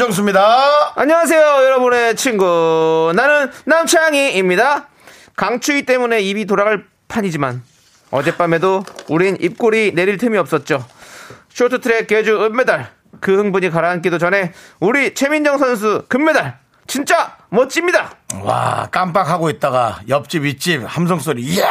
윤정수입니다. 0.00 0.94
안녕하세요, 0.94 1.40
여러분의 1.40 2.16
친구. 2.16 3.12
나는 3.14 3.50
남창희입니다. 3.66 4.88
강추위 5.36 5.84
때문에 5.84 6.22
입이 6.22 6.46
돌아갈 6.46 6.86
판이지만 7.08 7.62
어젯밤에도 8.10 8.82
우린 9.08 9.36
입꼬리 9.38 9.92
내릴 9.92 10.16
틈이 10.16 10.38
없었죠. 10.38 10.86
쇼트트랙 11.50 12.06
계주 12.06 12.42
은메달. 12.42 12.90
그 13.20 13.36
흥분이 13.36 13.68
가라앉기도 13.68 14.16
전에 14.16 14.52
우리 14.80 15.12
최민정 15.12 15.58
선수 15.58 16.04
금메달. 16.08 16.58
진짜 16.86 17.36
멋집니다. 17.50 18.12
와 18.42 18.88
깜빡하고 18.90 19.50
있다가 19.50 20.00
옆집 20.08 20.44
윗집 20.44 20.82
함성 20.86 21.18
소리 21.18 21.42
이야 21.42 21.68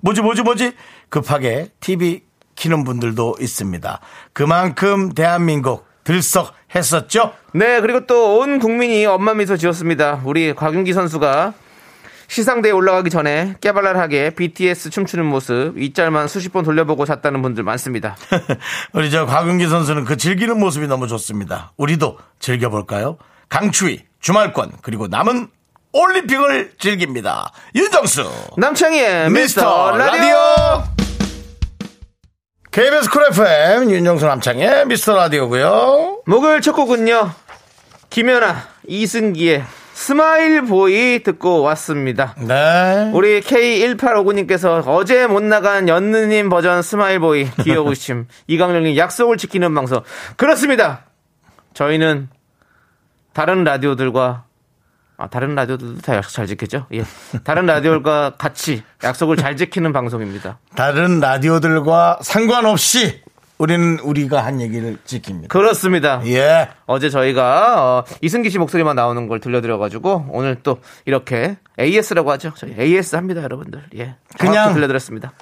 뭐지 0.00 0.20
뭐지 0.22 0.42
뭐지 0.42 0.72
급하게 1.08 1.70
TV 1.78 2.24
키는 2.56 2.82
분들도 2.82 3.36
있습니다. 3.38 4.00
그만큼 4.32 5.12
대한민국 5.14 5.88
들썩 6.02 6.59
했었죠. 6.74 7.32
네, 7.52 7.80
그리고 7.80 8.06
또 8.06 8.38
온 8.38 8.58
국민이 8.58 9.04
엄마 9.06 9.34
미소 9.34 9.56
지었습니다. 9.56 10.22
우리 10.24 10.54
곽윤기 10.54 10.92
선수가 10.92 11.52
시상대에 12.28 12.70
올라가기 12.70 13.10
전에 13.10 13.56
깨발랄하게 13.60 14.30
BTS 14.36 14.90
춤추는 14.90 15.26
모습 15.26 15.76
이 15.76 15.92
짤만 15.92 16.28
수십 16.28 16.52
번 16.52 16.64
돌려보고 16.64 17.04
잤다는 17.04 17.42
분들 17.42 17.64
많습니다. 17.64 18.16
우리 18.94 19.10
저 19.10 19.26
곽윤기 19.26 19.66
선수는 19.66 20.04
그 20.04 20.16
즐기는 20.16 20.56
모습이 20.58 20.86
너무 20.86 21.08
좋습니다. 21.08 21.72
우리도 21.76 22.18
즐겨볼까요? 22.38 23.18
강추위, 23.48 24.04
주말권, 24.20 24.74
그리고 24.82 25.08
남은 25.08 25.48
올림픽을 25.92 26.74
즐깁니다. 26.78 27.50
윤정수. 27.74 28.30
남창희의 28.58 29.30
미스터 29.30 29.90
미스터 29.92 29.96
라디오. 29.98 30.30
라디오. 30.30 30.99
KBS 32.70 33.10
쿨 33.10 33.26
FM 33.32 33.90
윤정수 33.90 34.26
남창희의 34.26 34.86
미스터 34.86 35.16
라디오고요. 35.16 36.22
목요일 36.24 36.60
첫 36.60 36.72
곡은요. 36.74 37.32
김연아, 38.10 38.62
이승기의 38.86 39.64
Smile 39.92 40.62
Boy 40.62 41.20
듣고 41.24 41.62
왔습니다. 41.62 42.36
네. 42.38 43.10
우리 43.12 43.40
K1859님께서 43.40 44.86
어제 44.86 45.26
못 45.26 45.42
나간 45.42 45.88
연느님 45.88 46.48
버전 46.48 46.82
Smile 46.82 47.18
Boy 47.18 47.50
귀여우심 47.64 48.28
이강렬님 48.46 48.96
약속을 48.96 49.36
지키는 49.36 49.74
방송 49.74 50.02
그렇습니다. 50.36 51.06
저희는 51.74 52.28
다른 53.32 53.64
라디오들과 53.64 54.44
아, 55.20 55.26
다른 55.26 55.54
라디오들도 55.54 56.00
다 56.00 56.16
약속 56.16 56.32
잘 56.32 56.46
지키죠. 56.46 56.86
예, 56.94 57.04
다른 57.44 57.66
라디오과 57.66 58.36
같이 58.38 58.82
약속을 59.04 59.36
잘 59.36 59.54
지키는 59.54 59.92
방송입니다. 59.92 60.58
다른 60.74 61.20
라디오들과 61.20 62.20
상관없이 62.22 63.20
우리는 63.58 63.98
우리가 63.98 64.42
한 64.42 64.62
얘기를 64.62 64.96
지킵니다. 65.06 65.48
그렇습니다. 65.48 66.22
예. 66.24 66.70
어제 66.86 67.10
저희가 67.10 67.98
어, 67.98 68.04
이승기 68.22 68.48
씨 68.48 68.56
목소리만 68.58 68.96
나오는 68.96 69.28
걸 69.28 69.40
들려드려가지고 69.40 70.28
오늘 70.30 70.56
또 70.62 70.80
이렇게 71.04 71.58
AS라고 71.78 72.30
하죠. 72.32 72.54
저희 72.56 72.74
AS 72.80 73.16
합니다, 73.16 73.42
여러분들. 73.42 73.84
예, 73.98 74.14
그냥 74.38 74.72
들려드렸습니다. 74.72 75.32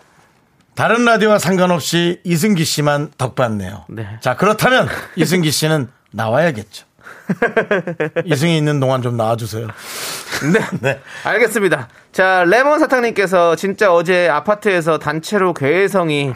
다른 0.74 1.04
라디오와 1.04 1.38
상관없이 1.38 2.20
이승기 2.24 2.64
씨만 2.64 3.12
덕받네요. 3.16 3.84
네. 3.90 4.08
자, 4.20 4.34
그렇다면 4.34 4.88
이승기 5.14 5.52
씨는 5.52 5.88
나와야겠죠. 6.10 6.87
이승이 8.24 8.56
있는 8.56 8.80
동안 8.80 9.02
좀 9.02 9.16
나와주세요. 9.16 9.66
네. 10.52 10.60
네. 10.80 11.00
알겠습니다. 11.24 11.88
자, 12.12 12.44
레몬 12.46 12.78
사탕님께서 12.78 13.56
진짜 13.56 13.92
어제 13.92 14.28
아파트에서 14.28 14.98
단체로 14.98 15.52
괴성이 15.54 16.32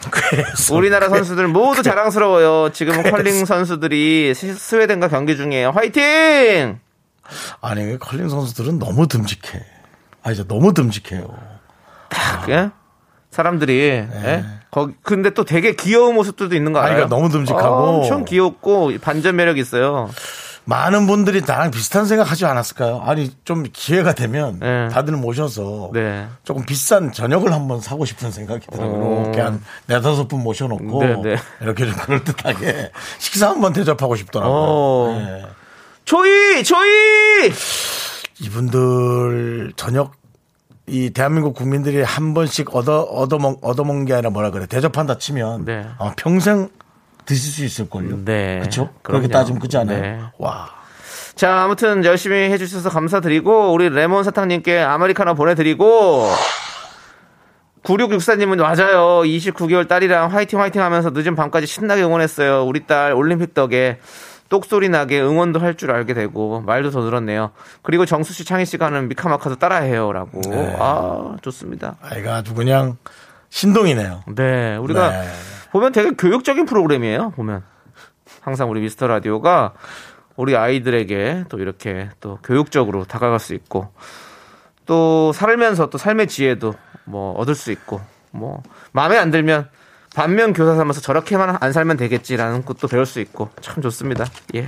우리나라 0.71 1.09
선수들 1.09 1.47
모두 1.47 1.81
자랑스러워요. 1.83 2.71
지금 2.73 3.01
컬링 3.03 3.45
선수들이 3.45 4.33
시- 4.35 4.53
스웨덴과 4.53 5.07
경기 5.07 5.35
중이에요. 5.35 5.71
화이팅! 5.71 6.79
아니, 7.61 7.83
왜 7.85 7.97
컬링 7.97 8.29
선수들은 8.29 8.79
너무 8.79 9.07
듬직해. 9.07 9.63
아, 10.23 10.31
이제 10.31 10.45
너무 10.47 10.73
듬직해요. 10.73 11.27
예? 12.49 12.69
사람들이 13.31 13.73
예? 13.79 14.45
거기 14.69 14.93
근데 15.01 15.31
또 15.31 15.43
되게 15.43 15.75
귀여운 15.75 16.13
모습들도 16.15 16.55
있는 16.55 16.71
거 16.73 16.79
네. 16.81 16.85
아니? 16.85 16.95
그러니까 16.95 17.15
너무 17.15 17.29
듬직하고. 17.29 17.75
엄청 18.01 18.25
귀엽고 18.25 18.91
반전 19.01 19.35
매력 19.35 19.57
있어요. 19.57 20.09
많은 20.65 21.07
분들이 21.07 21.41
나랑 21.45 21.71
비슷한 21.71 22.05
생각 22.05 22.29
하지 22.31 22.45
않았을까요? 22.45 23.01
아니, 23.05 23.31
좀 23.43 23.63
기회가 23.71 24.13
되면 24.13 24.59
네. 24.59 24.87
다들 24.89 25.13
모셔서 25.13 25.91
네. 25.93 26.27
조금 26.43 26.65
비싼 26.65 27.11
저녁을 27.11 27.51
한번 27.51 27.81
사고 27.81 28.05
싶은 28.05 28.31
생각이 28.31 28.67
들어요. 28.67 28.89
어. 28.89 29.21
이렇게 29.23 29.41
한 29.41 29.61
네다섯 29.87 30.27
분 30.27 30.41
모셔놓고 30.43 31.03
네, 31.03 31.15
네. 31.21 31.35
이렇게 31.61 31.85
좀 31.85 31.95
그럴듯하게 31.95 32.91
식사 33.19 33.49
한번 33.49 33.73
대접하고 33.73 34.15
싶더라고요. 34.15 34.57
어. 34.57 35.15
네. 35.19 35.45
조이! 36.05 36.63
조이! 36.63 37.51
이분들 38.41 39.73
저녁 39.75 40.13
이 40.85 41.11
대한민국 41.11 41.55
국민들이 41.55 42.01
한 42.01 42.33
번씩 42.33 42.75
얻어 42.75 43.01
얻어먹 43.03 43.59
얻어먹는 43.61 44.05
게 44.05 44.13
아니라 44.13 44.31
뭐라 44.31 44.51
그래 44.51 44.65
대접한다 44.65 45.17
치면 45.17 45.63
네. 45.63 45.85
아마 45.97 46.13
평생 46.17 46.69
드실 47.25 47.51
수 47.51 47.63
있을 47.65 47.89
걸요. 47.89 48.17
네. 48.23 48.59
그렇죠? 48.59 48.89
그렇게. 49.01 49.27
따지면 49.27 49.59
그지 49.59 49.77
않아요? 49.77 50.01
네. 50.01 50.19
와. 50.37 50.69
자, 51.35 51.63
아무튼 51.63 52.05
열심히 52.05 52.35
해주셔서 52.51 52.89
감사드리고, 52.89 53.73
우리 53.73 53.89
레몬 53.89 54.23
사탕님께 54.23 54.79
아메리카노 54.79 55.35
보내드리고, 55.35 56.29
9664님은 57.83 58.57
맞아요. 58.61 59.23
29개월 59.23 59.87
딸이랑 59.87 60.31
화이팅 60.31 60.59
화이팅 60.61 60.81
하면서 60.81 61.09
늦은 61.09 61.35
밤까지 61.35 61.67
신나게 61.67 62.03
응원했어요. 62.03 62.63
우리 62.65 62.85
딸 62.85 63.13
올림픽 63.13 63.53
덕에 63.53 63.99
똑소리 64.47 64.87
나게 64.87 65.19
응원도 65.19 65.59
할 65.59 65.75
줄 65.75 65.91
알게 65.91 66.13
되고, 66.13 66.61
말도 66.61 66.91
더 66.91 67.01
늘었네요. 67.01 67.51
그리고 67.81 68.05
정수 68.05 68.31
씨, 68.33 68.45
창희 68.45 68.65
씨가 68.65 68.85
하는 68.85 69.09
미카마카도 69.09 69.55
따라해요. 69.55 70.13
라고. 70.13 70.39
네. 70.41 70.75
아, 70.79 71.35
좋습니다. 71.41 71.95
아이가 72.01 72.35
아주 72.35 72.53
그냥 72.53 72.97
신동이네요. 73.49 74.23
네. 74.35 74.77
우리가 74.77 75.09
네. 75.09 75.27
보면 75.73 75.91
되게 75.91 76.11
교육적인 76.11 76.65
프로그램이에요. 76.65 77.31
보면. 77.31 77.63
항상 78.41 78.69
우리 78.69 78.79
미스터 78.81 79.07
라디오가 79.07 79.73
우리 80.35 80.55
아이들에게 80.55 81.45
또 81.49 81.57
이렇게 81.57 82.09
또 82.19 82.37
교육적으로 82.43 83.05
다가갈 83.05 83.39
수 83.39 83.53
있고 83.55 83.91
또 84.85 85.33
살면서 85.33 85.89
또 85.89 85.97
삶의 85.97 86.27
지혜도 86.27 86.75
뭐 87.05 87.33
얻을 87.33 87.55
수 87.55 87.71
있고 87.71 88.01
뭐 88.31 88.61
마음에 88.91 89.17
안 89.17 89.31
들면 89.31 89.69
반면 90.15 90.53
교사 90.53 90.75
삼아서 90.75 91.01
저렇게만 91.01 91.57
안 91.59 91.73
살면 91.73 91.97
되겠지라는 91.97 92.65
것도 92.65 92.87
배울 92.87 93.05
수 93.07 93.19
있고 93.19 93.49
참 93.61 93.81
좋습니다. 93.81 94.25
예. 94.53 94.67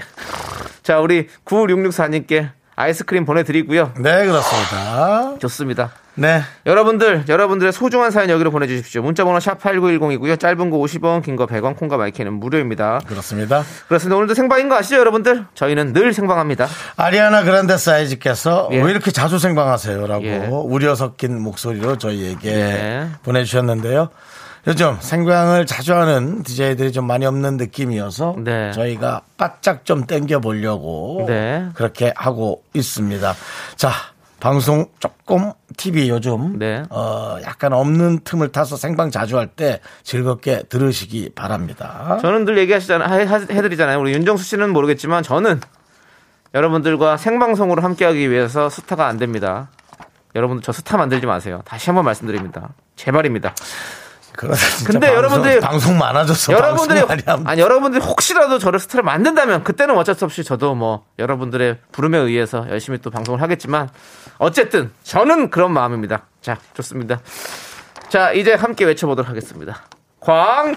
자, 0.82 1.00
우리 1.00 1.28
9664님께 1.46 2.50
아이스크림 2.76 3.26
보내드리고요. 3.26 3.94
네, 4.00 4.26
그렇습니다. 4.26 5.36
좋습니다. 5.40 5.92
네. 6.18 6.42
여러분들, 6.66 7.26
여러분들의 7.28 7.74
소중한 7.74 8.10
사연 8.12 8.30
여기로 8.30 8.50
보내주십시오. 8.52 9.02
문자번호 9.02 9.38
샵8910이고요. 9.40 10.40
짧은 10.40 10.70
거 10.70 10.78
50원, 10.78 11.22
긴 11.24 11.36
거 11.36 11.46
100원, 11.46 11.76
콩과 11.78 11.98
마이크는 11.98 12.34
무료입니다. 12.34 13.02
그렇습니다. 13.06 13.64
그렇습니다. 13.88 14.16
오늘도 14.16 14.34
생방인 14.34 14.70
거 14.70 14.76
아시죠, 14.76 14.96
여러분들? 14.98 15.46
저희는 15.56 15.92
늘 15.94 16.14
생방합니다. 16.14 16.68
아리아나 16.96 17.44
그란데 17.44 17.78
사이즈께서 17.78 18.70
예. 18.72 18.82
왜 18.82 18.92
이렇게 18.92 19.12
자주 19.12 19.40
생방하세요 19.40 20.08
라고 20.08 20.24
예. 20.26 20.48
우려 20.52 20.96
섞인 20.96 21.42
목소리로 21.42 21.98
저희에게 21.98 22.50
예. 22.50 23.08
보내주셨는데요. 23.24 24.10
요즘 24.68 24.98
생방을 25.00 25.66
자주 25.68 25.94
하는 25.94 26.42
DJ들이 26.42 26.92
좀 26.92 27.06
많이 27.06 27.26
없는 27.26 27.58
느낌이어서 27.58 28.36
네. 28.40 28.72
저희가 28.72 29.22
바짝 29.38 29.86
좀 29.86 30.06
땡겨 30.06 30.40
보려고 30.40 31.26
네. 31.28 31.68
그렇게 31.76 32.12
하고 32.16 32.64
있습니다. 32.74 33.34
자, 33.76 33.92
방송 34.40 34.88
조금 35.00 35.52
TV 35.78 36.10
요즘 36.10 36.58
네. 36.58 36.84
어, 36.90 37.38
약간 37.44 37.74
없는 37.74 38.20
틈을 38.24 38.52
타서 38.52 38.76
생방 38.76 39.12
자주 39.12 39.38
할 39.38 39.48
때 39.56 39.80
즐겁게 40.04 40.64
들으시기 40.64 41.30
바랍니다. 41.36 42.18
저는 42.22 42.46
늘 42.46 42.58
얘기하시잖아요. 42.58 43.20
해- 43.20 43.28
해드리잖아요. 43.56 44.00
우리 44.00 44.14
윤정수 44.14 44.44
씨는 44.44 44.72
모르겠지만 44.74 45.22
저는 45.22 45.62
여러분들과 46.56 47.18
생방송으로 47.18 47.84
함께하기 47.84 48.32
위해서 48.32 48.70
스타가 48.70 49.06
안 49.08 49.18
됩니다. 49.18 49.70
여러분들 50.36 50.64
저 50.64 50.72
스타 50.72 50.98
만들지 50.98 51.28
마세요. 51.28 51.62
다시 51.66 51.86
한번 51.90 52.06
말씀드립니다. 52.06 52.70
제발입니다. 52.96 53.54
그러다 54.38 54.58
진짜 54.58 54.92
근데 54.92 55.14
방송, 55.14 55.44
여러분들- 55.44 55.62
방송 55.62 55.98
많아져서 55.98 56.54
여러분들이 56.54 57.02
아니 57.46 57.62
여러분들이 57.62 58.04
혹시라도 58.04 58.60
저를 58.60 58.80
스타를 58.80 59.04
만든다면 59.04 59.64
그때는 59.64 59.98
어쩔 59.98 60.16
수 60.16 60.26
없이 60.26 60.44
저도 60.44 60.76
뭐 60.76 61.06
여러분들의 61.20 61.78
부름에 61.92 62.18
의해서 62.18 62.66
열심히 62.70 62.98
또 63.00 63.10
방송을 63.12 63.42
하겠지만 63.42 63.90
어쨌든 64.38 64.92
저는 65.04 65.50
그런 65.50 65.72
마음입니다. 65.72 66.24
자 66.42 66.58
좋습니다. 66.74 67.20
자 68.10 68.32
이제 68.32 68.54
함께 68.54 68.86
외쳐보도록 68.86 69.30
하겠습니다. 69.30 69.84
광고라! 70.20 70.76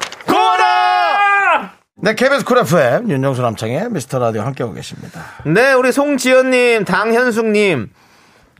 네, 2.00 2.14
KBS 2.14 2.44
쿨 2.44 2.58
FM 2.58 3.10
윤정수 3.10 3.42
남창희의 3.42 3.90
미스터 3.90 4.18
라디오 4.18 4.42
함께하고 4.42 4.74
계십니다. 4.74 5.20
네 5.44 5.72
우리 5.72 5.90
송지연님, 5.90 6.84
당현숙님, 6.84 7.90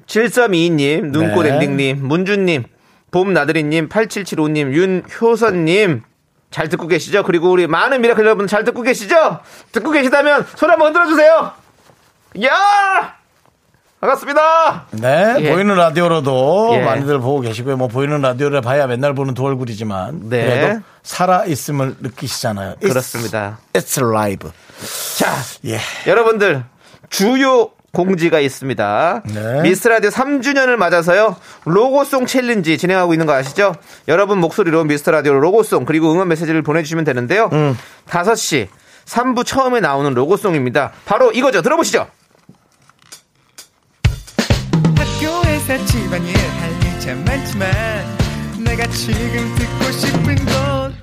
7322님, 0.07 1.11
눈꽃 1.11 1.45
네. 1.47 1.55
엔딩님, 1.55 2.07
문준님, 2.07 2.65
봄나들이님, 3.11 3.89
8775님, 3.89 4.73
윤효선님 4.73 6.03
잘 6.51 6.69
듣고 6.69 6.87
계시죠? 6.87 7.23
그리고 7.25 7.51
우리 7.51 7.67
많은 7.67 8.01
미라클 8.01 8.25
여러분 8.25 8.47
잘 8.47 8.65
듣고 8.65 8.83
계시죠? 8.83 9.41
듣고 9.73 9.91
계시다면 9.91 10.47
손 10.57 10.71
한번 10.71 10.89
흔들어 10.89 11.07
주세요. 11.07 11.53
야! 12.45 13.17
반갑습니다. 14.01 14.87
네, 14.93 15.35
예. 15.41 15.53
보이는 15.53 15.75
라디오로도 15.75 16.71
예. 16.75 16.85
많이들 16.85 17.19
보고 17.19 17.41
계시고요. 17.41 17.77
뭐 17.77 17.89
보이는 17.89 18.21
라디오를 18.21 18.61
봐야 18.61 18.87
맨날 18.87 19.13
보는 19.13 19.35
두 19.35 19.45
얼굴이지만 19.45 20.29
네. 20.29 20.45
그래도 20.45 20.81
살아 21.03 21.45
있음을 21.45 21.97
느끼시잖아요. 22.01 22.75
It's- 22.77 22.89
그렇습니다. 22.89 23.59
It's 23.73 24.01
live. 24.01 24.51
자, 25.17 25.35
예. 25.67 25.81
여러분들 26.07 26.63
주요 27.11 27.71
공지가 27.99 28.39
있습니다. 28.39 29.23
네. 29.35 29.63
미스터 29.63 29.89
라디오 29.89 30.11
3주년을 30.11 30.77
맞아서요. 30.77 31.35
로고송 31.65 32.27
챌린지 32.27 32.79
진행하고 32.79 33.13
있는 33.13 33.27
거 33.27 33.33
아시죠? 33.33 33.75
여러분 34.07 34.39
목소리로 34.39 34.85
미스터 34.85 35.11
라디오 35.11 35.33
로고송 35.35 35.85
그리고 35.85 36.13
응원 36.13 36.29
메시지를 36.29 36.63
보내주시면 36.63 37.05
되는데요. 37.05 37.51
음. 37.53 37.77
5시 38.09 38.69
3부 39.05 39.45
처음에 39.45 39.81
나오는 39.81 40.15
로고송입니다. 40.15 40.93
바로 41.07 41.33
이거죠. 41.33 41.61
들어보시죠. 41.61 42.07
학교에서 44.97 45.85
집안일 45.87 46.37
할일참 46.37 47.25
많지만 47.25 47.69
내가 48.65 48.87
지금 48.87 49.55
듣고 49.57 49.91
싶은 49.91 50.37
건 50.37 50.95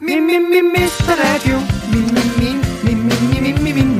미미미 0.00 0.60
미스터 0.60 1.14
라디오 1.14 1.56
미미미 1.92 2.60
미미미 2.84 3.52
미미미 3.52 3.91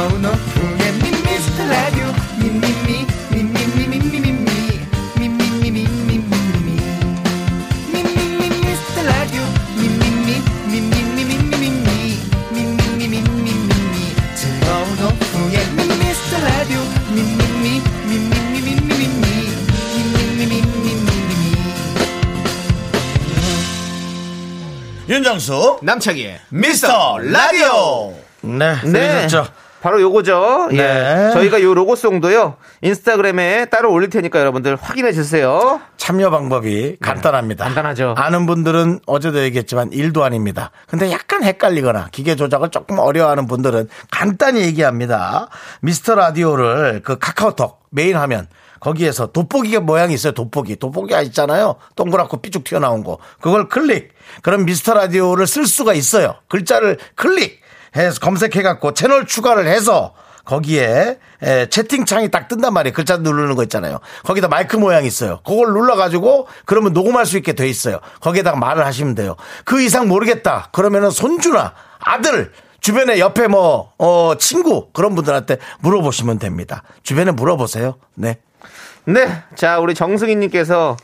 즐거운 0.00 0.24
오후에 0.24 0.92
미스터 0.92 1.66
라디오 1.66 2.06
미미미 2.38 3.06
미미미 3.32 3.86
미미 3.86 4.00
미 4.00 5.28
미미미 5.28 5.76
미미미 6.06 6.68
미미미 7.92 8.48
미스터 8.64 9.02
라디오 9.02 9.42
미미미 9.76 10.40
미미미 10.68 11.24
미미미 11.24 12.16
미미미 12.50 13.12
미미미 13.20 13.96
즐거운 14.34 14.88
오후에 15.04 15.56
미스터 15.76 16.32
라디오 16.46 16.80
미미미 17.10 17.82
미미미 18.08 18.56
미미미 18.62 19.04
미미미 19.96 20.62
미미미 20.64 21.44
윤정수 25.10 25.80
남창희의 25.82 26.40
미스터 26.48 27.18
라디오. 27.18 28.14
네, 28.42 28.80
네. 28.84 28.90
들으셨죠? 28.90 29.59
바로 29.80 30.00
요거죠. 30.00 30.68
네. 30.72 30.78
예. 30.78 31.32
저희가 31.32 31.62
요 31.62 31.74
로고송도요. 31.74 32.56
인스타그램에 32.82 33.66
따로 33.66 33.92
올릴 33.92 34.10
테니까 34.10 34.38
여러분들 34.38 34.76
확인해 34.76 35.12
주세요. 35.12 35.80
참여 35.96 36.30
방법이 36.30 36.96
간단합니다. 37.00 37.64
간단하죠. 37.64 38.14
아는 38.16 38.46
분들은 38.46 39.00
어제도 39.06 39.42
얘기했지만 39.42 39.92
일도 39.92 40.22
아닙니다. 40.22 40.70
근데 40.86 41.10
약간 41.10 41.42
헷갈리거나 41.42 42.08
기계 42.12 42.36
조작을 42.36 42.70
조금 42.70 42.98
어려워하는 42.98 43.46
분들은 43.46 43.88
간단히 44.10 44.62
얘기합니다. 44.62 45.48
미스터 45.80 46.14
라디오를 46.14 47.00
그 47.02 47.18
카카오톡 47.18 47.80
메인 47.90 48.16
화면 48.16 48.48
거기에서 48.80 49.26
돋보기 49.26 49.78
모양이 49.78 50.14
있어요. 50.14 50.32
돋보기. 50.32 50.76
돋보기가 50.76 51.20
있잖아요. 51.22 51.76
동그랗고 51.96 52.38
삐쭉 52.38 52.64
튀어나온 52.64 53.04
거. 53.04 53.18
그걸 53.40 53.68
클릭. 53.68 54.12
그럼 54.42 54.64
미스터 54.64 54.94
라디오를 54.94 55.46
쓸 55.46 55.66
수가 55.66 55.92
있어요. 55.92 56.36
글자를 56.48 56.96
클릭 57.14 57.59
해서 57.96 58.20
검색해갖고 58.20 58.94
채널 58.94 59.26
추가를 59.26 59.66
해서 59.66 60.14
거기에 60.44 61.18
에, 61.42 61.66
채팅창이 61.66 62.30
딱 62.30 62.48
뜬단 62.48 62.72
말이에요. 62.72 62.94
글자 62.94 63.16
누르는 63.16 63.54
거 63.54 63.62
있잖아요. 63.64 64.00
거기다 64.24 64.48
마이크 64.48 64.76
모양이 64.76 65.06
있어요. 65.06 65.40
그걸 65.44 65.68
눌러가지고 65.72 66.48
그러면 66.64 66.92
녹음할 66.92 67.26
수 67.26 67.36
있게 67.36 67.52
돼 67.52 67.68
있어요. 67.68 68.00
거기에다가 68.20 68.58
말을 68.58 68.84
하시면 68.84 69.14
돼요. 69.14 69.36
그 69.64 69.80
이상 69.80 70.08
모르겠다. 70.08 70.68
그러면은 70.72 71.10
손주나 71.10 71.74
아들 71.98 72.52
주변에 72.80 73.18
옆에 73.18 73.46
뭐, 73.46 73.92
어, 73.98 74.34
친구 74.38 74.88
그런 74.92 75.14
분들한테 75.14 75.58
물어보시면 75.80 76.38
됩니다. 76.38 76.82
주변에 77.02 77.30
물어보세요. 77.30 77.96
네. 78.14 78.38
네. 79.04 79.42
자, 79.54 79.78
우리 79.78 79.94
정승희님께서 79.94 80.96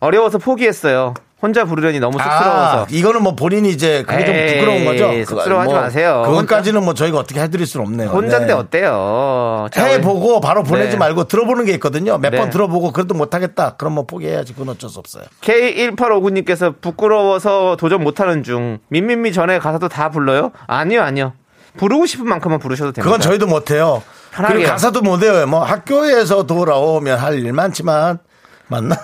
어려워서 0.00 0.38
포기했어요. 0.38 1.14
혼자 1.40 1.64
부르려니 1.64 2.00
너무 2.00 2.18
쑥스러워서. 2.18 2.82
아, 2.82 2.86
이거는 2.90 3.22
뭐 3.22 3.36
본인이 3.36 3.70
이제 3.70 4.02
그게 4.06 4.24
좀 4.24 4.34
부끄러운 4.34 4.84
거죠. 4.84 5.24
쑥스러워하지 5.24 5.72
뭐 5.72 5.82
마세요. 5.82 6.22
그것까지는 6.26 6.84
뭐 6.84 6.94
저희가 6.94 7.18
어떻게 7.18 7.40
해드릴 7.40 7.64
수는 7.66 7.86
없네요. 7.86 8.08
혼자인데 8.10 8.48
네. 8.48 8.52
어때요? 8.52 9.66
해보고 9.76 10.40
바로 10.40 10.64
보내지 10.64 10.92
네. 10.92 10.96
말고 10.96 11.24
들어보는 11.24 11.64
게 11.64 11.72
있거든요. 11.74 12.18
몇번 12.18 12.40
네. 12.46 12.50
들어보고 12.50 12.92
그래도 12.92 13.14
못하겠다. 13.14 13.76
그럼 13.76 13.92
뭐 13.94 14.04
포기해야지. 14.06 14.52
그건 14.54 14.70
어쩔 14.70 14.90
수 14.90 14.98
없어요. 14.98 15.22
K1859님께서 15.42 16.74
부끄러워서 16.80 17.76
도전 17.78 18.02
못하는 18.02 18.42
중 18.42 18.78
민민미 18.88 19.32
전에 19.32 19.58
가사도 19.60 19.88
다 19.88 20.10
불러요? 20.10 20.50
아니요, 20.66 21.02
아니요. 21.02 21.34
부르고 21.76 22.06
싶은 22.06 22.26
만큼만 22.28 22.58
부르셔도 22.58 22.90
됩니다. 22.92 23.04
그건 23.04 23.20
저희도 23.20 23.46
못해요. 23.46 24.02
편하게. 24.32 24.54
그리고 24.54 24.70
가사도 24.70 25.02
못 25.02 25.22
외워요. 25.22 25.46
뭐 25.46 25.62
학교에서 25.62 26.44
돌아오면 26.46 27.18
할 27.18 27.38
일 27.38 27.52
많지만 27.52 28.18
맞나? 28.66 28.96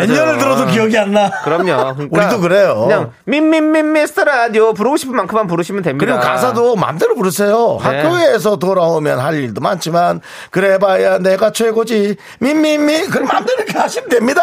몇. 0.00 0.06
년을 0.10 0.38
들어도 0.38 0.66
기억이 0.66 0.96
안 0.98 1.12
나. 1.12 1.30
그럼요. 1.44 1.94
그러니까 2.10 2.18
우리도 2.26 2.40
그래요. 2.40 2.80
그냥 2.82 3.12
민민민 3.24 3.92
미스터 3.92 4.24
라디오 4.24 4.72
부르고 4.74 4.96
싶은 4.96 5.14
만큼만 5.16 5.46
부르시면 5.46 5.82
됩니다. 5.82 6.04
그리고 6.06 6.20
가사도 6.20 6.76
마음대로 6.76 7.14
부르세요. 7.14 7.78
네. 7.82 8.02
학교에서 8.02 8.56
돌아오면 8.56 9.18
할 9.20 9.34
일도 9.34 9.60
많지만 9.60 10.20
그래봐야 10.50 11.18
내가 11.18 11.52
최고지. 11.52 12.16
민민민 12.40 13.08
그럼 13.10 13.28
마음대로 13.28 13.62
이렇게 13.62 13.78
하시면 13.78 14.08
됩니다. 14.08 14.42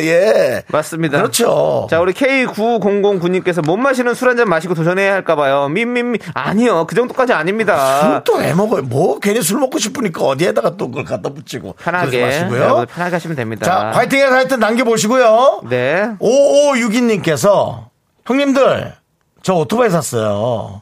예. 0.00 0.62
맞습니다. 0.68 1.18
그렇죠. 1.18 1.86
자, 1.90 2.00
우리 2.00 2.12
K9009님께서 2.12 3.64
못 3.64 3.76
마시는 3.76 4.14
술 4.14 4.26
한 4.28 4.36
잔 4.36 4.48
마시고 4.50 4.74
도전해야 4.74 5.14
할까봐요. 5.14 5.68
민민미. 5.68 6.18
아니요. 6.34 6.86
그 6.86 6.94
정도까지 6.94 7.32
아닙니다. 7.32 8.00
술또왜 8.24 8.52
먹어요? 8.54 8.82
뭐 8.82 9.18
괜히 9.20 9.40
술 9.40 9.58
먹고 9.60 9.78
싶으니까 9.78 10.22
어디에다가 10.24 10.76
또 10.76 10.88
그걸 10.88 11.04
갖다 11.04 11.30
붙이고 11.30 11.74
편하게. 11.78 12.22
마시고요. 12.24 12.84
편하게 12.92 13.14
하시면 13.14 13.36
됩니다. 13.36 13.64
자, 13.64 13.90
화이팅해서 13.94 14.34
하여튼 14.34 14.58
남겨 14.60 14.84
보시고요. 14.86 15.62
네. 15.68 16.08
5562님께서 16.20 17.88
형님들 18.24 18.94
저 19.42 19.54
오토바이 19.54 19.90
샀어요. 19.90 20.80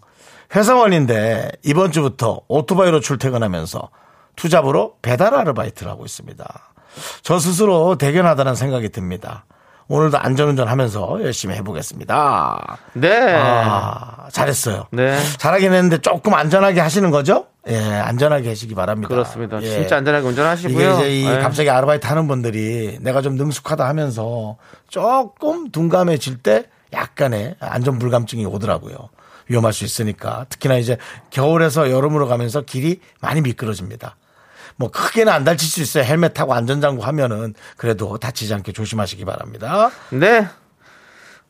회사원인데 0.55 1.51
이번 1.65 1.91
주부터 1.91 2.43
오토바이로 2.47 3.01
출퇴근하면서 3.01 3.91
투잡으로 4.37 4.95
배달 5.03 5.35
아르바이트를 5.35 5.91
하고 5.91 6.05
있습니다. 6.05 6.45
저 7.23 7.39
스스로 7.39 7.97
대견하다는 7.99 8.55
생각이 8.55 8.91
듭니다. 8.91 9.47
오늘도 9.89 10.19
안전운전 10.19 10.69
하면서 10.69 11.19
열심히 11.23 11.57
해보겠습니다. 11.57 12.79
네. 12.95 13.35
아, 13.37 14.29
잘했어요. 14.33 14.87
네. 14.93 15.19
잘하긴 15.39 15.73
했는데 15.73 15.99
조금 15.99 16.35
안전하게 16.35 16.81
하시는 16.81 17.11
거죠? 17.11 17.47
예, 17.67 17.79
안전하게 17.79 18.51
하시기 18.51 18.75
바랍니다. 18.75 19.09
그렇습니다. 19.09 19.63
예. 19.63 19.71
진짜 19.71 19.97
안전하게 19.97 20.27
운전하시고요. 20.27 20.77
이게 20.77 20.95
이제 20.95 21.21
이 21.21 21.25
네. 21.29 21.39
갑자기 21.39 21.71
아르바이트 21.71 22.07
하는 22.07 22.29
분들이 22.29 22.99
내가 23.01 23.23
좀 23.23 23.37
능숙하다 23.37 23.89
하면서 23.89 24.57
조금 24.89 25.71
둔감해질 25.71 26.39
때 26.43 26.67
약간의 26.93 27.57
안전 27.61 27.99
불감증이 27.99 28.45
오더라고요. 28.47 28.97
위험할 29.49 29.73
수 29.73 29.85
있으니까. 29.85 30.47
특히나 30.49 30.77
이제 30.77 30.97
겨울에서 31.31 31.91
여름으로 31.91 32.29
가면서 32.29 32.63
길이 32.63 33.01
많이 33.21 33.41
미끄러집니다. 33.41 34.17
뭐 34.77 34.91
크게는 34.91 35.33
안 35.33 35.45
다칠 35.45 35.69
수 35.69 35.81
있어요. 35.81 36.05
헬멧 36.05 36.35
타고 36.35 36.53
안전장구 36.55 37.03
하면은 37.05 37.55
그래도 37.77 38.19
다치지 38.19 38.53
않게 38.55 38.73
조심하시기 38.73 39.25
바랍니다. 39.25 39.91
네. 40.11 40.47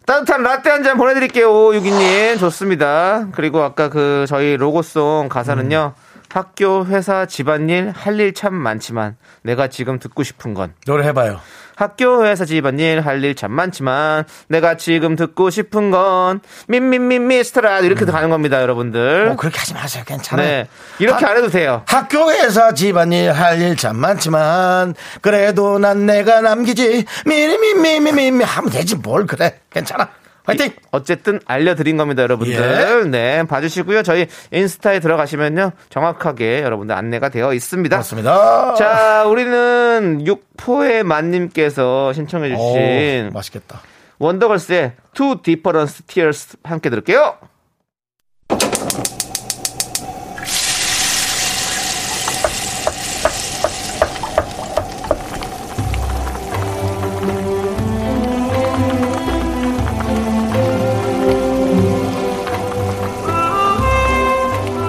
따뜻한 0.07 0.43
라떼 0.43 0.69
한 0.69 0.83
잔 0.85 0.99
보내드릴게요, 0.99 1.75
유기님. 1.75 2.37
좋습니다. 2.39 3.29
그리고 3.33 3.63
아까 3.63 3.89
그 3.89 4.27
저희 4.29 4.57
로고송 4.57 5.29
가사는요. 5.31 5.95
학교, 6.39 6.85
회사, 6.87 7.27
집안일 7.27 7.93
할 7.95 8.19
일 8.19 8.35
참 8.35 8.55
많지만 8.55 9.17
내가 9.43 9.69
지금 9.69 10.01
듣고 10.01 10.25
싶은 10.25 10.53
건 10.53 10.75
노래 10.85 11.07
해봐요. 11.07 11.39
학교, 11.77 12.25
회사, 12.27 12.45
집안일 12.45 13.01
할 13.07 13.23
일 13.23 13.37
참 13.37 13.53
많지만 13.53 14.25
내가 14.49 14.77
지금 14.77 15.15
듣고 15.15 15.51
싶은 15.51 15.93
건 15.93 16.41
민민민 16.67 17.29
미스터라 17.29 17.79
이렇게 17.81 18.05
가는 18.05 18.31
겁니다, 18.31 18.61
여러분들. 18.63 19.27
뭐 19.27 19.37
그렇게 19.37 19.61
하지 19.61 19.75
마세요. 19.75 20.03
괜찮아요. 20.05 20.45
네. 20.45 20.69
이렇게 20.99 21.25
하- 21.25 21.31
안 21.31 21.37
해도 21.37 21.49
돼요. 21.49 21.83
학교에서 21.87 22.75
집안일 22.75 23.31
할 23.31 23.61
일 23.63 23.77
참 23.77 23.97
많지만 23.97 24.95
그래도 25.21 25.79
난 25.79 26.05
내가 26.07 26.41
남기지 26.41 27.05
미미미미미미 27.27 28.43
하면 28.43 28.71
되지 28.73 28.97
뭘 28.97 29.27
그래 29.27 29.61
괜찮아 29.71 30.09
화이팅 30.45 30.73
어쨌든 30.91 31.41
알려드린 31.47 31.97
겁니다, 31.97 32.23
여러분들. 32.23 33.11
네, 33.11 33.43
봐주시고요. 33.45 34.03
저희 34.03 34.27
인스타에 34.53 35.01
들어가시면요. 35.01 35.73
정확하게 35.89 36.63
여러분들 36.63 36.95
안내가 36.95 37.31
되어 37.31 37.55
있습니다. 37.55 37.97
맞습니다 37.97 38.75
자, 38.75 39.25
우리는 39.27 40.27
육포의 40.27 41.03
만님께서 41.03 42.13
신청해주신 42.13 43.29
오, 43.29 43.31
맛있겠다 43.33 43.81
원더걸스의 44.19 44.93
Two 45.15 45.41
Different 45.43 46.03
Tears 46.07 46.57
함께 46.63 46.91
들을게요. 46.91 47.37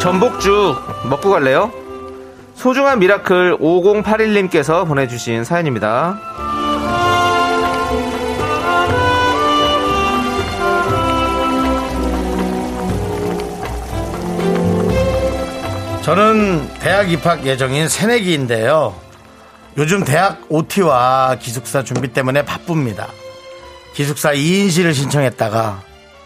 전복죽 0.06 1.10
먹고 1.10 1.32
갈래요? 1.32 1.72
소중한 2.54 3.00
miracle 3.00 3.58
5081님께서 3.58 4.88
보내주신 4.88 5.44
사연입니다. 5.44 6.20
저는 16.04 16.70
대학 16.82 17.12
입학 17.12 17.44
예정인 17.44 17.90
새내기인데요 17.90 18.94
요즘 19.76 20.04
대학 20.04 20.40
OT와 20.50 21.38
기숙사 21.40 21.84
준비 21.84 22.10
때문에 22.10 22.46
바쁩니다 22.46 23.08
기숙사 23.96 24.34
2인실을 24.34 24.94
신청했다가 24.94 25.82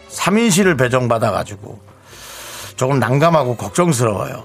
3인실을 0.09 0.77
배정받아가지고 0.77 1.88
조금 2.79 2.97
난감하고 2.97 3.57
걱정스러워요 3.57 4.41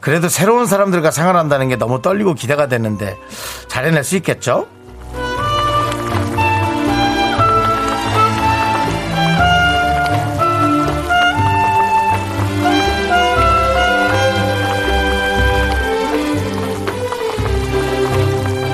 그래도 0.00 0.28
새로운 0.28 0.66
사람들과 0.66 1.12
생활한다는 1.12 1.68
게 1.68 1.76
너무 1.76 2.02
떨리고 2.02 2.34
기대가 2.34 2.66
되는데 2.66 3.16
잘 3.68 3.84
해낼 3.84 4.02
수 4.02 4.16
있겠죠? 4.16 4.66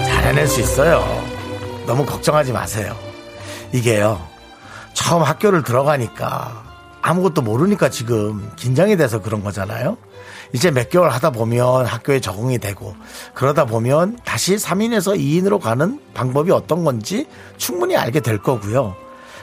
잘 0.06 0.25
해낼 0.25 0.49
수 0.49 0.60
있어요. 0.60 1.04
너무 1.87 2.06
걱정하지 2.06 2.52
마세요. 2.52 2.96
이게요. 3.72 4.26
처음 4.94 5.22
학교를 5.22 5.62
들어가니까 5.64 6.69
아무것도 7.02 7.42
모르니까 7.42 7.88
지금 7.90 8.50
긴장이 8.57 8.97
돼서 8.97 9.21
그런 9.23 9.42
거잖아요. 9.42 9.97
이제 10.52 10.71
몇 10.71 10.90
개월 10.90 11.11
하다 11.11 11.30
보면 11.30 11.87
학교에 11.87 12.21
적응이 12.21 12.59
되고 12.59 12.95
그러다 13.35 13.64
보면 13.66 14.19
다시 14.25 14.57
3인에서 14.57 15.16
2인으로 15.19 15.61
가는 15.61 16.00
방법이 16.14 16.50
어떤 16.50 16.85
건지 16.85 17.26
충분히 17.57 17.97
알게 17.97 18.21
될 18.21 18.38
거고요. 18.38 18.97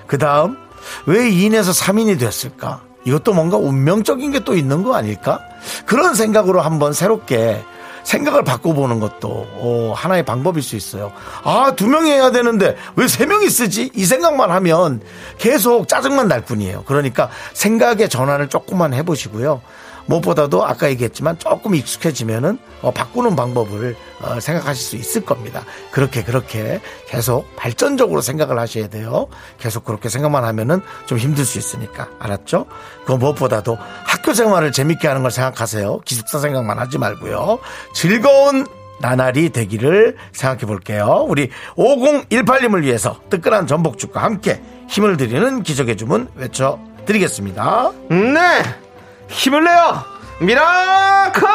그 0.05 0.17
다음 0.17 0.57
왜 1.05 1.29
2인에서 1.29 1.77
3인이 1.77 2.19
됐을까? 2.19 2.81
이것도 3.05 3.33
뭔가 3.33 3.57
운명적인 3.57 4.31
게 4.31 4.39
또 4.41 4.55
있는 4.55 4.83
거 4.83 4.95
아닐까? 4.95 5.39
그런 5.85 6.13
생각으로 6.13 6.61
한번 6.61 6.91
새롭게 6.93 7.63
생각을 8.07 8.43
바꿔보는 8.45 9.01
것도 9.01 9.27
어, 9.29 9.93
하나의 9.95 10.23
방법일 10.23 10.63
수 10.63 10.77
있어요. 10.77 11.11
아, 11.43 11.73
두 11.75 11.87
명이 11.87 12.09
해야 12.09 12.31
되는데 12.31 12.77
왜 12.95 13.07
세 13.07 13.25
명이 13.25 13.49
쓰지? 13.49 13.91
이 13.95 14.05
생각만 14.05 14.49
하면 14.51 15.01
계속 15.37 15.87
짜증만 15.89 16.27
날 16.29 16.41
뿐이에요. 16.41 16.83
그러니까 16.85 17.29
생각의 17.53 18.07
전환을 18.09 18.47
조금만 18.47 18.93
해보시고요. 18.93 19.61
무엇보다도 20.07 20.65
아까 20.65 20.89
얘기했지만 20.89 21.37
조금 21.37 21.75
익숙해지면은 21.75 22.57
어, 22.81 22.91
바꾸는 22.91 23.35
방법을 23.35 23.95
어, 24.21 24.39
생각하실 24.39 24.83
수 24.83 24.95
있을 24.95 25.25
겁니다. 25.25 25.63
그렇게 25.91 26.23
그렇게 26.23 26.81
계속 27.07 27.45
발전적으로 27.55 28.21
생각을 28.21 28.57
하셔야 28.57 28.87
돼요. 28.87 29.27
계속 29.59 29.85
그렇게 29.85 30.09
생각만 30.09 30.43
하면은 30.43 30.81
좀 31.05 31.17
힘들 31.17 31.45
수 31.45 31.57
있으니까 31.57 32.09
알았죠? 32.19 32.65
그 33.05 33.13
무엇보다도 33.13 33.77
학교 34.05 34.33
생활을 34.33 34.71
재밌게 34.71 35.07
하는 35.07 35.21
걸 35.21 35.31
생각하세요. 35.31 35.99
기숙사 36.05 36.39
생각만 36.39 36.79
하지 36.79 36.97
말고요. 36.97 37.59
즐거운 37.93 38.65
나날이 38.99 39.49
되기를 39.49 40.15
생각해 40.31 40.65
볼게요. 40.65 41.25
우리 41.27 41.49
5018님을 41.75 42.81
위해서 42.81 43.19
뜨끈한 43.29 43.67
전복죽과 43.67 44.23
함께 44.23 44.61
힘을 44.89 45.17
드리는 45.17 45.61
기적의 45.61 45.97
주문 45.97 46.27
외쳐 46.35 46.79
드리겠습니다. 47.05 47.91
네! 48.09 48.86
힘을 49.29 49.63
내요! 49.63 50.03
miracle! 50.39 51.47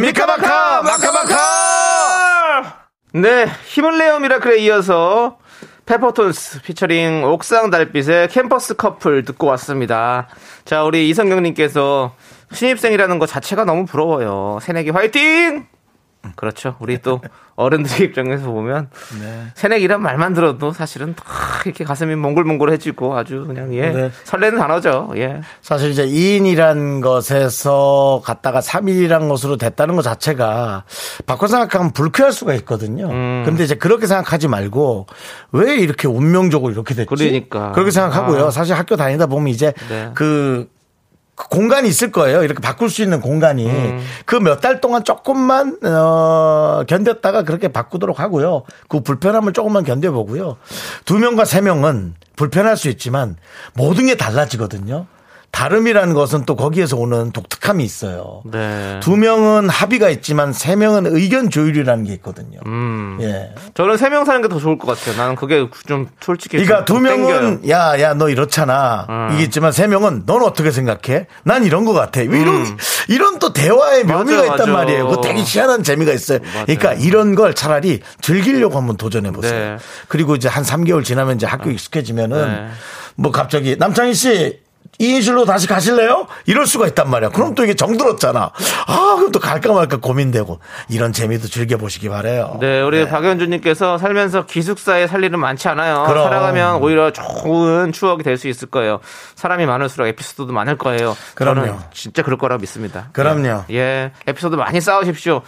미카마카 0.00 0.82
마카마카 0.82 1.36
네, 3.14 3.46
힘을 3.66 3.98
내요 3.98 4.18
miracle에 4.18 4.58
이어서 4.60 5.38
페퍼톤스 5.86 6.62
피처링 6.62 7.24
옥상 7.24 7.70
달빛의 7.70 8.28
캠퍼스 8.28 8.74
커플 8.74 9.24
듣고 9.24 9.46
왔습니다. 9.48 10.28
자, 10.64 10.82
우리 10.82 11.10
이성경님께서 11.10 12.14
신입생이라는 12.52 13.18
것 13.18 13.26
자체가 13.26 13.64
너무 13.64 13.84
부러워요. 13.84 14.58
새내기 14.62 14.90
화이팅! 14.90 15.66
그렇죠. 16.36 16.76
우리 16.80 16.98
또 17.00 17.20
어른들 17.56 18.00
입장에서 18.04 18.50
보면 18.50 18.88
새내기란 19.54 20.02
말만 20.02 20.34
들어도 20.34 20.72
사실은 20.72 21.14
다 21.14 21.24
이렇게 21.64 21.84
가슴이 21.84 22.14
몽글몽글해지고 22.16 23.16
아주 23.16 23.44
그냥 23.46 23.74
예 23.74 23.90
네. 23.90 24.10
설레는 24.24 24.58
단어죠. 24.58 25.12
예. 25.16 25.40
사실 25.62 25.90
이제 25.90 26.06
2인이란 26.06 27.02
것에서 27.02 28.22
갔다가 28.24 28.60
3인이란 28.60 29.28
것으로 29.28 29.56
됐다는 29.56 29.96
것 29.96 30.02
자체가 30.02 30.84
바꿔 31.26 31.46
생각하면 31.46 31.92
불쾌할 31.92 32.32
수가 32.32 32.54
있거든요. 32.54 33.08
음. 33.10 33.42
근데 33.44 33.64
이제 33.64 33.74
그렇게 33.74 34.06
생각하지 34.06 34.48
말고 34.48 35.06
왜 35.52 35.76
이렇게 35.76 36.08
운명적으로 36.08 36.72
이렇게 36.72 36.94
됐지? 36.94 37.08
그러니까. 37.08 37.72
그렇게 37.72 37.90
생각하고요. 37.90 38.46
아. 38.46 38.50
사실 38.50 38.74
학교 38.74 38.96
다니다 38.96 39.26
보면 39.26 39.48
이제 39.48 39.72
네. 39.88 40.10
그, 40.14 40.24
그 40.24 40.73
공간이 41.36 41.88
있을 41.88 42.12
거예요. 42.12 42.44
이렇게 42.44 42.60
바꿀 42.60 42.88
수 42.88 43.02
있는 43.02 43.20
공간이 43.20 43.66
음. 43.66 44.04
그몇 44.24 44.60
달 44.60 44.80
동안 44.80 45.04
조금만 45.04 45.78
어, 45.82 46.84
견뎠다가 46.86 47.44
그렇게 47.44 47.68
바꾸도록 47.68 48.20
하고요. 48.20 48.62
그 48.88 49.00
불편함을 49.00 49.52
조금만 49.52 49.84
견뎌보고요. 49.84 50.56
두 51.04 51.18
명과 51.18 51.44
세 51.44 51.60
명은 51.60 52.14
불편할 52.36 52.76
수 52.76 52.88
있지만 52.88 53.36
모든 53.74 54.06
게 54.06 54.16
달라지거든요. 54.16 55.06
다름이라는 55.54 56.14
것은 56.14 56.44
또 56.46 56.56
거기에서 56.56 56.96
오는 56.96 57.30
독특함이 57.30 57.84
있어요. 57.84 58.42
네. 58.44 58.98
두 59.00 59.16
명은 59.16 59.68
합의가 59.68 60.10
있지만 60.10 60.52
세 60.52 60.74
명은 60.74 61.06
의견 61.06 61.48
조율이라는 61.48 62.02
게 62.04 62.12
있거든요. 62.14 62.58
음. 62.66 63.18
예. 63.20 63.54
저는 63.74 63.96
세 63.96 64.08
명 64.08 64.24
사는 64.24 64.42
게 64.42 64.48
더 64.48 64.58
좋을 64.58 64.78
것 64.78 64.86
같아요. 64.98 65.16
나는 65.16 65.36
그게 65.36 65.66
좀 65.86 66.08
솔직히 66.20 66.56
그러니까 66.56 66.84
좀 66.84 66.96
두. 66.96 67.02
명은 67.02 67.68
야 67.68 67.98
야 68.00 68.14
너 68.14 68.28
이렇잖아 68.28 69.06
음. 69.08 69.30
이게 69.34 69.44
있지만 69.44 69.70
세 69.70 69.86
명은 69.86 70.24
넌 70.26 70.42
어떻게 70.42 70.72
생각해? 70.72 71.26
난 71.44 71.64
이런 71.64 71.84
것 71.84 71.92
같아. 71.92 72.20
이런 72.20 72.76
이런 73.08 73.38
또 73.38 73.52
대화의 73.52 74.04
묘미가 74.04 74.42
음. 74.42 74.48
맞아, 74.48 74.54
있단 74.54 74.58
맞아. 74.58 74.72
말이에요. 74.72 75.08
그 75.08 75.20
되게 75.22 75.40
희한한 75.46 75.84
재미가 75.84 76.12
있어요. 76.12 76.40
맞아요. 76.52 76.64
그러니까 76.66 76.92
이런 76.94 77.36
걸 77.36 77.54
차라리 77.54 78.00
즐기려고 78.20 78.76
한번 78.76 78.96
도전해 78.96 79.30
보세요. 79.30 79.76
네. 79.76 79.76
그리고 80.08 80.34
이제 80.34 80.48
한 80.48 80.64
3개월 80.64 81.04
지나면 81.04 81.36
이제 81.36 81.46
학교 81.46 81.70
익숙해지면은 81.70 82.48
네. 82.66 82.68
뭐 83.16 83.30
갑자기 83.30 83.76
남창희 83.78 84.14
씨 84.14 84.63
이인실로 84.98 85.44
다시 85.44 85.66
가실래요? 85.66 86.26
이럴 86.46 86.66
수가 86.66 86.86
있단 86.88 87.10
말이야. 87.10 87.30
그럼 87.30 87.54
또 87.54 87.64
이게 87.64 87.74
정들었잖아. 87.74 88.50
아, 88.86 89.14
그럼 89.16 89.32
또 89.32 89.40
갈까 89.40 89.72
말까 89.72 89.96
고민되고 89.98 90.60
이런 90.88 91.12
재미도 91.12 91.48
즐겨보시기 91.48 92.08
바래요. 92.08 92.58
네, 92.60 92.80
우리 92.82 93.08
박연주님께서 93.08 93.98
살면서 93.98 94.46
기숙사에 94.46 95.06
살 95.06 95.24
일은 95.24 95.38
많지 95.40 95.68
않아요. 95.68 96.04
그럼. 96.06 96.24
살아가면 96.24 96.76
오히려 96.82 97.10
좋은 97.12 97.92
추억이 97.92 98.22
될 98.22 98.34
수 98.34 98.48
있을 98.48 98.68
거예요. 98.68 98.98
사람이 99.36 99.64
많을수록 99.64 100.08
에피소드도 100.08 100.52
많을 100.52 100.76
거예요. 100.76 101.16
그럼요. 101.36 101.78
진짜 101.92 102.22
그럴 102.22 102.36
거라 102.36 102.58
믿습니다. 102.58 103.10
그럼요. 103.12 103.64
예, 103.70 103.74
예, 103.76 104.12
에피소드 104.26 104.56
많이 104.56 104.80
쌓으십시오. 104.80 105.42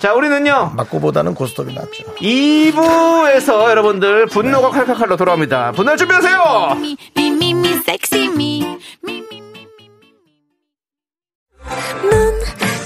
자, 0.00 0.14
우리는요. 0.14 0.72
맞고보다는 0.76 1.34
고스톱이 1.34 1.74
낫죠. 1.74 2.14
2부에서 2.16 3.68
여러분들 3.68 4.26
분노가 4.26 4.70
칼칼칼로 4.70 5.16
돌아옵니다. 5.18 5.72
분노 5.72 5.94
준비하세요. 5.94 6.38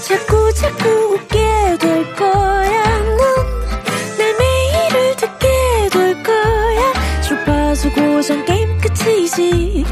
자꾸 0.07 0.53
자꾸 0.53 0.89
웃게 1.13 1.77
될 1.79 2.15
거야. 2.15 2.83
넌내 2.99 4.33
매일을 4.37 5.15
듣게 5.15 5.47
될 5.91 6.21
거야. 6.21 7.21
주파수 7.21 7.91
고정 7.93 8.43
게임 8.43 8.77
끝이지. 8.79 9.85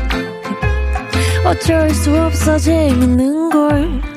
어쩔 1.45 1.89
수 1.91 2.15
없어 2.19 2.57
재밌는 2.57 3.49
걸. 3.49 4.12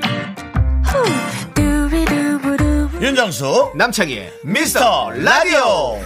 윤정수 3.00 3.72
남창희의 3.76 4.40
미스터 4.44 5.10
라디오. 5.10 6.00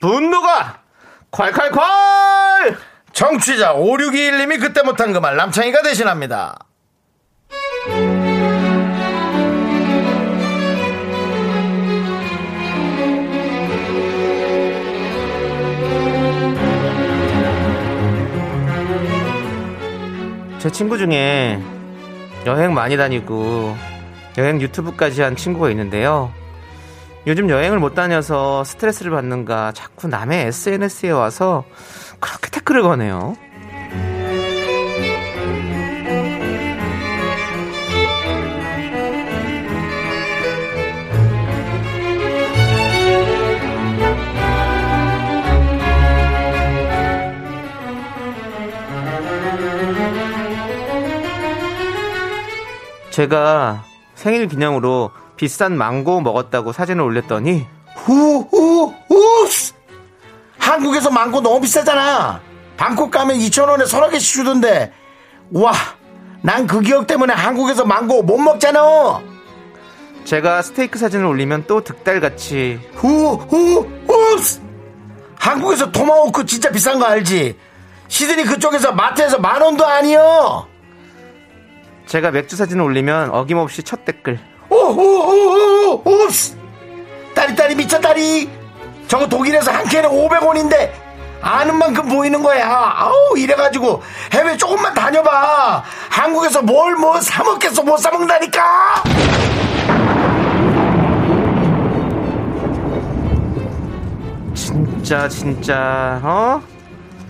분노가 0.00 0.80
콸콸콸! 1.30 2.76
정취자 3.12 3.74
5621님이 3.74 4.60
그때 4.60 4.82
못한 4.82 5.12
그 5.12 5.20
말 5.20 5.36
남창희가 5.36 5.82
대신합니다. 5.82 6.58
제 20.64 20.70
친구 20.70 20.96
중에 20.96 21.60
여행 22.46 22.72
많이 22.72 22.96
다니고 22.96 23.76
여행 24.38 24.62
유튜브까지 24.62 25.20
한 25.20 25.36
친구가 25.36 25.68
있는데요. 25.68 26.32
요즘 27.26 27.50
여행을 27.50 27.78
못 27.78 27.94
다녀서 27.94 28.64
스트레스를 28.64 29.10
받는가 29.12 29.72
자꾸 29.72 30.08
남의 30.08 30.46
SNS에 30.46 31.10
와서 31.10 31.64
그렇게 32.18 32.48
태클을 32.48 32.80
거네요. 32.80 33.36
제가 53.14 53.84
생일 54.16 54.48
기념으로 54.48 55.12
비싼 55.36 55.78
망고 55.78 56.20
먹었다고 56.22 56.72
사진을 56.72 57.04
올렸더니 57.04 57.64
후후 57.94 58.92
우스 59.08 59.72
한국에서 60.58 61.10
망고 61.10 61.40
너무 61.40 61.60
비싸잖아. 61.60 62.40
방콕 62.76 63.12
가면 63.12 63.38
2,000원에 63.38 63.86
서너 63.86 64.08
개씩 64.08 64.34
주던데. 64.34 64.92
와, 65.52 65.72
난 66.42 66.66
그 66.66 66.80
기억 66.80 67.06
때문에 67.06 67.32
한국에서 67.34 67.84
망고 67.84 68.24
못 68.24 68.36
먹잖아. 68.36 69.20
제가 70.24 70.62
스테이크 70.62 70.98
사진을 70.98 71.24
올리면 71.24 71.66
또 71.68 71.84
득달같이 71.84 72.80
후후 72.94 73.88
우스 74.08 74.60
한국에서 75.38 75.92
토마호크 75.92 76.46
진짜 76.46 76.68
비싼 76.70 76.98
거 76.98 77.04
알지? 77.04 77.56
시드니 78.08 78.42
그쪽에서 78.42 78.90
마트에서 78.90 79.38
만 79.38 79.62
원도 79.62 79.86
아니여. 79.86 80.73
제가 82.06 82.30
맥주 82.30 82.56
사진을 82.56 82.84
올리면 82.84 83.30
어김없이 83.30 83.82
첫 83.82 84.04
댓글. 84.04 84.38
오오오오 84.68 86.02
우스 86.04 86.56
딸이 87.34 87.54
딸이 87.56 87.74
미쳤다리 87.76 88.48
저거 89.08 89.26
독일에서 89.28 89.70
한 89.70 89.84
캔에 89.86 90.08
500원인데 90.08 90.90
아는 91.40 91.76
만큼 91.78 92.08
보이는 92.08 92.42
거야. 92.42 92.66
아우 92.96 93.36
이래가지고 93.36 94.02
해외 94.32 94.56
조금만 94.56 94.94
다녀봐. 94.94 95.82
한국에서 96.10 96.62
뭘 96.62 96.94
뭐 96.96 97.20
사먹겠어 97.20 97.82
못 97.82 97.98
사먹는다니까! 97.98 99.02
진짜 104.54 105.28
진짜 105.28 106.20
어? 106.22 106.62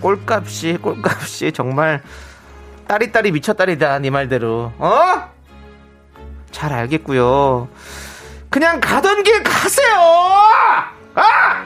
꼴값이 0.01 0.77
꼴값이 0.81 1.51
정말 1.51 2.01
딸이 2.87 3.11
딸이 3.11 3.31
미쳤다리다 3.31 3.99
네 3.99 4.09
말대로 4.09 4.71
어? 4.77 5.29
잘 6.51 6.71
알겠고요 6.71 7.67
그냥 8.49 8.79
가던 8.79 9.23
길 9.23 9.43
가세요 9.43 9.95
아! 11.15 11.65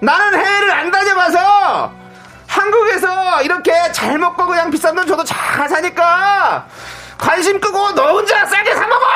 나는 0.00 0.38
해외를 0.38 0.70
안 0.72 0.90
다녀봐서 0.90 1.92
한국에서 2.46 3.42
이렇게 3.42 3.72
잘 3.92 4.18
먹고 4.18 4.46
그냥 4.46 4.70
비싼 4.70 4.94
돈 4.94 5.06
줘도 5.06 5.24
잘 5.24 5.68
사니까 5.68 6.66
관심 7.18 7.60
끄고 7.60 7.92
너 7.94 8.12
혼자 8.12 8.46
싸게 8.46 8.74
사 8.74 8.86
먹어 8.86 9.06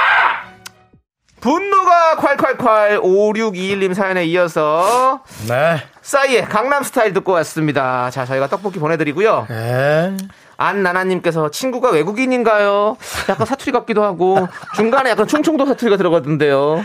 분노가 1.41 2.17
콸콸콸 2.17 3.03
5621님 3.03 3.95
사연에 3.95 4.25
이어서 4.25 5.23
네 5.49 5.83
싸이의 6.07 6.45
강남스타일 6.45 7.13
듣고 7.15 7.33
왔습니다. 7.33 8.11
자, 8.11 8.25
저희가 8.25 8.47
떡볶이 8.47 8.79
보내드리고요. 8.79 9.49
에? 9.51 10.17
안나나님께서 10.57 11.51
친구가 11.51 11.91
외국인인가요? 11.91 12.97
약간 13.29 13.47
사투리 13.47 13.73
같기도 13.73 14.03
하고 14.03 14.49
중간에 14.75 15.11
약간 15.11 15.27
충청도 15.27 15.67
사투리가 15.67 15.97
들어가던데요. 15.97 16.85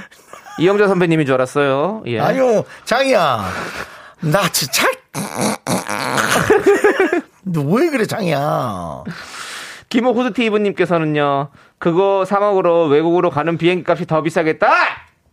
이영자 0.60 0.88
선배님인 0.88 1.26
줄 1.26 1.36
알았어요. 1.36 2.04
예. 2.08 2.20
아유 2.20 2.64
장이야 2.86 3.46
나 4.22 4.50
진짜 4.50 4.88
너왜 7.44 7.90
그래 7.90 8.06
장이야 8.06 9.04
김호 9.90 10.12
후드티브님께서는요. 10.12 11.50
그거 11.78 12.24
사 12.26 12.40
먹으러 12.40 12.86
외국으로 12.86 13.30
가는 13.30 13.58
비행기 13.58 13.84
값이 13.86 14.06
더 14.06 14.22
비싸겠다! 14.22 14.70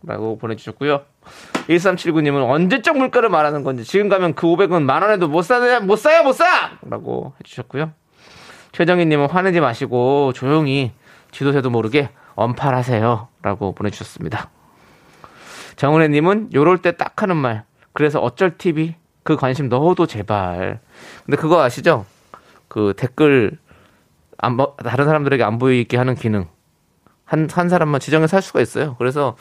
라고 0.03 0.37
보내주셨고요. 0.37 1.01
1379님은 1.67 2.49
언제적 2.49 2.97
물가를 2.97 3.29
말하는 3.29 3.63
건지 3.63 3.83
지금 3.83 4.09
가면 4.09 4.33
그 4.33 4.47
500은 4.47 4.81
만 4.81 5.01
원에도 5.01 5.27
못 5.27 5.43
사야 5.43 5.79
못 5.79 5.97
사야 5.97 6.23
못 6.23 6.33
사! 6.33 6.71
라고 6.81 7.33
해주셨고요. 7.39 7.91
최정희님은 8.71 9.29
화내지 9.29 9.59
마시고 9.59 10.33
조용히 10.33 10.91
지도새도 11.31 11.69
모르게 11.69 12.09
언팔하세요. 12.35 13.27
라고 13.41 13.73
보내주셨습니다. 13.73 14.49
정은혜님은 15.75 16.51
요럴 16.53 16.79
때 16.81 16.91
딱 16.97 17.21
하는 17.21 17.37
말. 17.37 17.63
그래서 17.93 18.19
어쩔 18.19 18.57
TV 18.57 18.95
그 19.23 19.35
관심 19.35 19.69
넣어도 19.69 20.05
제발. 20.05 20.79
근데 21.25 21.37
그거 21.37 21.61
아시죠? 21.61 22.05
그 22.67 22.93
댓글 22.97 23.57
안, 24.37 24.57
보- 24.57 24.75
다른 24.77 25.05
사람들에게 25.05 25.43
안 25.43 25.57
보이게 25.57 25.97
하는 25.97 26.15
기능. 26.15 26.47
한, 27.25 27.47
한 27.51 27.69
사람만 27.69 27.99
지정해서 27.99 28.37
할 28.37 28.41
수가 28.41 28.61
있어요. 28.61 28.95
그래서 28.97 29.35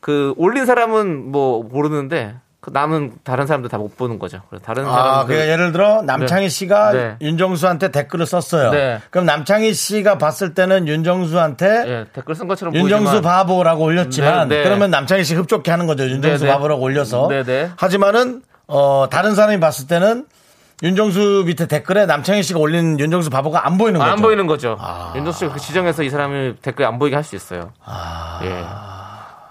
그 0.00 0.34
올린 0.36 0.66
사람은 0.66 1.30
뭐 1.30 1.62
모르는데 1.62 2.36
그 2.62 2.70
남은 2.72 3.14
다른 3.24 3.48
사람들 3.48 3.68
다 3.68 3.76
못 3.76 3.96
보는 3.96 4.20
거죠. 4.20 4.40
다른 4.62 4.86
아, 4.86 4.92
사람들 4.92 5.26
그러니까 5.34 5.52
예를 5.52 5.72
들어 5.72 6.00
남창희 6.02 6.48
씨가 6.48 6.92
네. 6.92 7.16
윤정수한테 7.20 7.90
댓글을 7.90 8.24
썼어요. 8.24 8.70
네. 8.70 9.00
그럼 9.10 9.26
남창희 9.26 9.74
씨가 9.74 10.16
봤을 10.18 10.54
때는 10.54 10.86
윤정수한테 10.86 11.66
예, 11.86 12.06
댓글 12.12 12.36
쓴 12.36 12.46
것처럼 12.46 12.72
윤정수 12.74 13.04
보이지만 13.04 13.22
바보라고 13.22 13.82
올렸지만 13.82 14.46
네, 14.48 14.58
네. 14.58 14.62
그러면 14.62 14.92
남창희 14.92 15.24
씨 15.24 15.34
흡족해 15.34 15.72
하는 15.72 15.88
거죠. 15.88 16.04
윤정수 16.04 16.44
네, 16.44 16.50
네. 16.50 16.52
바보라고 16.54 16.80
올려서. 16.80 17.26
네, 17.28 17.42
네. 17.42 17.68
하지만은 17.76 18.42
어, 18.68 19.08
다른 19.10 19.34
사람이 19.34 19.58
봤을 19.58 19.88
때는 19.88 20.26
윤정수 20.84 21.42
밑에 21.46 21.66
댓글에 21.66 22.06
남창희 22.06 22.44
씨가 22.44 22.60
올린 22.60 22.98
윤정수 23.00 23.30
바보가 23.30 23.66
안 23.66 23.76
보이는 23.76 24.00
아, 24.00 24.04
거죠. 24.04 24.12
안 24.16 24.22
보이는 24.22 24.46
거죠. 24.46 24.76
아. 24.80 25.12
윤정 25.16 25.32
씨가 25.32 25.52
그 25.52 25.58
지정해서 25.58 26.04
이 26.04 26.10
사람이 26.10 26.54
댓글 26.62 26.86
안 26.86 27.00
보이게 27.00 27.16
할 27.16 27.24
수 27.24 27.34
있어요. 27.34 27.72
아. 27.84 28.40
예. 28.44 29.01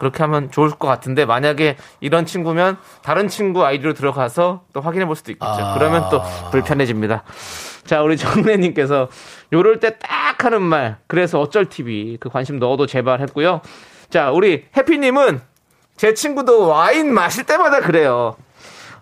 그렇게 0.02 0.24
하면 0.24 0.50
좋을 0.50 0.72
것 0.72 0.88
같은데 0.88 1.26
만약에 1.26 1.78
이런 2.00 2.26
친구면 2.26 2.78
다른 3.04 3.28
친구 3.28 3.64
아이디로 3.64 3.94
들어가서 3.94 4.64
또 4.74 4.82
확인해 4.82 5.06
볼 5.06 5.16
수도 5.16 5.32
있겠죠. 5.32 5.48
아. 5.48 5.76
그러면 5.76 6.10
또 6.10 6.24
불편해집니다. 6.50 7.22
자, 7.86 8.02
우리 8.02 8.18
정래님께서 8.18 9.10
요럴 9.54 9.80
때 9.80 10.00
딱 10.00 10.44
하는 10.44 10.64
말. 10.64 10.98
그래서 11.06 11.40
어쩔 11.40 11.66
TV 11.70 12.18
그 12.20 12.30
관심 12.30 12.58
넣어도 12.58 12.88
제발 12.88 13.20
했고요. 13.22 13.62
자, 14.10 14.32
우리 14.32 14.66
해피님은 14.76 15.40
제 15.98 16.16
친구도 16.16 16.68
와인 16.68 17.14
마실 17.14 17.44
때마다 17.44 17.80
그래요. 17.82 18.36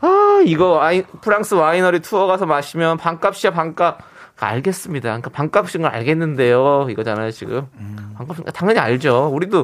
아, 0.02 0.42
이거 0.46 0.72
와인, 0.72 1.06
프랑스 1.22 1.54
와이너리 1.54 2.02
투어 2.02 2.28
가서 2.28 2.46
마시면 2.46 2.98
반값이야, 2.98 3.52
반값. 3.54 4.00
알겠습니다. 4.38 5.08
그러니까 5.08 5.30
반값인 5.30 5.82
걸 5.84 5.92
알겠는데요. 5.92 6.88
이거잖아요, 6.90 7.32
지금. 7.32 7.68
반값인 8.18 8.44
거 8.44 8.52
당연히 8.52 8.80
알죠. 8.80 9.30
우리도 9.34 9.64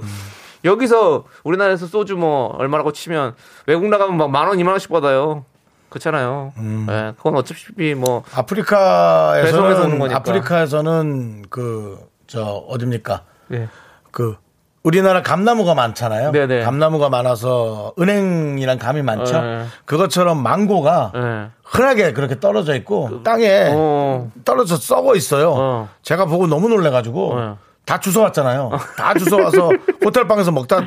여기서 0.66 1.24
우리나라에서 1.44 1.86
소주 1.88 2.18
뭐 2.18 2.48
얼마라고 2.58 2.92
치면 2.92 3.36
외국 3.68 3.88
나가면 3.88 4.18
막 4.18 4.30
만 4.30 4.48
원, 4.48 4.60
이만 4.60 4.72
원씩 4.74 4.90
받아요. 4.92 5.46
그렇잖아요. 5.90 6.52
예, 6.90 7.14
그건 7.16 7.36
어차피 7.38 7.94
뭐 7.96 8.24
아프리카에서는. 8.34 10.12
아프리카에서는 10.14 11.44
그 11.50 11.98
저 12.28 12.42
어딥니까? 12.44 13.22
예. 13.54 13.70
그 14.10 14.36
우리나라 14.82 15.22
감나무가 15.22 15.76
많잖아요. 15.76 16.32
네네. 16.32 16.64
감나무가 16.64 17.08
많아서 17.10 17.94
은행이랑 18.00 18.80
감이 18.80 19.04
많죠. 19.04 19.42
네. 19.42 19.66
그것처럼 19.86 20.42
망고가 20.42 21.12
예. 21.16 21.48
흔하게 21.64 22.14
그렇게 22.14 22.40
떨어져 22.40 22.76
있고 22.76 23.22
땅에 23.24 23.70
어. 23.76 24.32
떨어져 24.44 24.76
썩어 24.76 25.16
있어요. 25.16 25.54
어. 25.56 25.90
제가 26.02 26.26
보고 26.26 26.48
너무 26.48 26.68
놀래가지고 26.68 27.34
어. 27.36 27.58
다 27.86 28.00
주워왔잖아요. 28.00 28.72
다 28.98 29.14
주워와서 29.14 29.70
호텔 30.04 30.28
방에서 30.28 30.52
먹다 30.52 30.84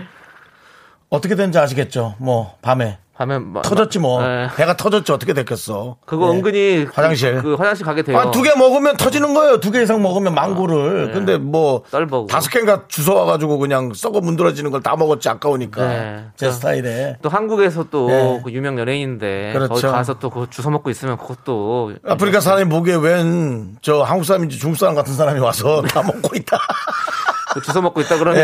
어떻게 1.09 1.35
된지 1.35 1.59
아시겠죠? 1.59 2.17
뭐 2.19 2.57
밤에 2.61 2.99
밤에 3.19 3.39
마- 3.41 3.63
터졌지 3.63 3.99
뭐 3.99 4.23
예. 4.25 4.49
배가 4.55 4.77
터졌지 4.77 5.11
어떻게 5.11 5.33
됐겠어? 5.33 5.97
그거 6.07 6.29
예. 6.33 6.37
은근히 6.39 6.87
화장실. 6.95 7.35
그, 7.43 7.43
그 7.43 7.55
화장실 7.57 7.85
가게 7.85 8.03
돼요. 8.03 8.17
아, 8.19 8.31
두 8.31 8.43
개 8.43 8.55
먹으면 8.57 8.97
터지는 8.97 9.35
거예요. 9.35 9.59
두 9.59 9.73
개 9.73 9.83
이상 9.83 10.01
먹으면 10.03 10.35
망고를. 10.35 11.07
네. 11.09 11.13
근데 11.13 11.37
뭐 11.37 11.83
썰먹고. 11.91 12.29
다섯 12.29 12.49
개인가 12.51 12.85
주워 12.87 13.21
와 13.21 13.25
가지고 13.27 13.59
그냥 13.59 13.93
썩어 13.93 14.21
문드러지는 14.21 14.71
걸 14.71 14.79
다 14.83 14.95
먹었지 14.95 15.29
아까우니까 15.29 15.87
네. 15.89 16.25
제 16.37 16.47
저- 16.47 16.53
스타일에. 16.53 17.17
또 17.21 17.29
한국에서 17.29 17.87
또 17.91 18.09
네. 18.09 18.41
그 18.45 18.53
유명 18.53 18.79
연예인인데 18.79 19.51
그렇죠. 19.53 19.75
거기 19.75 19.83
가서 19.83 20.15
또 20.21 20.31
그거 20.31 20.47
주워 20.49 20.71
먹고 20.71 20.89
있으면 20.89 21.19
그것도 21.19 21.95
아프리카 22.07 22.39
사람이 22.41 22.67
보기에 22.71 22.95
웬 22.95 23.77
저 23.83 24.03
한국 24.03 24.25
사람인지 24.25 24.59
중국 24.61 24.77
사람 24.79 24.95
같은 24.95 25.15
사람이 25.15 25.41
와서 25.41 25.83
다 25.91 26.03
먹고 26.05 26.37
있다. 26.37 26.57
그 27.55 27.61
주워 27.63 27.83
먹고 27.83 28.01
있다 28.01 28.15
예, 28.15 28.19
그러면 28.19 28.41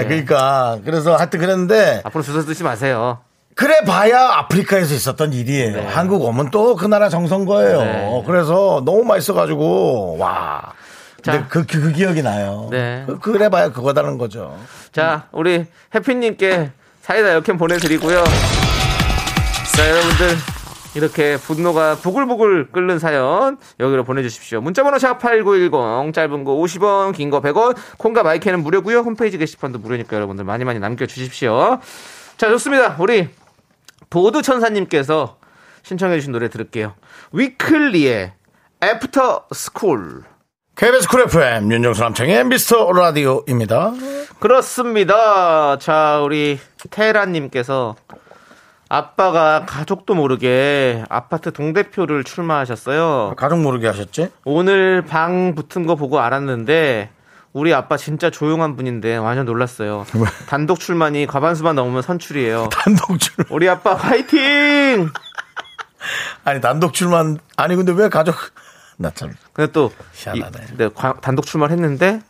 예. 0.00 0.04
그러니까 0.04 0.78
그래서 0.84 1.16
하여튼 1.16 1.40
그랬는데 1.40 2.02
앞으로 2.04 2.22
주워 2.22 2.40
드지 2.42 2.62
마세요. 2.62 3.18
그래 3.54 3.74
봐야 3.86 4.30
아프리카에서 4.38 4.94
있었던 4.94 5.32
일이에요. 5.32 5.76
네. 5.76 5.86
한국 5.86 6.22
오면 6.24 6.50
또 6.50 6.74
그 6.74 6.86
나라 6.86 7.08
정선 7.08 7.44
거예요. 7.44 7.78
네. 7.80 8.22
그래서 8.26 8.82
너무 8.84 9.04
맛있어가지고 9.04 10.16
와. 10.18 10.72
근데 11.22 11.38
자. 11.38 11.46
그, 11.48 11.66
그, 11.66 11.80
그 11.80 11.92
기억이 11.92 12.22
나요. 12.22 12.68
네. 12.70 13.04
그, 13.06 13.18
그래 13.18 13.48
봐야 13.48 13.70
그거다는 13.70 14.18
거죠. 14.18 14.56
자, 14.90 15.28
우리 15.32 15.66
해피님께 15.94 16.70
사이다 17.02 17.34
역캠 17.34 17.58
보내드리고요. 17.58 18.24
자, 19.76 19.90
여러분들 19.90 20.36
이렇게 20.94 21.36
분노가 21.36 21.94
부글부글 21.96 22.70
끓는 22.72 22.98
사연 22.98 23.56
여기로 23.80 24.04
보내주십시오. 24.04 24.60
문자번호 24.60 24.98
샵8910 24.98 26.12
짧은 26.12 26.44
거 26.44 26.52
50원 26.52 27.14
긴 27.14 27.30
거 27.30 27.40
100원 27.40 27.76
콩과 27.98 28.22
마이크는 28.22 28.62
무료고요. 28.62 28.98
홈페이지 29.00 29.38
게시판도 29.38 29.78
무료니까 29.78 30.16
여러분들 30.16 30.44
많이 30.44 30.64
많이 30.64 30.78
남겨주십시오. 30.80 31.78
자 32.36 32.48
좋습니다. 32.48 32.96
우리 32.98 33.28
보드 34.12 34.42
천사님께서 34.42 35.38
신청해 35.84 36.18
주신 36.18 36.32
노래 36.32 36.50
들을게요. 36.50 36.92
위클리의 37.32 38.32
After 38.82 39.46
School 39.54 40.24
KBS 40.76 41.08
쿨 41.08 41.22
FM 41.22 41.72
윤정수 41.72 42.02
남창희의 42.02 42.44
미스터 42.44 42.92
라디오입니다. 42.92 43.92
그렇습니다. 44.38 45.78
자, 45.78 46.20
우리 46.22 46.60
테라님께서 46.90 47.96
아빠가 48.90 49.64
가족도 49.66 50.12
모르게 50.12 51.04
아파트 51.08 51.50
동대표를 51.50 52.24
출마하셨어요. 52.24 53.32
가족 53.38 53.62
모르게 53.62 53.86
하셨지? 53.86 54.28
오늘 54.44 55.00
방 55.06 55.54
붙은 55.54 55.86
거 55.86 55.94
보고 55.94 56.20
알았는데 56.20 57.08
우리 57.52 57.74
아빠 57.74 57.96
진짜 57.96 58.30
조용한 58.30 58.76
분인데 58.76 59.16
완전 59.18 59.44
놀랐어요. 59.46 60.06
단독 60.48 60.80
출마니 60.80 61.26
과반수만 61.26 61.74
넘으면 61.76 62.00
선출이에요. 62.02 62.68
단독 62.72 63.18
출 63.18 63.34
우리 63.50 63.68
아빠 63.68 63.94
화이팅! 63.94 65.10
아니 66.44 66.60
단독 66.60 66.94
출만 66.94 67.38
아니 67.56 67.76
근데 67.76 67.92
왜 67.92 68.08
가족 68.08 68.34
나참 68.96 69.34
근데 69.52 69.70
또 69.70 69.92
희한하네. 70.14 70.66
이- 70.72 70.76
네, 70.76 70.88
과- 70.88 71.14
단독 71.20 71.44
출마를 71.46 71.74
했는데 71.76 72.20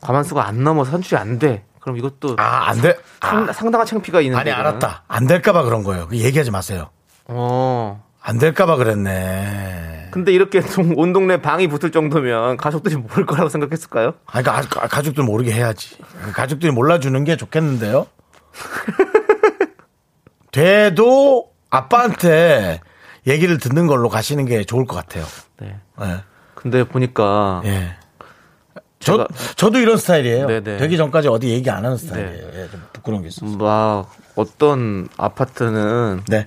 과반수가 0.00 0.46
안 0.46 0.62
넘어서 0.62 0.90
선출이 0.92 1.18
안 1.18 1.38
돼. 1.38 1.64
그럼 1.80 1.96
이것도 1.96 2.36
아, 2.38 2.68
안 2.68 2.80
돼. 2.80 2.96
상, 3.20 3.48
아, 3.48 3.52
당한 3.70 3.86
창피가 3.86 4.20
있는데. 4.20 4.40
아니. 4.40 4.50
알았다. 4.52 5.04
안 5.08 5.26
될까봐 5.26 5.62
그런 5.62 5.82
거예요. 5.82 6.06
그 6.08 6.16
얘기하지 6.18 6.50
마세요. 6.50 6.90
어. 7.24 8.04
안 8.28 8.38
될까봐 8.38 8.76
그랬네. 8.76 10.08
근데 10.10 10.32
이렇게 10.32 10.60
좀온 10.60 11.14
동네 11.14 11.40
방이 11.40 11.66
붙을 11.66 11.90
정도면 11.90 12.58
가족들이 12.58 12.96
모를 12.96 13.24
거라고 13.24 13.48
생각했을까요? 13.48 14.12
아니, 14.26 14.44
그러니까 14.44 14.80
가- 14.80 14.86
가족들 14.86 15.24
모르게 15.24 15.50
해야지. 15.50 15.96
가족들이 16.34 16.70
몰라주는 16.70 17.24
게 17.24 17.38
좋겠는데요? 17.38 18.06
돼도 20.52 21.48
아빠한테 21.70 22.80
얘기를 23.26 23.56
듣는 23.56 23.86
걸로 23.86 24.10
가시는 24.10 24.44
게 24.44 24.62
좋을 24.64 24.84
것 24.84 24.96
같아요. 24.96 25.24
네. 25.60 25.76
예. 26.02 26.18
근데 26.54 26.84
보니까 26.84 27.62
예. 27.64 27.96
저, 28.98 29.26
저도 29.56 29.78
이런 29.78 29.96
스타일이에요. 29.96 30.46
네네. 30.48 30.76
되기 30.76 30.98
전까지 30.98 31.28
어디 31.28 31.48
얘기 31.48 31.70
안 31.70 31.82
하는 31.82 31.96
스타일이에요. 31.96 32.46
예, 32.54 32.68
좀 32.70 32.82
부끄러운 32.92 33.22
게 33.22 33.28
있어요. 33.28 33.56
막 33.56 34.10
어떤 34.34 35.08
아파트는 35.16 36.24
네. 36.28 36.44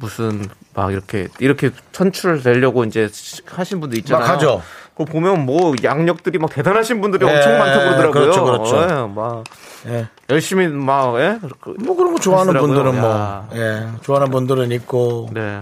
무슨 0.00 0.46
막 0.74 0.92
이렇게 0.92 1.28
이렇게 1.38 1.70
선출되려고 1.92 2.84
이제 2.84 3.08
하신 3.46 3.80
분들 3.80 3.98
있잖아요. 3.98 4.26
막 4.26 4.34
하죠. 4.34 4.62
그거 4.92 5.04
보면 5.04 5.44
뭐 5.46 5.74
양력들이 5.82 6.38
막 6.38 6.50
대단하신 6.50 7.00
분들이 7.00 7.26
예, 7.26 7.34
엄청 7.36 7.58
많다고 7.58 7.84
그러더라고요. 7.96 8.12
그렇죠, 8.12 8.44
그렇죠. 8.44 8.76
예, 8.82 9.14
막 9.14 9.44
예. 9.86 10.08
열심히 10.30 10.66
막 10.68 11.18
예? 11.20 11.38
그- 11.60 11.76
뭐 11.84 11.96
그런 11.96 12.12
거 12.14 12.20
좋아하는 12.20 12.54
하시더라고요. 12.54 12.82
분들은 12.84 13.00
뭐, 13.00 13.10
야. 13.10 13.48
예, 13.54 13.88
좋아하는 14.02 14.30
분들은 14.32 14.72
있고, 14.72 15.28
네. 15.32 15.60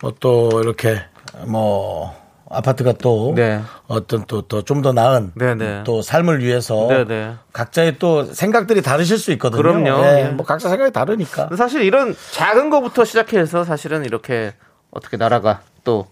뭐 0.00 0.12
또 0.20 0.60
이렇게 0.62 1.02
뭐 1.46 2.14
아파트가 2.48 2.92
또 2.94 3.32
네. 3.34 3.60
어떤 3.88 4.24
또또좀더 4.26 4.92
나은 4.92 5.32
네, 5.34 5.54
네. 5.54 5.82
또 5.84 6.00
삶을 6.02 6.42
위해서 6.44 6.86
네, 6.88 7.04
네. 7.04 7.34
각자의 7.52 7.98
또 7.98 8.24
생각들이 8.24 8.82
다르실 8.82 9.18
수 9.18 9.32
있거든요. 9.32 9.62
그럼요. 9.62 10.04
예, 10.04 10.24
예. 10.26 10.28
뭐 10.28 10.46
각자 10.46 10.68
생각이 10.68 10.92
다르니까. 10.92 11.50
사실 11.56 11.82
이런 11.82 12.14
작은 12.32 12.70
거부터 12.70 13.04
시작해서 13.04 13.64
사실은 13.64 14.04
이렇게 14.04 14.54
어떻게 14.90 15.16
나라가 15.16 15.60
또 15.82 16.06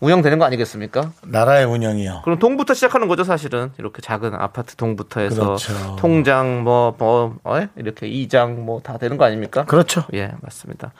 운영되는 0.00 0.38
거 0.38 0.46
아니겠습니까? 0.46 1.12
나라의 1.22 1.66
운영이요. 1.66 2.22
그럼 2.24 2.38
동부터 2.38 2.72
시작하는 2.72 3.06
거죠, 3.06 3.22
사실은. 3.22 3.70
이렇게 3.78 4.00
작은 4.00 4.34
아파트 4.34 4.74
동부터 4.74 5.20
해서 5.20 5.44
그렇죠. 5.44 5.96
통장 5.96 6.64
뭐, 6.64 6.94
뭐 6.98 7.36
어? 7.44 7.60
이렇게 7.76 8.08
이장 8.08 8.64
뭐 8.64 8.80
다 8.80 8.96
되는 8.96 9.16
거 9.18 9.24
아닙니까? 9.26 9.66
그렇죠. 9.66 10.04
예, 10.14 10.32
맞습니다. 10.40 10.92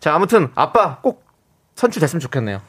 자, 0.00 0.14
아무튼 0.14 0.50
아빠 0.54 0.98
꼭 1.00 1.24
선출됐으면 1.76 2.20
좋겠네요. 2.20 2.60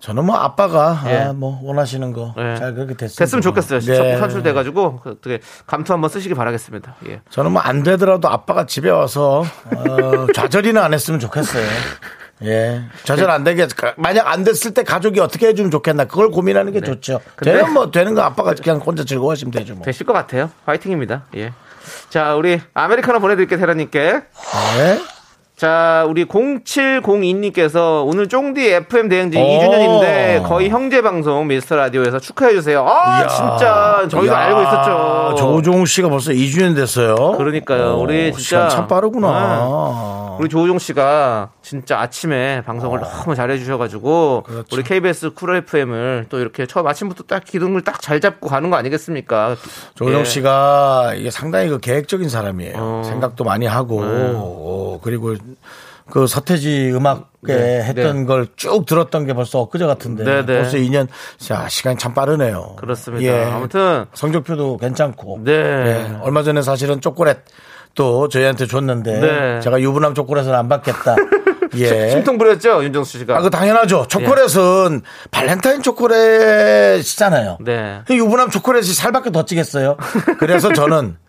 저는 0.00 0.24
뭐 0.26 0.36
아빠가 0.36 1.02
예. 1.06 1.16
아, 1.16 1.32
뭐 1.32 1.58
원하시는 1.62 2.12
거잘 2.12 2.68
예. 2.68 2.72
그렇게 2.72 2.94
됐으면, 2.94 3.16
됐으면 3.18 3.42
좋겠어요. 3.42 3.80
네. 3.80 4.16
선출돼가지고 4.18 5.00
그 5.00 5.10
어떻게 5.10 5.40
감투 5.66 5.92
한번 5.92 6.08
쓰시기 6.08 6.34
바라겠습니다. 6.34 6.94
예. 7.08 7.20
저는 7.30 7.50
뭐 7.52 7.62
안 7.64 7.82
되더라도 7.82 8.28
아빠가 8.28 8.64
집에 8.66 8.90
와서 8.90 9.40
어, 9.64 10.26
좌절이나 10.34 10.84
안 10.84 10.94
했으면 10.94 11.18
좋겠어요. 11.20 11.66
예. 12.44 12.82
좌절 13.02 13.28
안 13.28 13.42
되게, 13.42 13.66
가- 13.66 13.94
만약 13.96 14.28
안 14.28 14.44
됐을 14.44 14.72
때 14.72 14.84
가족이 14.84 15.18
어떻게 15.18 15.48
해주면 15.48 15.72
좋겠나. 15.72 16.04
그걸 16.04 16.30
고민하는 16.30 16.72
게 16.72 16.80
좋죠. 16.80 17.14
네. 17.18 17.30
근데- 17.34 17.52
되면 17.54 17.72
뭐 17.74 17.90
되는 17.90 18.14
거 18.14 18.22
아빠가 18.22 18.54
그냥 18.54 18.78
혼자 18.78 19.02
즐거워하시면 19.04 19.50
되죠. 19.50 19.74
뭐. 19.74 19.82
되실 19.82 20.06
것 20.06 20.12
같아요. 20.12 20.48
파이팅입니다. 20.64 21.24
예. 21.36 21.52
자, 22.10 22.36
우리 22.36 22.60
아메리카노 22.74 23.18
보내드릴게요, 23.18 23.58
테라님께. 23.58 24.12
네. 24.12 25.00
자, 25.58 26.06
우리 26.08 26.24
0702님께서 26.24 28.06
오늘 28.06 28.28
쫑디 28.28 28.64
FM 28.64 29.08
대행진 29.08 29.42
오. 29.42 29.44
2주년인데 29.44 30.46
거의 30.46 30.68
형제 30.70 31.02
방송 31.02 31.48
미스터 31.48 31.74
라디오에서 31.74 32.20
축하해 32.20 32.52
주세요. 32.52 32.86
아, 32.88 33.18
이야. 33.22 33.26
진짜 33.26 34.06
저희도 34.08 34.32
야, 34.32 34.38
알고 34.38 34.62
있었죠. 34.62 35.34
조우종 35.36 35.84
씨가 35.84 36.10
벌써 36.10 36.30
2주년 36.30 36.76
됐어요. 36.76 37.16
그러니까요. 37.36 37.98
우리 37.98 38.28
오, 38.28 38.30
진짜 38.30 38.38
시간 38.40 38.68
참 38.70 38.86
빠르구나. 38.86 40.36
네. 40.38 40.38
우리 40.38 40.48
조우종 40.48 40.78
씨가 40.78 41.50
진짜 41.62 41.98
아침에 41.98 42.62
방송을 42.64 43.00
너무 43.00 43.34
잘해 43.34 43.58
주셔 43.58 43.76
가지고 43.78 44.44
그렇죠. 44.46 44.68
우리 44.72 44.84
KBS 44.84 45.30
쿨 45.30 45.56
FM을 45.56 46.26
또 46.28 46.38
이렇게 46.38 46.66
처음 46.66 46.86
아침부터 46.86 47.24
딱 47.24 47.44
기둥을 47.44 47.82
딱 47.82 47.98
잘 48.00 48.20
잡고 48.20 48.48
가는 48.48 48.70
거 48.70 48.76
아니겠습니까? 48.76 49.56
조종 49.96 50.20
예. 50.20 50.24
씨가 50.24 51.14
이게 51.16 51.32
상당히 51.32 51.68
그 51.68 51.80
계획적인 51.80 52.28
사람이에요. 52.28 52.74
어. 52.76 53.02
생각도 53.04 53.42
많이 53.42 53.66
하고 53.66 54.00
어, 54.02 55.00
그리고 55.02 55.34
그 56.10 56.26
서태지 56.26 56.90
음악에 56.94 57.26
네, 57.42 57.82
했던 57.82 58.20
네. 58.20 58.24
걸쭉 58.24 58.86
들었던 58.86 59.26
게 59.26 59.34
벌써 59.34 59.60
엊그제 59.60 59.86
같은데 59.86 60.24
네, 60.24 60.44
네. 60.44 60.56
벌써 60.58 60.76
2년. 60.78 61.06
자 61.38 61.68
시간이 61.68 61.98
참 61.98 62.14
빠르네요. 62.14 62.76
그렇습니다. 62.76 63.24
예. 63.24 63.44
아무튼 63.44 64.06
성적표도 64.14 64.78
괜찮고. 64.78 65.40
네. 65.44 65.52
예. 65.52 66.16
얼마 66.22 66.42
전에 66.42 66.62
사실은 66.62 67.00
초콜릿 67.00 67.38
또 67.94 68.28
저희한테 68.28 68.66
줬는데 68.66 69.20
네. 69.20 69.60
제가 69.60 69.80
유부남 69.80 70.14
초콜릿은 70.14 70.54
안 70.54 70.68
받겠다. 70.68 71.16
예. 71.76 72.10
심통 72.10 72.38
부렸죠 72.38 72.82
윤정수 72.82 73.18
씨가. 73.18 73.36
아, 73.36 73.40
그 73.42 73.50
당연하죠. 73.50 74.06
초콜릿은 74.08 75.02
발렌타인 75.30 75.82
초콜릿이잖아요. 75.82 77.58
네. 77.60 78.00
그 78.06 78.16
유부남 78.16 78.48
초콜릿이 78.48 78.94
살밖에 78.94 79.30
더 79.30 79.44
찌겠어요. 79.44 79.96
그래서 80.38 80.72
저는 80.72 81.16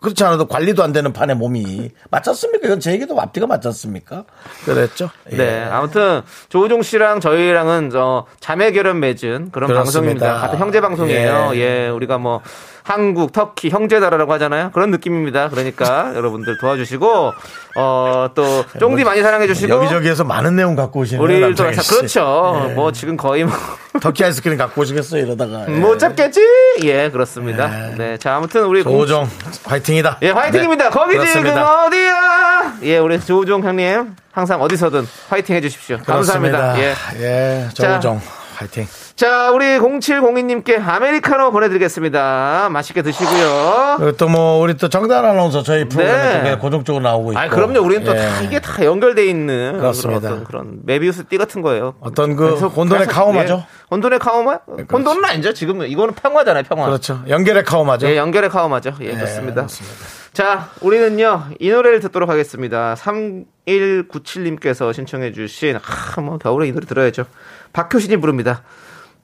그렇지 0.00 0.24
않아도 0.24 0.46
관리도 0.46 0.82
안 0.82 0.92
되는 0.92 1.12
판에 1.12 1.34
몸이 1.34 1.90
맞췄습니까? 2.10 2.66
이건 2.66 2.80
제 2.80 2.92
얘기도 2.92 3.20
앞뒤가 3.20 3.46
맞췄습니까? 3.46 4.24
그랬죠. 4.64 5.08
예. 5.30 5.36
네, 5.36 5.62
아무튼 5.64 6.22
조우종 6.48 6.82
씨랑 6.82 7.20
저희랑은 7.20 7.90
저 7.90 8.26
자매 8.40 8.72
결연 8.72 8.98
맺은 9.00 9.50
그런 9.52 9.68
그렇습니다. 9.68 9.78
방송입니다. 9.78 10.34
같은 10.40 10.58
형제 10.58 10.80
방송이에요. 10.80 11.50
예. 11.54 11.58
예. 11.58 11.88
우리가 11.88 12.18
뭐 12.18 12.40
한국, 12.84 13.32
터키, 13.32 13.68
형제다라고 13.70 14.32
하잖아요. 14.34 14.70
그런 14.72 14.90
느낌입니다. 14.90 15.48
그러니까 15.50 16.12
여러분들 16.16 16.58
도와주시고, 16.58 17.32
어, 17.76 18.28
또, 18.34 18.64
쫑디 18.78 19.04
많이 19.04 19.22
사랑해 19.22 19.46
주시고. 19.46 19.72
여기저기에서 19.72 20.24
많은 20.24 20.56
내용 20.56 20.74
갖고 20.74 21.00
오시네요. 21.00 21.22
우리 21.22 21.54
또. 21.54 21.64
그렇죠. 21.64 22.66
예. 22.70 22.74
뭐 22.74 22.90
지금 22.92 23.16
거의 23.16 23.44
뭐, 23.44 23.54
터키 24.02 24.24
아이스크림 24.24 24.58
갖고 24.58 24.80
오시겠어요 24.80 25.24
이러다가. 25.24 25.64
예. 25.68 25.72
못 25.72 25.98
잡겠지? 25.98 26.40
예, 26.84 27.08
그렇습니다. 27.10 27.68
네. 27.96 28.18
자, 28.18 28.36
아무튼 28.36 28.64
우리. 28.64 28.82
공- 28.82 28.98
조정 29.02 29.28
화이팅이다. 29.64 30.18
예, 30.22 30.30
화이팅입니다. 30.30 30.84
네, 30.84 30.90
거기 30.90 31.12
지금 31.12 31.24
그렇습니다. 31.42 31.84
어디야? 31.86 32.74
예, 32.82 32.98
우리 32.98 33.20
조우종 33.20 33.62
형님. 33.62 34.16
항상 34.32 34.60
어디서든 34.62 35.06
화이팅 35.28 35.54
해주십시오. 35.56 35.98
감사합니다. 36.06 36.78
예. 36.80 36.94
예, 37.20 37.68
조정 37.74 38.20
화이팅. 38.62 38.86
자, 39.16 39.50
우리 39.50 39.78
0702님께 39.78 40.80
아메리카노 40.80 41.50
보내드리겠습니다. 41.52 42.68
맛있게 42.70 43.02
드시고요. 43.02 43.96
그리고 43.98 44.16
또뭐 44.16 44.60
우리 44.60 44.76
또 44.76 44.88
정단 44.88 45.24
아나운서 45.24 45.62
저희 45.62 45.88
프로그램에 45.88 46.22
네. 46.22 46.42
네. 46.50 46.56
고정적으로 46.56 47.02
나오고 47.02 47.32
있고. 47.32 47.40
아, 47.40 47.48
그럼요. 47.48 47.80
우리는 47.80 48.04
또 48.04 48.12
예. 48.12 48.16
다 48.16 48.40
이게 48.40 48.60
다 48.60 48.84
연결돼 48.84 49.26
있는 49.26 49.78
그렇습니다. 49.78 50.28
그런, 50.28 50.44
그런 50.44 50.78
메비우스 50.84 51.24
띠 51.26 51.38
같은 51.38 51.62
거예요. 51.62 51.94
어떤 52.00 52.36
그 52.36 52.54
혼돈의 52.54 53.06
카오마죠? 53.06 53.54
예. 53.54 53.66
혼돈의 53.90 54.18
카오마? 54.18 54.58
혼돈은 54.90 55.24
아니죠. 55.24 55.52
지금 55.52 55.82
이거는 55.82 56.14
평화잖아요. 56.14 56.64
평화. 56.64 56.86
그렇죠. 56.86 57.22
연결의 57.28 57.64
카오마죠. 57.64 58.08
예, 58.08 58.16
연결의 58.16 58.50
카오마죠. 58.50 58.94
예, 59.02 59.06
예, 59.06 59.14
그렇습니다. 59.14 59.62
그렇습니다. 59.62 59.96
자, 60.32 60.70
우리는요, 60.80 61.48
이 61.58 61.68
노래를 61.68 62.00
듣도록 62.00 62.30
하겠습니다. 62.30 62.94
3197님께서 62.94 64.94
신청해주신, 64.94 65.76
아, 65.76 66.20
뭐, 66.22 66.38
겨울에 66.38 66.68
이 66.68 66.72
노래 66.72 66.86
들어야죠. 66.86 67.26
박효신이 67.72 68.16
부릅니다. 68.18 68.62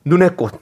눈의 0.04 0.36
꽃. 0.36 0.60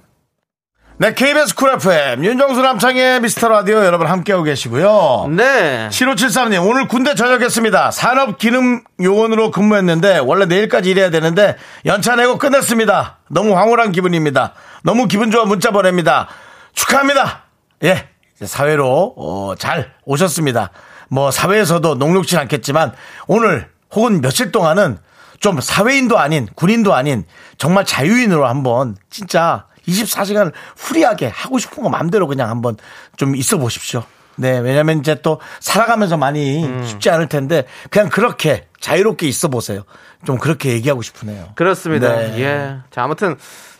네, 0.98 1.12
KBS 1.12 1.54
쿨 1.54 1.74
FM 1.74 2.24
윤정수 2.24 2.62
남창희의 2.62 3.20
미스터 3.20 3.48
라디오 3.48 3.84
여러분 3.84 4.06
함께하고 4.06 4.44
계시고요. 4.44 5.26
네. 5.28 5.88
7573님 5.90 6.66
오늘 6.66 6.88
군대 6.88 7.14
전역했습니다. 7.14 7.90
산업기능요원으로 7.90 9.50
근무했는데 9.50 10.18
원래 10.18 10.46
내일까지 10.46 10.88
일해야 10.90 11.10
되는데 11.10 11.56
연차 11.84 12.16
내고 12.16 12.38
끝냈습니다. 12.38 13.18
너무 13.28 13.54
황홀한 13.54 13.92
기분입니다. 13.92 14.54
너무 14.84 15.06
기분 15.06 15.30
좋아 15.30 15.44
문자 15.44 15.70
보냅니다. 15.70 16.28
축하합니다. 16.72 17.42
예, 17.84 18.08
사회로 18.42 19.14
어, 19.18 19.54
잘 19.58 19.92
오셨습니다. 20.06 20.70
뭐 21.10 21.30
사회에서도 21.30 21.96
녹록지 21.96 22.38
않겠지만 22.38 22.92
오늘 23.26 23.68
혹은 23.92 24.22
며칠 24.22 24.50
동안은 24.50 24.96
좀 25.40 25.60
사회인도 25.60 26.18
아닌 26.18 26.48
군인도 26.54 26.94
아닌 26.94 27.24
정말 27.58 27.84
자유인으로 27.84 28.46
한번 28.46 28.96
진짜 29.10 29.66
24시간을 29.88 30.52
후리하게 30.76 31.28
하고 31.28 31.58
싶은 31.58 31.82
거 31.82 31.88
마음대로 31.88 32.26
그냥 32.26 32.50
한번 32.50 32.76
좀 33.16 33.36
있어 33.36 33.58
보십시오. 33.58 34.02
네, 34.36 34.58
왜냐면 34.58 34.98
이제 34.98 35.14
또 35.22 35.40
살아가면서 35.60 36.16
많이 36.16 36.62
쉽지 36.84 37.08
않을 37.10 37.28
텐데 37.28 37.64
그냥 37.90 38.08
그렇게 38.08 38.66
자유롭게 38.80 39.26
있어 39.26 39.48
보세요. 39.48 39.82
좀 40.24 40.38
그렇게 40.38 40.70
얘기하고 40.70 41.02
싶으네요. 41.02 41.48
그렇습니다. 41.54 42.14
네. 42.14 42.40
예. 42.40 42.76
자, 42.90 43.04
아무튼, 43.04 43.36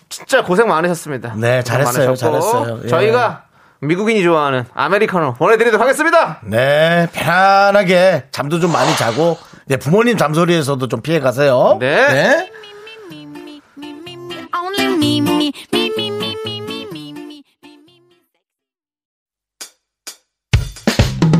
진짜 0.08 0.42
고생 0.42 0.68
많으셨습니다. 0.68 1.34
네, 1.36 1.62
잘했어요, 1.62 2.14
잘했어요. 2.14 2.80
예. 2.84 2.88
저희가 2.88 3.44
미국인이 3.80 4.22
좋아하는 4.22 4.64
아메리카노 4.72 5.34
보내드리도록 5.34 5.82
하겠습니다. 5.82 6.40
네, 6.44 7.08
편안하게 7.12 8.26
잠도 8.30 8.60
좀 8.60 8.72
많이 8.72 8.94
자고 8.96 9.36
네, 9.68 9.76
부모님 9.78 10.16
잠소리에서도 10.16 10.86
좀 10.86 11.02
피해 11.02 11.18
가세요. 11.18 11.76
네. 11.80 12.06
네. 12.06 12.50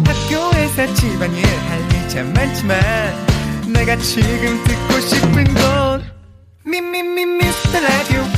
학교에서 0.05 0.95
집안일 0.95 1.45
할일참 1.47 2.33
많지만 2.33 2.77
내가 3.73 3.97
지금 3.99 4.65
듣고 4.65 5.01
싶은 5.01 5.45
건 5.55 6.03
미미미 6.65 7.25
미스터 7.27 7.79
라디오 7.79 8.36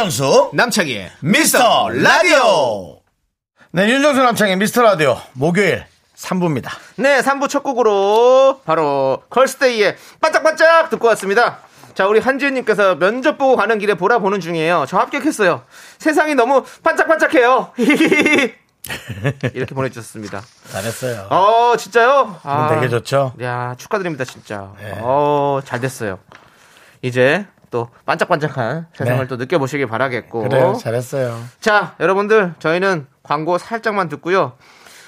윤정수 0.00 0.52
남창희의 0.54 1.10
미스터 1.20 1.90
라디오. 1.90 3.00
네, 3.70 3.86
윤정수 3.86 4.22
남창의 4.22 4.56
미스터 4.56 4.80
라디오 4.80 5.18
목요일 5.34 5.84
3부입니다. 6.16 6.70
네, 6.96 7.20
3부 7.20 7.50
첫 7.50 7.62
곡으로 7.62 8.62
바로 8.64 9.22
걸스데이의 9.28 9.96
반짝반짝 10.22 10.88
듣고 10.88 11.06
왔습니다. 11.08 11.58
자, 11.92 12.06
우리 12.06 12.18
한지은님께서 12.18 12.94
면접 12.94 13.36
보고 13.36 13.56
가는 13.56 13.78
길에 13.78 13.92
보라 13.92 14.20
보는 14.20 14.40
중이에요. 14.40 14.86
저 14.88 14.96
합격했어요. 14.96 15.64
세상이 15.98 16.34
너무 16.34 16.64
반짝반짝해요. 16.82 17.72
이렇게 19.52 19.74
보내주셨습니다. 19.74 20.40
잘했어요. 20.72 21.26
어, 21.28 21.76
진짜요? 21.76 22.38
기분 22.40 22.68
되게 22.70 22.88
좋죠? 22.88 23.34
야, 23.42 23.74
축하드립니다, 23.76 24.24
진짜. 24.24 24.72
네. 24.78 24.94
어, 25.02 25.60
잘 25.62 25.78
됐어요. 25.78 26.18
이제 27.02 27.46
또 27.70 27.88
반짝반짝한 28.06 28.88
세상을 28.94 29.20
네. 29.20 29.28
또 29.28 29.36
느껴보시길 29.36 29.86
바라겠고. 29.86 30.42
그래요, 30.48 30.74
잘했어요. 30.80 31.40
자, 31.60 31.94
여러분들, 32.00 32.54
저희는 32.58 33.06
광고 33.22 33.58
살짝만 33.58 34.08
듣고요. 34.08 34.56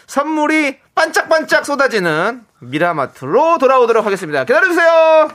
선물이 0.06 0.78
반짝반짝 0.94 1.66
쏟아지는 1.66 2.44
미라마트로 2.60 3.58
돌아오도록 3.58 4.06
하겠습니다. 4.06 4.44
기다려주세요! 4.44 5.30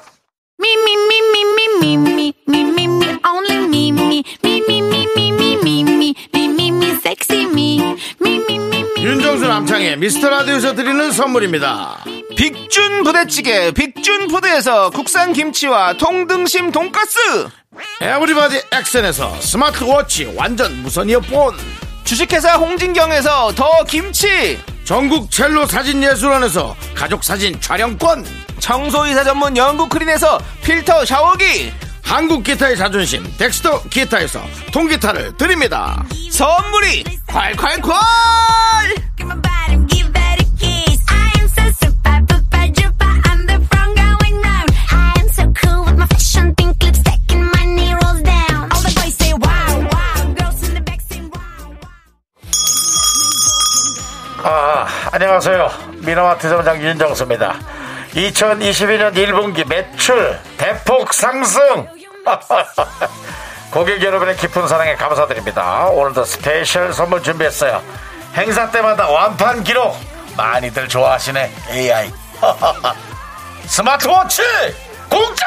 Me, 0.59 0.69
only 3.25 3.67
me, 3.67 3.91
me, 3.91 4.27
sexy 7.07 7.45
윤정수 9.07 9.47
남창의 9.47 9.95
미스터 9.99 10.29
라디오에서 10.29 10.75
드리는 10.75 11.13
선물입니다. 11.13 12.03
빅준 12.35 13.05
부대찌개, 13.05 13.71
빅준 13.71 14.27
푸드에서 14.27 14.89
국산 14.89 15.31
김치와 15.31 15.93
통등심 15.93 16.73
돈가스! 16.73 17.17
에브리바디 18.01 18.63
액션에서 18.73 19.39
스마트워치 19.39 20.33
완전 20.35 20.81
무선 20.81 21.09
이어폰. 21.09 21.55
주식회사 22.03 22.55
홍진경에서 22.57 23.53
더 23.55 23.85
김치! 23.85 24.59
전국 24.83 25.31
첼로 25.31 25.65
사진 25.65 26.03
예술원에서 26.03 26.75
가족 26.93 27.23
사진 27.23 27.57
촬영권. 27.61 28.25
청소이사 28.59 29.23
전문 29.23 29.55
영구크린에서 29.55 30.37
필터 30.65 31.05
샤워기! 31.05 31.71
한국 32.03 32.43
기타의 32.43 32.75
자존심 32.75 33.25
덱스터 33.37 33.83
기타에서 33.83 34.41
통기타를 34.73 35.37
드립니다. 35.37 36.03
선물이 36.29 37.05
콸콸콸! 37.27 37.93
안녕하세요. 55.19 55.71
미라마트 56.05 56.47
점장 56.47 56.79
윤정수입니다. 56.79 57.55
2022년 58.13 59.15
1분기 59.15 59.67
매출 59.67 60.37
대폭 60.57 61.11
상승! 61.11 61.87
고객 63.73 64.03
여러분의 64.03 64.35
깊은 64.37 64.67
사랑에 64.67 64.93
감사드립니다. 64.93 65.87
오늘도 65.87 66.23
special 66.23 66.93
선물 66.93 67.23
준비했어요. 67.23 67.81
행사 68.35 68.69
때마다 68.69 69.07
완판 69.09 69.63
기록! 69.63 69.95
많이들 70.35 70.87
좋아하시네, 70.87 71.51
AI. 71.71 72.11
스마트워치! 73.65 74.41
공짜! 75.09 75.45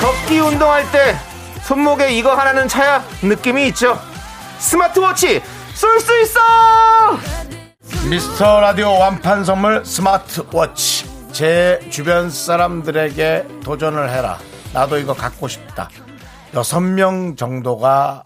걷기 0.00 0.38
운동할 0.38 0.90
때 0.92 1.16
손목에 1.62 2.12
이거 2.12 2.34
하나는 2.34 2.68
차야 2.68 3.02
느낌이 3.22 3.66
있죠. 3.68 4.00
스마트워치 4.58 5.42
쏠 5.74 6.00
수 6.00 6.20
있어! 6.22 6.40
미스터 8.08 8.60
라디오 8.60 8.98
완판 8.98 9.44
선물 9.44 9.84
스마트워치. 9.84 11.12
제 11.32 11.80
주변 11.90 12.30
사람들에게 12.30 13.46
도전을 13.64 14.10
해라. 14.10 14.38
나도 14.72 14.98
이거 14.98 15.14
갖고 15.14 15.48
싶다. 15.48 15.88
여섯 16.54 16.80
명 16.80 17.34
정도가 17.34 18.24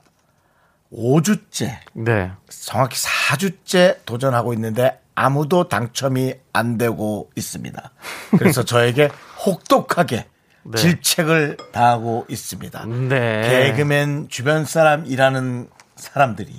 5주째, 0.92 1.76
네. 1.94 2.30
정확히 2.64 2.96
4주째 2.96 3.98
도전하고 4.04 4.52
있는데 4.54 5.00
아무도 5.14 5.68
당첨이 5.68 6.34
안 6.52 6.78
되고 6.78 7.30
있습니다. 7.34 7.90
그래서 8.38 8.62
저에게 8.64 9.10
혹독하게 9.44 10.26
네. 10.64 10.76
질책을 10.78 11.56
당하고 11.72 12.26
있습니다. 12.28 12.84
네. 13.08 13.72
개그맨 13.72 14.28
주변 14.28 14.64
사람 14.64 15.06
일하는 15.06 15.68
사람들이 15.96 16.52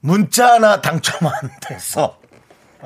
문자 0.00 0.54
하나 0.54 0.80
당첨 0.80 1.26
안 1.26 1.50
돼서 1.60 2.18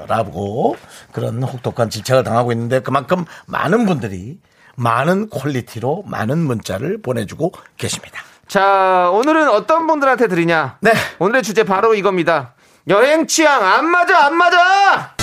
라고 0.07 0.77
그런 1.13 1.43
혹독한 1.43 1.91
질책을 1.91 2.23
당하고 2.23 2.53
있는데 2.53 2.81
그만큼 2.81 3.25
많은 3.47 3.87
분들이 3.87 4.39
많은 4.77 5.29
퀄리티로 5.29 6.05
많은 6.07 6.39
문자를 6.39 7.03
보내주고 7.03 7.53
계십니다. 7.77 8.23
자, 8.49 9.11
오늘은 9.13 9.51
어떤 9.51 9.87
분들한테 9.87 10.27
드리냐? 10.27 10.79
네. 10.81 10.93
오늘의 11.19 11.43
주제 11.43 11.65
바로 11.65 11.95
이겁니다. 11.95 12.55
여행 12.89 13.27
취향 13.27 13.63
안 13.63 13.85
맞아, 13.87 14.25
안 14.25 14.37
맞아! 14.37 15.15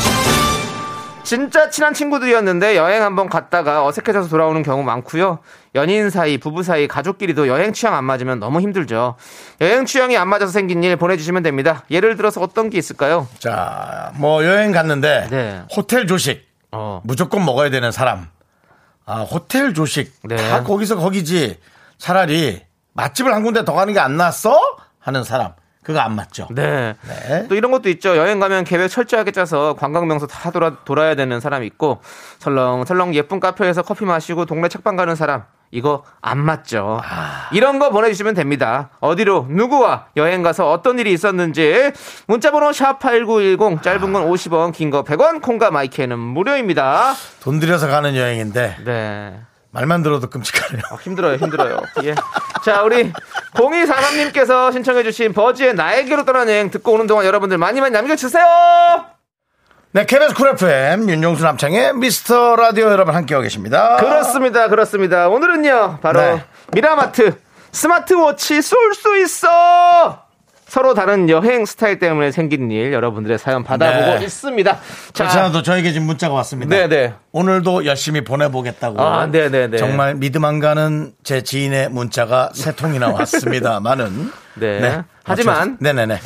진짜 1.23 1.71
친한 1.71 1.95
친구들이었는데 1.95 2.77
여행 2.77 3.01
한번 3.01 3.27
갔다가 3.29 3.83
어색해져서 3.83 4.29
돌아오는 4.29 4.61
경우 4.61 4.83
많고요. 4.83 5.39
연인 5.73 6.11
사이, 6.11 6.37
부부 6.37 6.61
사이, 6.61 6.87
가족끼리도 6.87 7.47
여행 7.47 7.73
취향 7.73 7.95
안 7.95 8.03
맞으면 8.03 8.39
너무 8.39 8.61
힘들죠. 8.61 9.15
여행 9.59 9.85
취향이 9.87 10.15
안 10.17 10.29
맞아서 10.29 10.51
생긴 10.51 10.83
일 10.83 10.95
보내주시면 10.95 11.41
됩니다. 11.41 11.83
예를 11.89 12.15
들어서 12.17 12.41
어떤 12.41 12.69
게 12.69 12.77
있을까요? 12.77 13.27
자, 13.39 14.11
뭐 14.17 14.45
여행 14.45 14.71
갔는데 14.71 15.27
네. 15.31 15.63
호텔 15.75 16.05
조식 16.05 16.47
어, 16.71 17.01
무조건 17.03 17.43
먹어야 17.43 17.71
되는 17.71 17.91
사람. 17.91 18.27
아, 19.07 19.21
호텔 19.21 19.73
조식 19.73 20.13
네. 20.25 20.35
다 20.35 20.61
거기서 20.61 20.97
거기지. 20.97 21.57
차라리 21.97 22.61
맛집을 22.95 23.33
한 23.33 23.43
군데 23.43 23.63
더 23.63 23.73
가는 23.73 23.93
게 23.93 23.99
안 23.99 24.17
낫어? 24.17 24.77
하는 24.99 25.23
사람. 25.23 25.51
그거 25.83 25.99
안 25.99 26.15
맞죠. 26.15 26.47
네. 26.49 26.95
네. 27.07 27.47
또 27.47 27.53
이런 27.53 27.69
것도 27.71 27.89
있죠. 27.89 28.17
여행 28.17 28.39
가면 28.39 28.63
계획 28.63 28.87
철저하게 28.87 29.31
짜서 29.31 29.75
관광 29.75 30.07
명소 30.07 30.25
다 30.25 30.49
돌아, 30.49 30.77
돌아야 30.83 31.13
되는 31.13 31.39
사람이 31.39 31.67
있고 31.67 32.01
설렁설렁 32.39 33.13
예쁜 33.13 33.39
카페에서 33.39 33.83
커피 33.83 34.03
마시고 34.05 34.45
동네 34.47 34.67
책방 34.67 34.95
가는 34.95 35.15
사람 35.15 35.43
이거 35.69 36.03
안 36.23 36.39
맞죠. 36.39 37.01
이런 37.51 37.77
거 37.77 37.91
보내주시면 37.91 38.33
됩니다. 38.33 38.89
어디로 38.99 39.45
누구와 39.49 40.07
여행 40.17 40.41
가서 40.41 40.71
어떤 40.71 40.97
일이 40.97 41.13
있었는지 41.13 41.91
문자번호 42.27 42.71
샵 42.73 42.97
#8910 42.99 43.83
짧은 43.83 44.11
건 44.11 44.27
50원, 44.27 44.73
긴 44.73 44.89
거 44.89 45.03
100원, 45.03 45.39
콩과 45.43 45.69
마이크는 45.69 46.17
무료입니다. 46.17 47.13
돈 47.41 47.59
들여서 47.59 47.87
가는 47.87 48.15
여행인데 48.15 48.77
네. 48.85 49.39
말만 49.75 50.03
들어도 50.03 50.29
끔찍하네요. 50.29 50.83
어, 50.91 50.95
힘들어요, 50.95 51.35
힘들어요. 51.35 51.81
예. 52.03 52.15
자, 52.63 52.81
우리 52.83 53.11
0243님께서 53.53 54.71
신청해주신 54.71 55.33
버지의 55.33 55.75
나에게로 55.75 56.23
떠나는 56.23 56.53
여행 56.53 56.71
듣고 56.71 56.93
오는 56.93 57.07
동안 57.07 57.25
여러분들 57.25 57.57
많이 57.57 57.81
많이 57.81 57.91
남겨주세요! 57.91 58.45
네, 59.91 60.05
KBS 60.05 60.33
쿨 60.33 60.49
FM 60.49 61.09
윤정수 61.09 61.43
남창희의 61.43 61.93
미스터 61.95 62.55
라디오 62.55 62.85
여러분 62.89 63.15
함께하고 63.15 63.43
계십니다. 63.43 63.97
그렇습니다, 63.97 64.69
그렇습니다. 64.69 65.27
오늘은요, 65.27 65.99
바로 66.01 66.21
네. 66.21 66.45
미라마트 66.71 67.37
스마트워치 67.73 68.61
쏠 68.61 68.93
수 68.93 69.17
있어! 69.17 70.24
서로 70.75 70.93
다른 70.93 71.29
여행 71.29 71.65
스타일 71.65 71.99
때문에 71.99 72.31
생긴 72.31 72.69
일 72.69 72.91
여러분들의 72.91 73.39
사연 73.39 73.63
받아보고 73.63 74.19
네. 74.19 74.25
있습니다. 74.25 74.77
그렇지 75.13 75.37
않아도 75.37 75.61
저에게 75.61 75.93
지금 75.93 76.05
문자가 76.05 76.33
왔습니다. 76.33 76.75
네네. 76.75 77.13
오늘도 77.31 77.85
열심히 77.85 78.25
보내보겠다고. 78.25 79.01
아, 79.01 79.25
네네네. 79.27 79.77
정말 79.77 80.15
믿음 80.15 80.43
안 80.43 80.59
가는 80.59 81.13
제 81.23 81.43
지인의 81.43 81.91
문자가 81.91 82.49
세 82.53 82.75
통이나 82.75 83.07
왔습니다만은. 83.07 84.31
네. 84.59 85.01
하지만 85.23 85.77
네네네. 85.79 86.19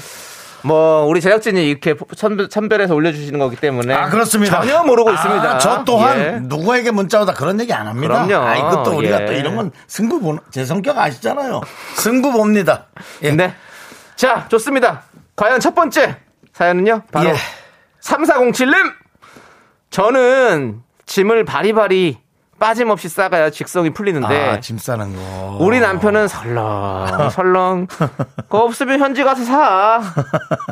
뭐 0.64 1.06
우리 1.06 1.22
제작진이 1.22 1.70
이렇게 1.70 1.94
선별, 2.18 2.48
선별해서 2.50 2.96
올려주시는 2.96 3.38
거기 3.38 3.56
때문에 3.56 3.94
아, 3.94 4.10
그렇습니다. 4.10 4.62
전혀 4.62 4.82
모르고 4.84 5.12
아, 5.12 5.14
있습니다. 5.14 5.60
저 5.60 5.84
또한 5.86 6.20
예. 6.20 6.40
누구에게 6.42 6.90
문자 6.90 7.22
오다 7.22 7.36
그런 7.36 7.60
얘기 7.60 7.72
안 7.72 7.86
합니다. 7.86 8.26
그럼요. 8.26 8.48
아, 8.48 8.56
이것도 8.56 8.98
우리가 8.98 9.22
예. 9.22 9.26
또 9.28 9.34
이런 9.34 9.56
건 9.56 9.72
승부 9.86 10.20
보는, 10.20 10.40
제 10.50 10.66
성격 10.66 10.98
아시잖아요. 10.98 11.62
승부 11.98 12.32
봅니다. 12.32 12.88
예. 13.22 13.32
네. 13.32 13.54
자, 14.20 14.50
좋습니다. 14.50 15.04
과연 15.38 15.62
첫 15.62 15.74
번째 15.74 16.18
사연은요? 16.52 17.04
바로 17.10 17.30
예. 17.30 17.36
3407님! 18.02 18.94
저는 19.92 20.84
짐을 21.06 21.46
바리바리 21.46 22.20
빠짐없이 22.60 23.10
싸가야 23.10 23.50
직성이 23.50 23.89
풀리는데 23.91 24.50
아, 24.50 24.60
짐 24.60 24.78
싸는 24.78 25.15
거. 25.15 25.58
우리 25.60 25.80
남편은 25.80 26.28
설렁 26.28 27.30
설렁. 27.32 27.88
그거 27.88 28.60
없으면 28.63 29.00
현지 29.00 29.24
가서 29.24 29.43
사. 29.43 30.02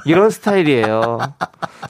이런 0.06 0.30
스타일이에요. 0.30 1.20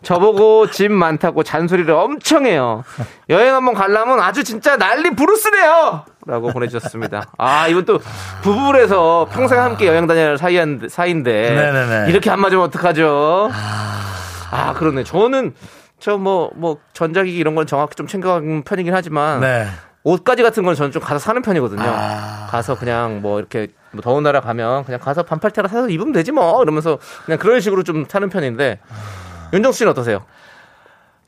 저보고 0.04 0.70
짐 0.72 0.94
많다고 0.94 1.44
잔소리를 1.44 1.92
엄청 1.94 2.46
해요. 2.46 2.84
여행 3.30 3.54
한번 3.56 3.74
가려면 3.74 4.20
아주 4.20 4.44
진짜 4.44 4.78
난리 4.78 5.10
부르스네요! 5.12 6.04
라고 6.26 6.52
보내주셨습니다. 6.52 7.24
아 7.38 7.68
이건 7.68 7.86
또 7.86 8.00
부부에서 8.42 9.28
평생 9.32 9.62
함께 9.62 9.88
여행 9.88 10.08
사이인, 10.38 10.88
사이인데 10.90 11.52
네네네. 11.52 12.10
이렇게 12.12 12.30
안 12.30 12.42
맞으면 12.42 12.64
어떡하죠? 12.66 13.50
아 14.52 14.74
그러네. 14.74 15.04
저는 15.04 15.54
저 16.00 16.18
뭐 16.18 16.52
뭐 16.56 16.78
전자기기 16.94 17.38
이런 17.38 17.56
건 17.56 17.66
정확히 17.68 17.96
좀 17.96 18.08
챙겨가는 18.08 18.64
편이긴 18.64 18.94
하지만 18.94 19.40
네. 19.42 19.68
옷가지 20.04 20.44
같은 20.44 20.64
건 20.64 20.76
저는 20.76 20.92
좀 20.92 21.02
가서 21.02 21.20
사는 21.20 21.42
편이거든요. 21.42 21.84
아. 21.84 22.48
가서 22.50 22.76
그냥 22.76 23.22
뭐 23.22 23.40
이렇게 23.40 23.68
뭐 23.92 24.02
더운 24.02 24.24
나라 24.24 24.40
가면 24.42 24.86
그냥 24.86 25.00
가서 25.00 25.24
반팔티라 25.24 25.68
사서 25.68 25.90
입으면 25.90 26.14
되지 26.14 26.32
뭐 26.32 26.62
이러면서 26.64 26.98
그냥 27.26 27.40
그런 27.40 27.60
식으로 27.60 27.84
좀 27.84 28.06
사는 28.08 28.30
편인데 28.30 28.80
윤정수 29.54 29.80
씨는 29.80 29.92
어떠세요? 29.92 30.24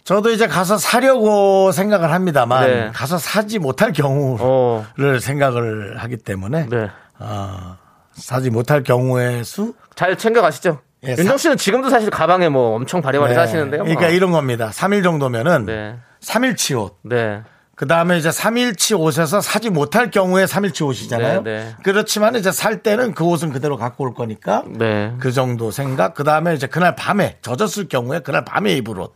저도 0.04 0.32
이제 0.32 0.48
가서 0.48 0.78
사려고 0.78 1.72
생각을 1.72 2.12
합니다만 2.12 2.68
네. 2.68 2.92
가서 2.94 3.18
사지 3.18 3.60
못할 3.60 3.92
경우를 3.92 4.40
어, 4.42 4.86
생각을 5.20 5.98
하기 5.98 6.18
때문에 6.18 6.68
네. 6.70 6.90
어, 7.20 7.78
사지 8.14 8.50
못할 8.50 8.84
경우의 8.84 9.44
수 9.44 9.74
잘 9.96 10.18
챙겨 10.18 10.42
가시죠. 10.42 10.80
예, 11.06 11.16
윤정 11.18 11.38
씨는 11.38 11.58
지금도 11.58 11.90
사실 11.90 12.10
가방에 12.10 12.50
뭐 12.50 12.76
엄청 12.76 13.02
바리바리 13.02 13.30
네. 13.30 13.36
사시는데요. 13.36 13.84
뭐. 13.84 13.88
그러니까 13.88 14.10
이런 14.10 14.32
겁니다. 14.32 14.70
3일 14.70 15.04
정도면은 15.04 15.66
네. 15.66 15.96
3일치 16.22 16.80
옷. 16.80 16.98
네. 17.04 17.42
그 17.76 17.88
다음에 17.88 18.18
이제 18.18 18.28
3일치 18.28 19.00
옷에서 19.00 19.40
사지 19.40 19.70
못할 19.70 20.12
경우에 20.12 20.44
3일치 20.44 20.86
옷이잖아요. 20.86 21.44
네, 21.44 21.64
네. 21.64 21.76
그렇지만 21.84 22.36
이제 22.36 22.52
살 22.52 22.84
때는 22.84 23.14
그 23.14 23.24
옷은 23.24 23.54
그대로 23.54 23.78
갖고 23.78 24.04
올 24.04 24.14
거니까 24.14 24.64
네. 24.68 25.14
그 25.20 25.32
정도 25.32 25.72
생각. 25.72 26.14
그 26.14 26.26
다음에 26.26 26.54
이제 26.54 26.68
그날 26.68 26.96
밤에 26.98 27.38
젖었을 27.42 27.88
경우에 27.88 28.20
그날 28.20 28.44
밤에 28.44 28.74
입을 28.74 29.00
옷. 29.00 29.16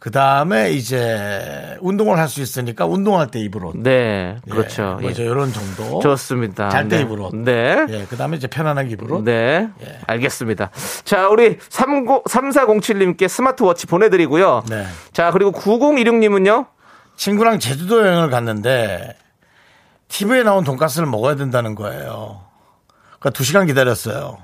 그 0.00 0.10
다음에 0.10 0.72
이제 0.72 1.76
운동을 1.82 2.18
할 2.18 2.30
수 2.30 2.40
있으니까 2.40 2.86
운동할 2.86 3.30
때 3.30 3.38
입을 3.40 3.64
옷. 3.66 3.76
네. 3.76 4.36
예, 4.46 4.50
그렇죠. 4.50 4.96
뭐 5.00 5.08
예. 5.08 5.12
이제 5.12 5.24
이런 5.24 5.52
정도. 5.52 6.00
좋습니다. 6.00 6.70
잘때 6.70 6.96
네. 6.96 7.02
입을 7.02 7.20
옷. 7.20 7.36
네. 7.36 7.84
예, 7.88 8.06
그 8.08 8.16
다음에 8.16 8.38
이제 8.38 8.46
편안하게 8.46 8.90
입을 8.90 9.12
옷. 9.12 9.24
네. 9.24 9.68
예. 9.82 9.98
알겠습니다. 10.06 10.70
자, 11.04 11.28
우리 11.28 11.58
30, 11.68 12.24
3407님께 12.24 13.28
스마트워치 13.28 13.86
보내드리고요. 13.88 14.62
네. 14.70 14.86
자, 15.12 15.30
그리고 15.32 15.52
9016님은요? 15.52 16.66
친구랑 17.16 17.58
제주도 17.58 18.00
여행을 18.00 18.30
갔는데 18.30 19.16
TV에 20.08 20.44
나온 20.44 20.64
돈가스를 20.64 21.06
먹어야 21.08 21.36
된다는 21.36 21.74
거예요. 21.74 22.40
그러니까 23.18 23.38
2시간 23.38 23.66
기다렸어요. 23.66 24.38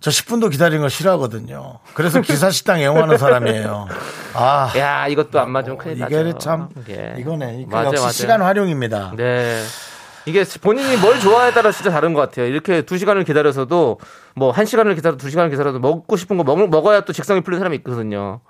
저 0.00 0.10
10분도 0.10 0.50
기다리는 0.50 0.80
거 0.80 0.88
싫어하거든요. 0.88 1.78
그래서 1.92 2.22
기사식당 2.22 2.80
애용하는 2.80 3.18
사람이에요. 3.18 3.86
아, 4.34 4.72
야, 4.76 5.06
이것도 5.08 5.38
안 5.38 5.50
맞으면 5.50 5.76
큰일 5.76 5.98
나죠. 5.98 6.20
이게 6.20 6.32
참 6.38 6.68
예. 6.88 7.14
이거네. 7.18 7.66
그 7.68 7.74
맞아요, 7.74 7.88
역시 7.88 8.00
맞아요. 8.00 8.12
시간 8.12 8.40
활용입니다. 8.42 9.12
네. 9.16 9.62
이게 10.24 10.44
본인이 10.60 10.96
뭘 10.96 11.18
좋아에 11.20 11.52
따라 11.52 11.70
진짜 11.70 11.90
다른 11.90 12.14
것 12.14 12.20
같아요. 12.20 12.46
이렇게 12.46 12.82
두 12.82 12.96
시간을 12.96 13.24
기다려서도 13.24 13.98
뭐 14.36 14.52
한 14.52 14.64
시간을 14.64 14.94
기다려 14.94 15.16
두 15.16 15.28
시간을 15.28 15.50
기다려도 15.50 15.78
먹고 15.80 16.16
싶은 16.16 16.36
거 16.38 16.44
먹, 16.44 16.68
먹어야 16.70 17.02
또 17.02 17.12
직성이 17.12 17.42
풀리는 17.42 17.58
사람이 17.60 17.76
있거든요. 17.78 18.40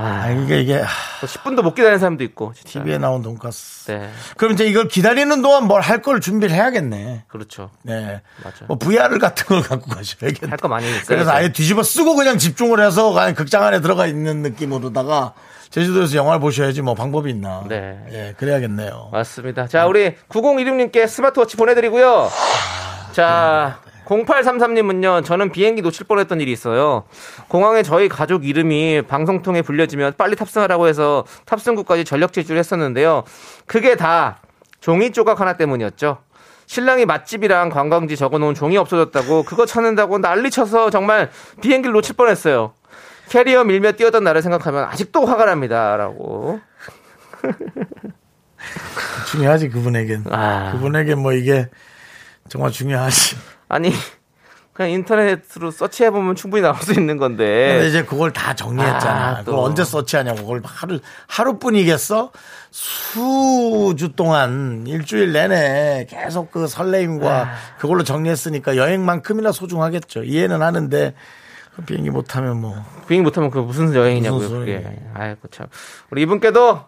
아, 0.00 0.30
이게 0.30 0.60
이게 0.60 0.84
또 1.20 1.26
10분도 1.26 1.62
못 1.62 1.74
기다리는 1.74 1.98
사람도 1.98 2.22
있고. 2.24 2.52
진짜. 2.54 2.84
TV에 2.84 2.98
나온 2.98 3.20
돈가스. 3.20 3.90
네. 3.90 4.08
그럼 4.36 4.52
이제 4.52 4.64
이걸 4.64 4.86
기다리는 4.86 5.42
동안 5.42 5.64
뭘 5.64 5.80
할 5.82 6.02
걸 6.02 6.20
준비를 6.20 6.54
해야겠네. 6.54 7.24
그렇죠. 7.26 7.70
네. 7.82 8.22
맞아. 8.44 8.64
뭐 8.68 8.78
VR 8.78 9.18
같은 9.18 9.46
걸 9.46 9.62
갖고 9.62 9.90
가셔야겠네. 9.90 10.50
할 10.50 10.56
거 10.58 10.68
많이 10.68 10.86
있어요. 10.88 11.04
그래서 11.06 11.32
아예 11.32 11.50
뒤집어 11.52 11.82
쓰고 11.82 12.14
그냥 12.14 12.38
집중을 12.38 12.84
해서 12.84 13.12
그냥 13.12 13.34
극장 13.34 13.64
안에 13.64 13.80
들어가 13.80 14.06
있는 14.06 14.42
느낌으로다가 14.42 15.32
제주도에서 15.70 16.16
영화를 16.16 16.40
보셔야지 16.40 16.80
뭐 16.82 16.94
방법이 16.94 17.30
있나. 17.30 17.64
네. 17.68 17.98
예, 18.12 18.34
그래야겠네요. 18.38 19.08
맞습니다. 19.12 19.66
자, 19.66 19.86
우리 19.86 20.14
9016님께 20.28 21.08
스마트워치 21.08 21.56
보내 21.56 21.74
드리고요. 21.74 22.30
자, 23.12 23.80
0833님은요, 24.08 25.24
저는 25.24 25.52
비행기 25.52 25.82
놓칠 25.82 26.06
뻔했던 26.06 26.40
일이 26.40 26.50
있어요. 26.50 27.04
공항에 27.48 27.82
저희 27.82 28.08
가족 28.08 28.46
이름이 28.46 29.02
방송통에 29.02 29.62
불려지면 29.62 30.14
빨리 30.16 30.34
탑승하라고 30.34 30.88
해서 30.88 31.24
탑승구까지 31.44 32.04
전력 32.04 32.32
질주를 32.32 32.58
했었는데요. 32.58 33.24
그게 33.66 33.96
다 33.96 34.40
종이 34.80 35.12
조각 35.12 35.40
하나 35.40 35.56
때문이었죠. 35.56 36.18
신랑이 36.66 37.06
맛집이랑 37.06 37.70
관광지 37.70 38.16
적어놓은 38.16 38.54
종이 38.54 38.76
없어졌다고 38.76 39.42
그거 39.44 39.66
찾는다고 39.66 40.18
난리 40.18 40.50
쳐서 40.50 40.90
정말 40.90 41.30
비행기를 41.62 41.92
놓칠 41.92 42.16
뻔했어요. 42.16 42.72
캐리어 43.28 43.64
밀며 43.64 43.92
뛰어던 43.92 44.24
나를 44.24 44.42
생각하면 44.42 44.84
아직도 44.84 45.26
화가 45.26 45.44
납니다라고. 45.46 46.60
중요하지 49.30 49.68
그분에겐. 49.68 50.24
아. 50.30 50.72
그분에게 50.72 51.14
뭐 51.14 51.32
이게 51.32 51.68
정말 52.48 52.70
중요하지. 52.70 53.36
아니 53.68 53.92
그냥 54.72 54.92
인터넷으로 54.92 55.72
서치해 55.72 56.10
보면 56.10 56.36
충분히 56.36 56.62
나올 56.62 56.76
수 56.76 56.92
있는 56.92 57.18
근데 57.18 57.18
건데. 57.18 57.88
이제 57.88 58.04
그걸 58.04 58.32
다 58.32 58.54
정리했잖아. 58.54 59.28
아, 59.28 59.38
또. 59.38 59.50
그걸 59.50 59.64
언제 59.64 59.82
서치하냐고. 59.82 60.42
그걸 60.42 60.62
하루, 60.64 61.00
하루뿐이겠어? 61.26 62.30
수주 62.70 64.12
동안 64.14 64.84
일주일 64.86 65.32
내내 65.32 66.06
계속 66.08 66.52
그 66.52 66.68
설레임과 66.68 67.40
아. 67.42 67.54
그걸로 67.78 68.04
정리했으니까 68.04 68.76
여행만큼이나 68.76 69.50
소중하겠죠. 69.50 70.22
이해는 70.22 70.62
하는데 70.62 71.12
그 71.74 71.82
비행기 71.82 72.10
못 72.10 72.28
타면 72.28 72.60
뭐. 72.60 72.76
비행 73.08 73.24
못하면 73.24 73.50
그 73.50 73.58
무슨 73.58 73.92
여행이냐고요. 73.92 74.40
무슨 74.40 74.58
그게. 74.60 74.84
아이고 75.14 75.48
참. 75.50 75.66
우리 76.10 76.22
이분께도 76.22 76.84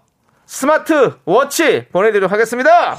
스마트 0.47 1.15
워치 1.25 1.87
보내 1.91 2.11
드리도록 2.11 2.31
하겠습니다. 2.31 2.97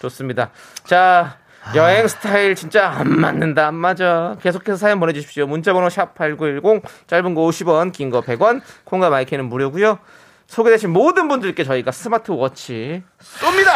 좋습니다. 0.00 0.50
자. 0.84 1.38
여행 1.74 2.06
스타일 2.06 2.54
진짜 2.54 2.88
안 2.90 3.18
맞는다 3.20 3.66
안 3.66 3.74
맞아 3.74 4.36
계속해서 4.42 4.76
사연 4.76 5.00
보내주십시오 5.00 5.46
문자번호 5.46 5.88
샵 5.88 6.14
8910 6.14 6.82
짧은 7.06 7.34
거 7.34 7.40
50원 7.42 7.92
긴 7.92 8.10
거 8.10 8.20
100원 8.20 8.60
콩과 8.84 9.10
마이크는 9.10 9.46
무료고요 9.46 9.98
소개되신 10.46 10.90
모든 10.90 11.26
분들께 11.28 11.64
저희가 11.64 11.90
스마트워치 11.90 13.02
쏩니다 13.20 13.70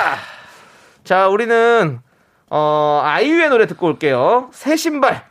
자 1.03 1.28
우리는 1.28 2.01
어 2.51 3.01
아이유의 3.05 3.49
노래 3.49 3.66
듣고 3.66 3.86
올게요 3.86 4.51
새 4.53 4.76
신발 4.76 5.26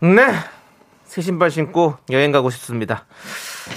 네. 0.00 0.34
새 1.04 1.22
신발 1.22 1.50
신고 1.50 1.96
여행 2.10 2.32
가고 2.32 2.50
싶습니다. 2.50 3.06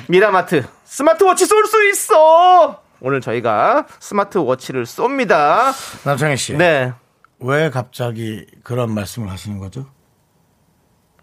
미라마트 0.07 0.65
스마트워치 0.85 1.45
쏠 1.45 1.65
수 1.67 1.87
있어! 1.89 2.81
오늘 2.99 3.21
저희가 3.21 3.85
스마트워치를 3.99 4.85
쏩니다. 4.85 5.71
남창희 6.03 6.35
씨. 6.35 6.57
네. 6.57 6.93
왜 7.39 7.69
갑자기 7.69 8.45
그런 8.63 8.91
말씀을 8.93 9.29
하시는 9.29 9.57
거죠? 9.59 9.85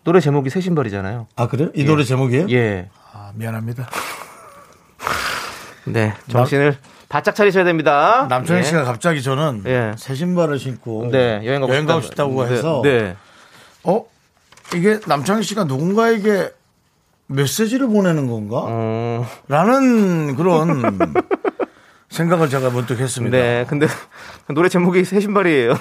노래 0.04 0.20
제목이 0.20 0.50
새 0.50 0.60
신발이잖아요. 0.60 1.26
아, 1.36 1.48
그래요? 1.48 1.70
이 1.74 1.84
노래 1.84 2.04
제목이에요? 2.04 2.46
예. 2.50 2.88
아, 3.12 3.32
미안합니다. 3.34 3.88
네. 5.86 6.14
정신을 6.28 6.76
바짝 7.08 7.34
차리셔야 7.34 7.64
됩니다. 7.64 8.26
남창희 8.28 8.60
예. 8.60 8.64
씨가 8.64 8.84
갑자기 8.84 9.22
저는 9.22 9.62
예. 9.66 9.92
새 9.96 10.14
신발을 10.14 10.58
신고 10.58 11.08
네. 11.10 11.40
여행 11.44 11.60
가고, 11.60 11.72
가고 11.72 12.00
싶다- 12.00 12.02
싶다고 12.02 12.44
네, 12.44 12.52
해서 12.52 12.80
네. 12.82 13.16
어? 13.84 14.04
이게 14.74 14.98
남창희 15.06 15.42
씨가 15.42 15.64
누군가에게 15.64 16.50
메시지를 17.26 17.86
보내는 17.88 18.26
건가? 18.28 18.62
어, 18.66 19.26
라는 19.48 20.36
그런 20.36 20.80
생각을 22.10 22.48
제가 22.48 22.70
문득 22.70 22.98
했습니다. 23.00 23.36
네. 23.36 23.66
근데 23.68 23.86
노래 24.54 24.68
제목이 24.68 25.04
새 25.04 25.20
신발이에요. 25.20 25.74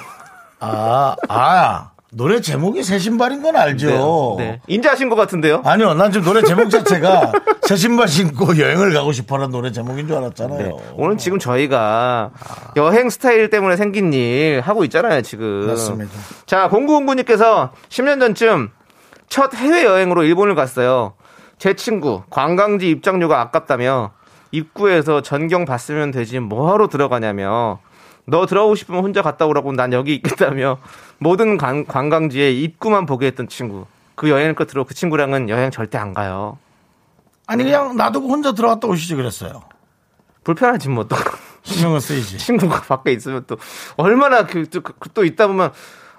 아, 0.64 1.16
아, 1.28 1.90
노래 2.10 2.40
제목이 2.40 2.82
새 2.82 2.98
신발인 2.98 3.42
건 3.42 3.56
알죠. 3.56 4.36
네. 4.38 4.60
인지하신 4.66 5.08
것 5.08 5.16
같은데요? 5.16 5.62
아니요, 5.64 5.94
난 5.94 6.12
지금 6.12 6.26
노래 6.26 6.42
제목 6.42 6.70
자체가 6.70 7.32
새 7.62 7.76
신발 7.76 8.08
신고 8.08 8.56
여행을 8.56 8.92
가고 8.94 9.12
싶어라는 9.12 9.50
노래 9.50 9.72
제목인 9.72 10.06
줄 10.06 10.16
알았잖아요. 10.16 10.58
네. 10.58 10.72
오늘 10.94 11.16
지금 11.16 11.38
저희가 11.38 12.30
여행 12.76 13.10
스타일 13.10 13.50
때문에 13.50 13.76
생긴 13.76 14.12
일 14.12 14.60
하고 14.60 14.84
있잖아요, 14.84 15.22
지금. 15.22 15.66
맞습니다. 15.66 16.12
자, 16.46 16.68
공구공구님께서 16.68 17.72
10년 17.88 18.20
전쯤 18.20 18.70
첫 19.28 19.54
해외 19.54 19.84
여행으로 19.84 20.22
일본을 20.22 20.54
갔어요. 20.54 21.14
제 21.58 21.74
친구, 21.74 22.22
관광지 22.30 22.90
입장료가 22.90 23.40
아깝다며 23.40 24.12
입구에서 24.52 25.20
전경 25.20 25.64
봤으면 25.64 26.12
되지 26.12 26.38
뭐하러 26.38 26.86
들어가냐며 26.88 27.80
너 28.26 28.46
들어오고 28.46 28.74
싶으면 28.74 29.02
혼자 29.04 29.22
갔다 29.22 29.46
오라고 29.46 29.72
난 29.72 29.92
여기 29.92 30.14
있겠다며 30.14 30.78
모든 31.18 31.56
관, 31.58 31.86
관광지에 31.86 32.52
입구만 32.52 33.06
보게 33.06 33.26
했던 33.26 33.48
친구. 33.48 33.86
그 34.14 34.30
여행을 34.30 34.54
끝으로 34.54 34.84
그 34.84 34.94
친구랑은 34.94 35.48
여행 35.48 35.70
절대 35.70 35.98
안 35.98 36.14
가요. 36.14 36.58
아니, 37.46 37.64
그냥 37.64 37.96
놔두고 37.96 38.28
혼자 38.28 38.52
들어갔다 38.52 38.88
오시지 38.88 39.14
그랬어요. 39.16 39.62
불편하지 40.44 40.88
뭐 40.88 41.06
또. 41.06 41.16
신경은 41.62 42.00
쓰이지. 42.00 42.38
친구가 42.44 42.82
밖에 42.82 43.12
있으면 43.12 43.44
또 43.46 43.56
얼마나 43.96 44.46
그, 44.46 44.68
또, 44.68 44.80
그- 44.82 45.08
또 45.12 45.24
있다 45.24 45.46
보면 45.46 45.72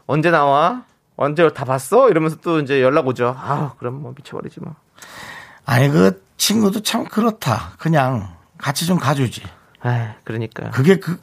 언제 0.07 0.29
나와? 0.31 0.83
언제 1.15 1.47
다 1.49 1.65
봤어? 1.65 2.09
이러면서 2.09 2.35
또 2.37 2.59
이제 2.59 2.81
연락 2.81 3.07
오죠. 3.07 3.35
아, 3.37 3.73
그럼 3.77 4.01
뭐 4.01 4.13
미쳐버리지 4.17 4.59
뭐. 4.59 4.75
아니, 5.65 5.87
그 5.89 6.21
친구도 6.37 6.81
참 6.81 7.05
그렇다. 7.05 7.73
그냥 7.79 8.35
같이 8.57 8.85
좀 8.85 8.97
가주지. 8.99 9.41
아, 9.81 10.15
그러니까. 10.23 10.69
그게 10.71 10.97
그, 10.97 11.19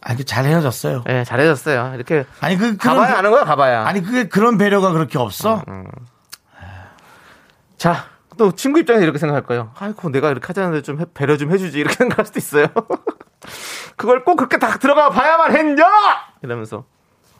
아, 0.00 0.12
이게 0.12 0.22
잘 0.24 0.44
헤어졌어요. 0.44 1.04
예, 1.08 1.24
잘해줬어요. 1.24 1.92
이렇게 1.94 2.24
아니, 2.40 2.56
그, 2.56 2.76
그런 2.76 2.96
가봐야 2.96 3.12
배- 3.14 3.18
아는 3.18 3.30
거야, 3.32 3.44
가봐야. 3.44 3.84
아니, 3.86 4.02
그게 4.02 4.28
그런 4.28 4.56
배려가 4.58 4.92
그렇게 4.92 5.18
없어? 5.18 5.62
자, 7.76 8.04
또 8.36 8.52
친구 8.52 8.78
입장에서 8.80 9.02
이렇게 9.04 9.18
생각할 9.18 9.42
거예요. 9.42 9.72
아이고, 9.78 10.10
내가 10.10 10.30
이렇게 10.30 10.46
하자는데 10.46 10.82
좀 10.82 11.00
해- 11.00 11.04
배려 11.14 11.36
좀 11.36 11.50
해주지. 11.52 11.78
이렇게 11.80 11.94
생각할 11.98 12.26
수도 12.26 12.38
있어요. 12.38 12.66
그걸 13.96 14.24
꼭 14.24 14.36
그렇게 14.36 14.58
다 14.58 14.78
들어가 14.78 15.10
봐야만 15.10 15.56
했냐? 15.56 15.84
이러면서. 16.42 16.84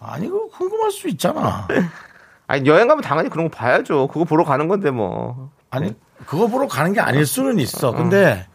아니, 0.00 0.28
그거 0.28 0.48
궁금할 0.48 0.90
수 0.90 1.09
있잖아. 1.09 1.68
아니, 2.48 2.66
여행 2.68 2.88
가면 2.88 3.02
당연히 3.02 3.28
그런 3.28 3.48
거 3.50 3.56
봐야죠. 3.56 4.09
그거 4.09 4.24
보러 4.24 4.42
가는 4.44 4.66
건데 4.66 4.90
뭐. 4.90 5.50
아니, 5.70 5.94
그거 6.26 6.48
보러 6.48 6.66
가는 6.66 6.92
게 6.92 7.00
아닐 7.00 7.24
수는 7.26 7.59
있어. 7.61 7.92
근데, 7.92 8.47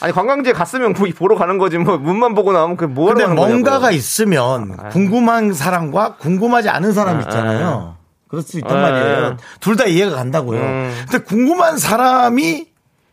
아니, 0.00 0.12
관광지에 0.12 0.52
갔으면 0.52 0.92
거기 0.92 1.12
보러 1.12 1.36
가는 1.36 1.58
거지. 1.58 1.78
뭐, 1.78 1.96
문만 1.98 2.34
보고 2.34 2.52
나오면 2.52 2.76
그게 2.76 2.92
뭐하러 2.92 3.14
근데 3.14 3.24
가는 3.24 3.36
거냐고. 3.36 3.52
뭔가가 3.54 3.90
있으면 3.90 4.76
궁금한 4.90 5.52
사람과 5.52 6.16
궁금하지 6.16 6.68
않은 6.68 6.92
사람 6.92 7.16
아, 7.18 7.20
있잖아요. 7.20 7.96
그럴 8.28 8.42
수 8.42 8.58
있단 8.58 8.76
아. 8.76 8.80
말이에요. 8.82 9.36
둘 9.60 9.76
다 9.76 9.84
이해가 9.86 10.14
간다고요. 10.16 10.60
음. 10.60 10.94
근데 11.08 11.24
궁금한 11.24 11.78
사람이 11.78 12.66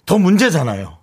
더 0.05 0.17
문제잖아요. 0.17 0.97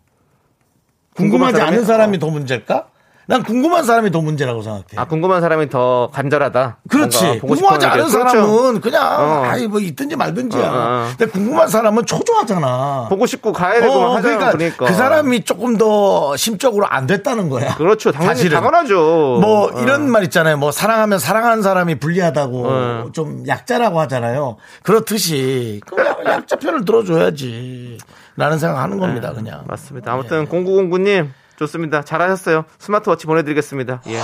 궁금하지 1.14 1.56
사람이? 1.58 1.72
않은 1.76 1.84
사람이 1.86 2.18
더 2.18 2.28
문제일까? 2.28 2.86
난 3.30 3.44
궁금한 3.44 3.84
사람이 3.84 4.10
더 4.10 4.20
문제라고 4.20 4.60
생각해. 4.60 4.84
아, 4.96 5.04
궁금한 5.04 5.40
사람이 5.40 5.70
더 5.70 6.10
간절하다. 6.12 6.78
그렇지. 6.88 7.38
궁금하지 7.38 7.86
않은 7.86 8.06
게. 8.06 8.10
그렇죠. 8.12 8.28
사람은 8.32 8.80
그냥 8.80 9.02
어. 9.20 9.44
아이 9.44 9.68
뭐 9.68 9.78
있든지 9.78 10.16
말든지야. 10.16 10.60
어, 10.68 10.74
어. 10.74 11.06
근데 11.16 11.30
궁금한 11.30 11.68
사람은 11.68 12.06
초조하잖아. 12.06 13.06
보고 13.08 13.26
싶고 13.26 13.52
가야 13.52 13.80
되고 13.80 13.92
어, 13.92 14.16
하잖아. 14.16 14.20
그러니까, 14.36 14.50
그러니까. 14.50 14.86
그 14.86 14.94
사람이 14.94 15.44
조금 15.44 15.76
더 15.78 16.36
심적으로 16.36 16.86
안 16.88 17.06
됐다는 17.06 17.48
거야. 17.50 17.76
그렇죠. 17.76 18.10
당연히 18.10 18.34
사실은. 18.34 18.56
당연하죠. 18.56 18.96
뭐 19.40 19.66
어. 19.72 19.80
이런 19.80 20.10
말 20.10 20.24
있잖아요. 20.24 20.56
뭐 20.56 20.72
사랑하면 20.72 21.20
사랑하는 21.20 21.62
사람이 21.62 22.00
불리하다고 22.00 22.64
어. 22.66 23.04
좀 23.12 23.46
약자라고 23.46 24.00
하잖아요. 24.00 24.56
그렇듯이 24.82 25.80
그 25.86 26.04
약- 26.04 26.18
약자 26.26 26.56
편을 26.56 26.84
들어줘야지. 26.84 27.98
라는 28.36 28.58
생각하는 28.58 28.98
겁니다. 28.98 29.32
그냥. 29.34 29.58
네, 29.60 29.64
맞습니다. 29.68 30.12
아무튼 30.12 30.48
0909님 30.48 31.28
좋습니다. 31.60 32.02
잘하셨어요. 32.02 32.64
스마트워치 32.78 33.26
보내드리겠습니다. 33.26 34.02
예. 34.08 34.20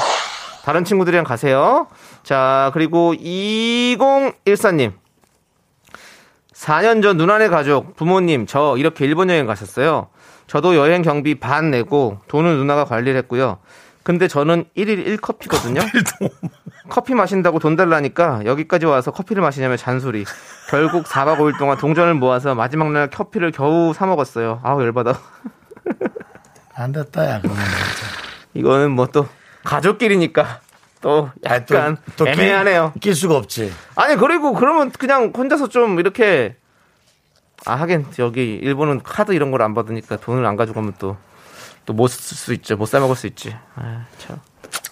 다른 0.64 0.84
친구들이랑 0.84 1.24
가세요. 1.24 1.86
자 2.22 2.70
그리고 2.72 3.12
2014님 3.14 4.92
4년 6.54 7.02
전 7.02 7.16
누나네 7.18 7.48
가족 7.48 7.94
부모님 7.94 8.46
저 8.46 8.76
이렇게 8.78 9.04
일본 9.04 9.28
여행 9.28 9.46
가셨어요. 9.46 10.08
저도 10.46 10.76
여행 10.76 11.02
경비 11.02 11.38
반 11.38 11.70
내고 11.70 12.18
돈은 12.28 12.56
누나가 12.56 12.84
관리를 12.84 13.16
했고요. 13.18 13.58
근데 14.02 14.28
저는 14.28 14.64
1일 14.76 15.18
1커피거든요. 15.18 15.80
커피 16.88 17.14
마신다고 17.14 17.58
돈 17.58 17.76
달라니까 17.76 18.42
여기까지 18.44 18.86
와서 18.86 19.10
커피를 19.10 19.42
마시냐며 19.42 19.76
잔소리. 19.76 20.24
결국 20.70 21.04
4박 21.04 21.38
5일 21.38 21.58
동안 21.58 21.76
동전을 21.76 22.14
모아서 22.14 22.54
마지막 22.54 22.92
날 22.92 23.10
커피를 23.10 23.50
겨우 23.50 23.92
사 23.92 24.06
먹었어요. 24.06 24.60
아우 24.62 24.80
열받아. 24.80 25.18
안 26.76 26.92
됐다, 26.92 27.24
야, 27.28 27.40
그러면. 27.40 27.62
이거는 28.54 28.90
뭐 28.92 29.06
또 29.06 29.28
가족끼리니까 29.64 30.60
또 31.00 31.30
아, 31.46 31.58
또- 31.64 31.74
약간 31.74 31.96
또 32.16 32.24
낄- 32.24 32.34
애매하네요. 32.34 32.92
낄 33.00 33.14
수가 33.14 33.36
없지. 33.36 33.72
아니 33.94 34.16
그리고 34.16 34.52
그러면 34.54 34.90
그냥 34.90 35.32
혼자서 35.36 35.68
좀 35.68 35.98
이렇게 35.98 36.56
아 37.64 37.74
하긴 37.74 38.06
여기 38.18 38.54
일본은 38.54 39.02
카드 39.02 39.32
이런 39.32 39.50
걸 39.50 39.62
안 39.62 39.74
받으니까 39.74 40.16
돈을 40.18 40.44
안 40.46 40.56
가져가면 40.56 40.94
또 40.98 41.16
또 41.86 41.92
못 41.94 42.08
쓸 42.10 42.36
수 42.36 42.52
있죠. 42.54 42.76
못 42.76 42.86
사 42.86 42.98
먹을 43.00 43.14
수 43.16 43.26
있지. 43.28 43.54
아, 43.76 44.04
참. 44.18 44.40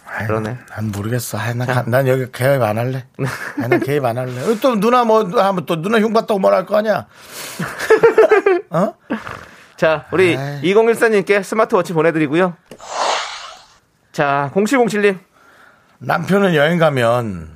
아이, 0.07 0.27
그러네. 0.29 0.57
난 0.71 0.93
모르겠어. 0.93 1.39
아이, 1.39 1.55
난, 1.57 1.67
가- 1.67 1.83
난 1.87 2.07
여기 2.07 2.31
개입 2.31 2.63
안 2.63 2.79
할래. 2.79 3.05
아이, 3.61 3.69
난 3.69 3.81
개입 3.81 4.05
안 4.05 4.17
할래. 4.17 4.33
또 4.61 4.79
누나 4.79 5.03
뭐 5.05 5.25
하면 5.25 5.67
또 5.67 5.81
누나 5.83 5.99
흉 6.01 6.13
봤다고 6.13 6.39
뭘할거 6.39 6.77
아니야? 6.77 7.07
어? 8.71 8.95
자, 9.85 10.07
우리 10.13 10.35
아이. 10.35 10.63
2014님께 10.63 11.43
스마트워치 11.43 11.93
보내드리고요. 11.93 12.55
자, 14.13 14.51
0707님. 14.55 15.19
남편은 15.99 16.55
여행 16.55 16.79
가면 16.79 17.51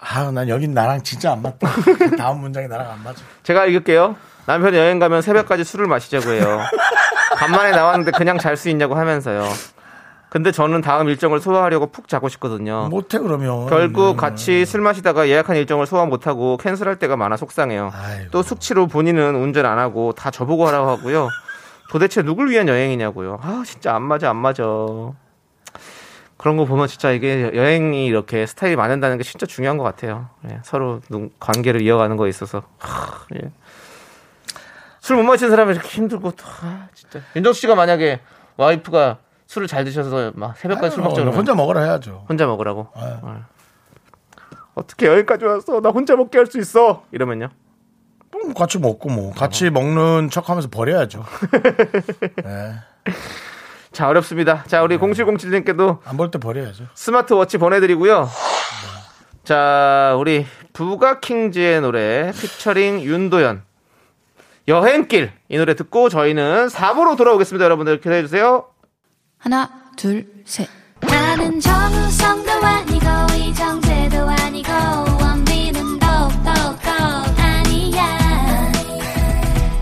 아, 0.00 0.32
난 0.32 0.48
여긴 0.48 0.74
나랑 0.74 1.04
진짜 1.04 1.30
안 1.30 1.42
맞다. 1.42 1.68
다음 2.18 2.40
문장이 2.40 2.66
나랑 2.66 2.90
안 2.90 3.04
맞아. 3.04 3.22
제가 3.44 3.66
읽을게요. 3.66 4.16
남편이 4.46 4.76
여행 4.76 4.98
가면 4.98 5.22
새벽까지 5.22 5.62
술을 5.62 5.86
마시자고 5.86 6.32
해요. 6.32 6.60
간만에 7.36 7.70
나왔는데 7.70 8.10
그냥 8.18 8.38
잘 8.38 8.56
수 8.56 8.68
있냐고 8.70 8.96
하면서요. 8.96 9.48
근데 10.30 10.52
저는 10.52 10.82
다음 10.82 11.08
일정을 11.08 11.40
소화하려고 11.40 11.86
푹 11.86 12.06
자고 12.06 12.28
싶거든요. 12.28 12.88
못해 12.90 13.18
그러면. 13.18 13.66
결국 13.66 14.16
같이 14.16 14.66
술 14.66 14.82
마시다가 14.82 15.28
예약한 15.28 15.56
일정을 15.56 15.86
소화 15.86 16.04
못하고 16.04 16.58
캔슬할 16.58 16.96
때가 16.96 17.16
많아 17.16 17.36
속상해요. 17.38 17.90
아이고. 17.94 18.30
또 18.30 18.42
숙취로 18.42 18.86
본인은 18.88 19.34
운전 19.36 19.64
안 19.64 19.78
하고 19.78 20.12
다 20.12 20.30
저보고 20.30 20.66
하라고 20.68 20.90
하고요. 20.90 21.28
도대체 21.90 22.22
누굴 22.22 22.50
위한 22.50 22.68
여행이냐고요. 22.68 23.38
아 23.42 23.62
진짜 23.64 23.94
안 23.94 24.02
맞아 24.02 24.28
안 24.28 24.36
맞아. 24.36 24.62
그런 26.36 26.56
거 26.56 26.66
보면 26.66 26.86
진짜 26.88 27.10
이게 27.10 27.50
여행이 27.54 28.06
이렇게 28.06 28.44
스타일이 28.46 28.76
맞는다는 28.76 29.16
게 29.16 29.24
진짜 29.24 29.46
중요한 29.46 29.76
것 29.78 29.82
같아요. 29.84 30.28
예, 30.50 30.60
서로 30.62 31.00
눈- 31.08 31.30
관계를 31.40 31.80
이어가는 31.82 32.16
거에 32.16 32.28
있어서. 32.28 32.62
술못 35.00 35.24
마시는 35.24 35.50
사람이 35.50 35.72
이렇게 35.72 35.88
힘들고 35.88 36.32
또, 36.32 36.44
아, 36.62 36.86
진짜. 36.94 37.20
윤정수 37.34 37.62
씨가 37.62 37.74
만약에 37.74 38.20
와이프가 38.56 39.18
술을 39.48 39.66
잘 39.66 39.82
드셔서 39.84 40.32
막 40.34 40.56
새벽까지 40.58 40.94
술 40.94 41.02
먹자고 41.02 41.30
어, 41.30 41.32
혼자 41.32 41.54
먹으라 41.54 41.80
해야죠. 41.82 42.26
혼자 42.28 42.46
먹으라고. 42.46 42.88
네. 42.94 43.02
어. 43.22 43.44
어떻게 44.74 45.06
여기까지 45.06 45.44
왔어? 45.46 45.80
나 45.80 45.88
혼자 45.88 46.14
먹게 46.16 46.36
할 46.38 46.46
수 46.46 46.58
있어. 46.60 47.02
이러면요. 47.12 47.48
뭐 48.30 48.52
같이 48.54 48.78
먹고 48.78 49.08
뭐 49.08 49.32
같이 49.32 49.70
먹는 49.70 50.28
척하면서 50.30 50.68
버려야죠. 50.68 51.24
네. 52.44 52.74
자 53.90 54.06
어렵습니다. 54.08 54.64
자 54.66 54.82
우리 54.82 54.98
0707님께도 54.98 55.98
안 56.04 56.16
볼 56.18 56.30
때 56.30 56.38
버려야죠. 56.38 56.84
스마트워치 56.94 57.56
보내드리고요. 57.56 58.28
자 59.44 60.14
우리 60.18 60.46
부가킹즈의 60.74 61.80
노래 61.80 62.32
피처링 62.32 63.00
윤도현 63.00 63.62
여행길 64.68 65.32
이 65.48 65.56
노래 65.56 65.74
듣고 65.74 66.10
저희는 66.10 66.66
4부로 66.66 67.16
돌아오겠습니다. 67.16 67.64
여러분들 67.64 68.00
기대해 68.00 68.20
주세요. 68.22 68.66
하나, 69.38 69.68
둘, 69.96 70.26
셋. 70.44 70.68
나는 71.00 71.60
정우성도 71.60 72.50
아니고 72.52 73.06
이정재도 73.36 74.28
아니고 74.28 74.72
원빈은 75.20 75.98
더욱더 76.00 76.50
아니야 77.38 78.18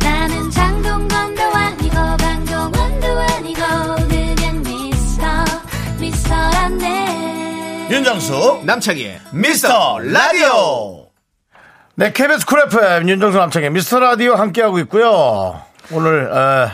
나는 0.03 0.51
장동건도 0.51 1.43
아니고 1.43 1.95
강동원도 1.95 3.07
아니고 3.07 3.61
그냥 4.09 4.63
미스터 4.63 5.27
미스터란데 6.01 7.89
윤정수 7.91 8.61
남창희의 8.65 9.21
미스터 9.33 9.99
라디오. 10.01 11.07
네, 11.95 12.13
KBS 12.13 12.45
쿨 12.45 12.61
FM 12.67 13.09
윤정수 13.09 13.39
남창희의 13.39 13.71
미스터 13.71 14.01
라디오 14.01 14.35
함께하고 14.35 14.79
있고요. 14.81 15.63
오늘 15.93 16.31
어, 16.31 16.71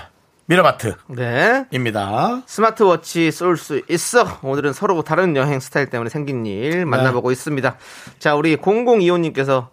미라마트입니다. 0.53 2.37
네. 2.37 2.43
스마트워치 2.47 3.31
쏠 3.31 3.57
수 3.57 3.81
있어. 3.89 4.39
오늘은 4.43 4.73
서로 4.73 5.01
다른 5.03 5.35
여행 5.37 5.61
스타일 5.61 5.89
때문에 5.89 6.11
생긴 6.11 6.45
일 6.45 6.85
만나보고 6.85 7.33
있습니다. 7.33 7.77
자, 8.19 8.35
우리 8.35 8.57
0025님께서 8.57 9.69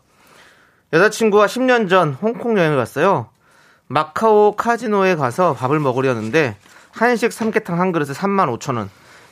여자친구와 0.93 1.47
10년 1.47 1.89
전 1.89 2.13
홍콩 2.13 2.57
여행을 2.57 2.77
갔어요. 2.77 3.29
마카오 3.87 4.55
카지노에 4.55 5.15
가서 5.15 5.53
밥을 5.53 5.79
먹으려는데 5.79 6.55
한식 6.91 7.33
삼계탕 7.33 7.79
한 7.79 7.91
그릇에 7.91 8.13
3만 8.13 8.57
5천 8.57 8.77
원. 8.77 8.89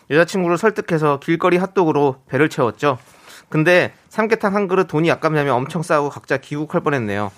여자친구를 0.09 0.57
설득해서 0.57 1.19
길거리 1.19 1.57
핫도그로 1.57 2.23
배를 2.27 2.49
채웠죠. 2.49 2.97
근데 3.49 3.93
삼계탕 4.09 4.55
한 4.55 4.67
그릇 4.67 4.87
돈이 4.87 5.09
아깝냐며 5.11 5.53
엄청 5.55 5.81
싸우고 5.81 6.09
각자 6.09 6.37
귀국할 6.37 6.81
뻔했네요. 6.81 7.31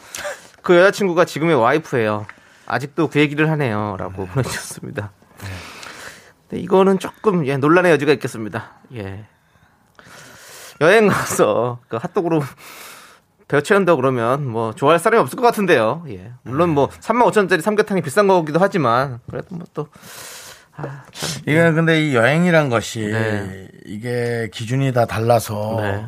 그 0.61 0.75
여자친구가 0.75 1.25
지금의 1.25 1.55
와이프예요. 1.55 2.25
아직도 2.69 3.09
그 3.09 3.19
얘기를 3.19 3.49
하네요. 3.51 3.97
라고 3.97 4.25
보내주셨습니다. 4.27 5.11
근데 6.47 6.61
이거는 6.61 6.99
조금 6.99 7.45
예, 7.47 7.57
논란의 7.57 7.91
여지가 7.91 8.13
있겠습니다. 8.13 8.73
예. 8.95 9.25
여행 10.79 11.07
가서 11.07 11.79
그 11.89 11.97
핫도그로 11.97 12.41
배 13.47 13.61
채운다 13.61 13.95
그러면 13.95 14.47
뭐 14.47 14.73
좋아할 14.73 14.99
사람이 14.99 15.19
없을 15.21 15.35
것 15.35 15.41
같은데요. 15.41 16.05
예. 16.09 16.31
물론 16.43 16.69
뭐 16.69 16.87
3만 16.89 17.25
5천 17.25 17.37
원짜리 17.37 17.61
삼계탕이 17.61 18.01
비싼 18.01 18.27
거기도 18.27 18.59
하지만 18.59 19.19
그래도 19.29 19.55
뭐또 19.55 19.89
이게 21.41 21.71
근데 21.71 22.01
이 22.07 22.15
여행이란 22.15 22.69
것이 22.69 23.01
네. 23.01 23.67
이게 23.85 24.49
기준이 24.53 24.93
다 24.93 25.05
달라서 25.05 25.77
네. 25.81 26.07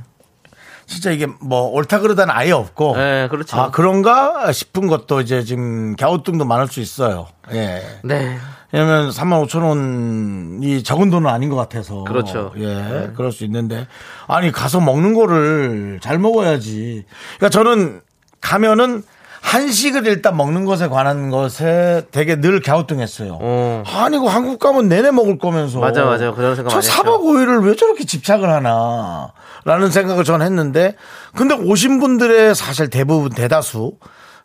진짜 0.92 1.10
이게 1.12 1.26
뭐 1.40 1.70
옳다 1.70 2.00
그르다는 2.00 2.34
아예 2.36 2.52
없고 2.52 2.98
네, 2.98 3.30
그렇죠. 3.30 3.58
아 3.58 3.72
그런가 3.72 4.52
싶은 4.52 4.88
것도 4.88 5.22
이제 5.22 5.44
지금 5.44 5.96
갸우뚱도 5.96 6.44
많을 6.44 6.68
수 6.68 6.82
있어요. 6.82 7.28
예. 7.54 7.82
네. 8.04 8.38
왜냐면 8.74 9.10
3만 9.10 9.46
5천 9.48 9.64
원이 9.64 10.84
적은 10.84 11.10
돈은 11.10 11.30
아닌 11.30 11.50
것 11.50 11.56
같아서. 11.56 12.04
그렇죠. 12.04 12.54
예. 12.58 12.66
네. 12.66 13.12
그럴 13.16 13.32
수 13.32 13.44
있는데. 13.46 13.88
아니, 14.28 14.52
가서 14.52 14.80
먹는 14.80 15.14
거를 15.14 16.00
잘 16.02 16.20
먹어야지. 16.20 17.06
그러니까 17.38 17.50
저는 17.50 18.02
가면은 18.40 19.04
한식을 19.42 20.06
일단 20.08 20.38
먹는 20.38 20.66
것에 20.66 20.88
관한 20.88 21.30
것에 21.30 22.04
되게 22.12 22.40
늘 22.40 22.62
갸우뚱했어요. 22.62 23.38
어. 23.42 23.84
아니, 23.88 24.18
그 24.18 24.26
한국 24.26 24.60
가면 24.60 24.88
내내 24.88 25.12
먹을 25.12 25.38
거면서. 25.40 25.80
맞아, 25.80 26.06
맞아. 26.06 26.32
그런 26.32 26.56
생각 26.56 26.70
저 26.70 26.78
많이 26.78 26.88
했죠. 26.88 27.02
4박 27.04 27.22
5일을 27.22 27.66
왜 27.68 27.76
저렇게 27.76 28.06
집착을 28.06 28.50
하나. 28.50 29.34
라는 29.66 29.90
생각을 29.92 30.24
전 30.24 30.42
했는데. 30.42 30.96
근데 31.36 31.56
오신 31.56 32.00
분들의 32.00 32.56
사실 32.56 32.90
대부분 32.90 33.32
대다수 33.32 33.94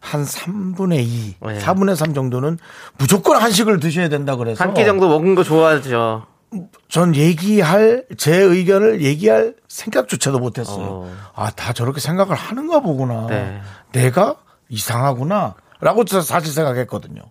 한 0.01 0.25
3분의 0.25 0.99
2, 1.01 1.35
네. 1.47 1.59
4분의 1.59 1.95
3 1.97 2.15
정도는 2.15 2.59
무조건 2.99 3.37
한식을 3.39 3.81
드셔야 3.81 4.09
된다 4.09 4.37
그래서 4.37 4.63
한 4.63 4.73
끼 4.75 4.85
정도 4.85 5.09
먹은 5.09 5.35
거 5.35 5.43
좋아하죠. 5.43 6.27
전 6.89 7.15
얘기할 7.17 8.05
제 8.17 8.37
의견을 8.37 9.03
얘기할 9.03 9.55
생각조차도 9.69 10.39
못했어요. 10.39 10.85
어. 10.85 11.13
아다 11.35 11.73
저렇게 11.73 12.01
생각을 12.01 12.35
하는가 12.37 12.81
보구나. 12.81 13.27
네. 13.29 13.61
내가 13.93 14.37
이상하구나 14.69 15.55
라고 15.81 16.05
저 16.05 16.21
사실 16.21 16.53
생각했거든요. 16.53 17.23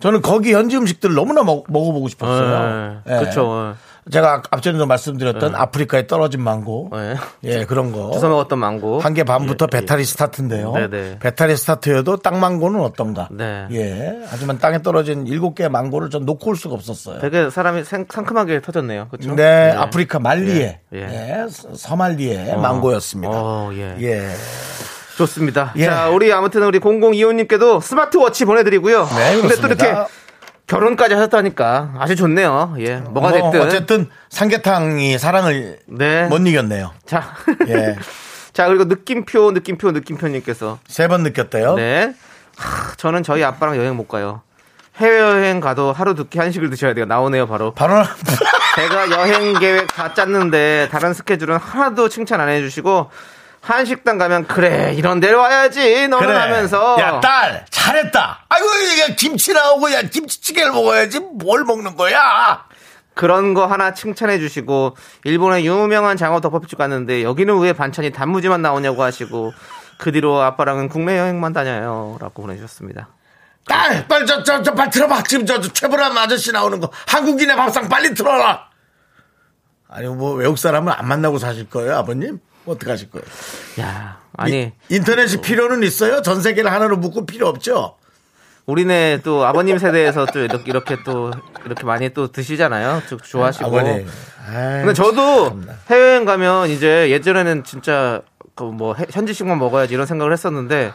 저는 0.00 0.20
거기 0.20 0.52
현지 0.52 0.76
음식들 0.76 1.14
너무나 1.14 1.44
먹, 1.44 1.64
어보고 1.70 2.08
싶었어요. 2.08 3.02
네. 3.04 3.18
그렇죠. 3.20 3.74
제가 4.10 4.42
앞전에도 4.50 4.84
말씀드렸던 4.84 5.54
아프리카에 5.54 6.08
떨어진 6.08 6.42
망고, 6.42 6.90
네. 6.92 7.14
예 7.44 7.64
그런 7.64 7.92
거. 7.92 8.10
주워 8.18 8.30
먹었던 8.30 8.58
망고. 8.58 8.98
한 8.98 9.14
개 9.14 9.22
반부터 9.22 9.66
예, 9.72 9.76
예. 9.76 9.80
배탈이 9.80 10.02
스타트인데요. 10.04 10.72
네네. 10.72 11.18
배탈이 11.20 11.56
스타트여도 11.56 12.16
땅망고는 12.16 12.80
어떤가? 12.80 13.28
네. 13.30 13.68
예. 13.70 14.18
하지만 14.26 14.58
땅에 14.58 14.82
떨어진 14.82 15.28
일곱 15.28 15.54
개의 15.54 15.70
망고를 15.70 16.10
전 16.10 16.24
놓고 16.24 16.50
올 16.50 16.56
수가 16.56 16.74
없었어요. 16.74 17.20
되게 17.20 17.48
사람이 17.48 17.84
생- 17.84 18.06
상큼하게 18.10 18.60
터졌네요. 18.62 19.06
그렇죠? 19.08 19.36
네, 19.36 19.70
아프리카 19.70 20.18
말리에, 20.18 20.80
예, 20.94 20.98
예. 20.98 21.42
예, 21.44 21.48
서- 21.48 21.72
서말리에 21.76 22.54
어. 22.54 22.58
망고였습니다. 22.58 23.32
어, 23.32 23.70
예. 24.00 24.30
예. 25.22 25.26
좋습니다. 25.26 25.72
예. 25.76 25.84
자, 25.86 26.08
우리 26.08 26.32
아무튼 26.32 26.62
우리 26.64 26.78
0025님께도 26.80 27.80
스마트워치 27.80 28.44
보내드리고요. 28.44 29.04
네, 29.16 29.36
근데 29.40 29.54
또 29.56 29.62
그렇습니다. 29.62 29.86
이렇게 29.86 30.08
결혼까지 30.66 31.14
하셨다니까 31.14 31.94
아주 31.98 32.16
좋네요. 32.16 32.74
예. 32.78 32.96
뭐가 32.96 33.30
뭐 33.30 33.50
됐든. 33.50 33.60
어쨌든 33.66 34.10
삼계탕이 34.30 35.18
사랑을 35.18 35.78
네. 35.86 36.26
못 36.28 36.38
이겼네요. 36.46 36.92
자. 37.06 37.34
예. 37.68 37.96
자, 38.52 38.66
그리고 38.68 38.84
느낌표, 38.84 39.52
느낌표, 39.52 39.90
느낌표님께서. 39.92 40.78
세 40.86 41.08
번 41.08 41.22
느꼈대요. 41.22 41.74
네. 41.74 42.14
하, 42.56 42.94
저는 42.96 43.22
저희 43.22 43.42
아빠랑 43.42 43.76
여행 43.76 43.96
못 43.96 44.08
가요. 44.08 44.42
해외여행 44.96 45.60
가도 45.60 45.92
하루 45.92 46.14
두끼 46.14 46.38
한식을 46.38 46.68
드셔야 46.70 46.92
돼요. 46.92 47.06
나오네요, 47.06 47.46
바로. 47.46 47.72
바로 47.72 48.04
제가 48.76 49.10
여행 49.10 49.58
계획 49.58 49.86
다 49.88 50.12
짰는데 50.12 50.88
다른 50.90 51.14
스케줄은 51.14 51.56
하나도 51.56 52.08
칭찬 52.10 52.40
안 52.40 52.50
해주시고 52.50 53.10
한식당 53.62 54.18
가면 54.18 54.46
그래 54.48 54.92
이런 54.94 55.20
데를 55.20 55.36
와야지 55.36 56.08
너는 56.08 56.26
그래. 56.26 56.36
하면서 56.36 56.96
야, 57.00 57.20
딸, 57.20 57.64
잘했다. 57.70 58.46
아이고, 58.48 58.66
이게 58.92 59.14
김치 59.14 59.52
나오고, 59.52 59.92
야, 59.92 60.02
김치찌개를 60.02 60.72
먹어야지. 60.72 61.20
뭘 61.20 61.64
먹는 61.64 61.94
거야? 61.96 62.64
그런 63.14 63.54
거 63.54 63.66
하나 63.66 63.94
칭찬해 63.94 64.38
주시고 64.38 64.96
일본의 65.24 65.66
유명한 65.66 66.16
장어 66.16 66.40
덮밥집 66.40 66.78
갔는데 66.78 67.22
여기는 67.22 67.58
왜 67.58 67.74
반찬이 67.74 68.10
단무지만 68.10 68.62
나오냐고 68.62 69.02
하시고 69.02 69.52
그 69.98 70.12
뒤로 70.12 70.40
아빠랑은 70.40 70.88
국내 70.88 71.18
여행만 71.18 71.52
다녀요 71.52 72.16
라고 72.22 72.42
보내주셨습니다 72.42 73.08
딸, 73.68 74.08
빨리 74.08 74.26
저, 74.26 74.42
저, 74.42 74.62
저, 74.62 74.74
빨리 74.74 74.90
틀어봐. 74.90 75.22
지금 75.24 75.46
저, 75.46 75.60
저 75.60 75.72
최보람 75.72 76.16
아저씨 76.18 76.50
나오는 76.52 76.80
거. 76.80 76.90
한국인의 77.06 77.54
밥상 77.54 77.88
빨리 77.88 78.12
틀어라. 78.12 78.68
아니, 79.88 80.08
뭐, 80.08 80.34
외국 80.34 80.58
사람은 80.58 80.92
안 80.92 81.06
만나고 81.06 81.38
사실 81.38 81.68
거예요, 81.70 81.96
아버님? 81.96 82.40
어떻게 82.66 82.90
하실 82.90 83.10
거예요? 83.10 83.24
야 83.80 84.20
아니 84.36 84.72
이- 84.88 84.94
인터넷이 84.96 85.40
필요는 85.40 85.82
있어요? 85.82 86.22
전 86.22 86.40
세계를 86.40 86.70
하나로 86.72 86.96
묶고 86.96 87.26
필요 87.26 87.48
없죠? 87.48 87.96
우리네 88.66 89.20
또 89.24 89.44
아버님 89.44 89.76
세대에서 89.78 90.26
또 90.26 90.38
이렇게, 90.38 90.62
이렇게 90.70 90.96
또 91.04 91.32
이렇게 91.66 91.84
많이 91.84 92.10
또 92.10 92.30
드시잖아요. 92.30 93.02
좀 93.08 93.18
좋아하시고. 93.18 93.66
아버님. 93.66 94.06
근데 94.82 94.92
저도 94.92 95.60
해외여행 95.90 96.24
가면 96.24 96.70
이제 96.70 97.10
예전에는 97.10 97.64
진짜 97.64 98.22
그 98.54 98.64
뭐 98.64 98.94
현지식만 99.10 99.58
먹어야지 99.58 99.94
이런 99.94 100.06
생각을 100.06 100.32
했었는데 100.32 100.92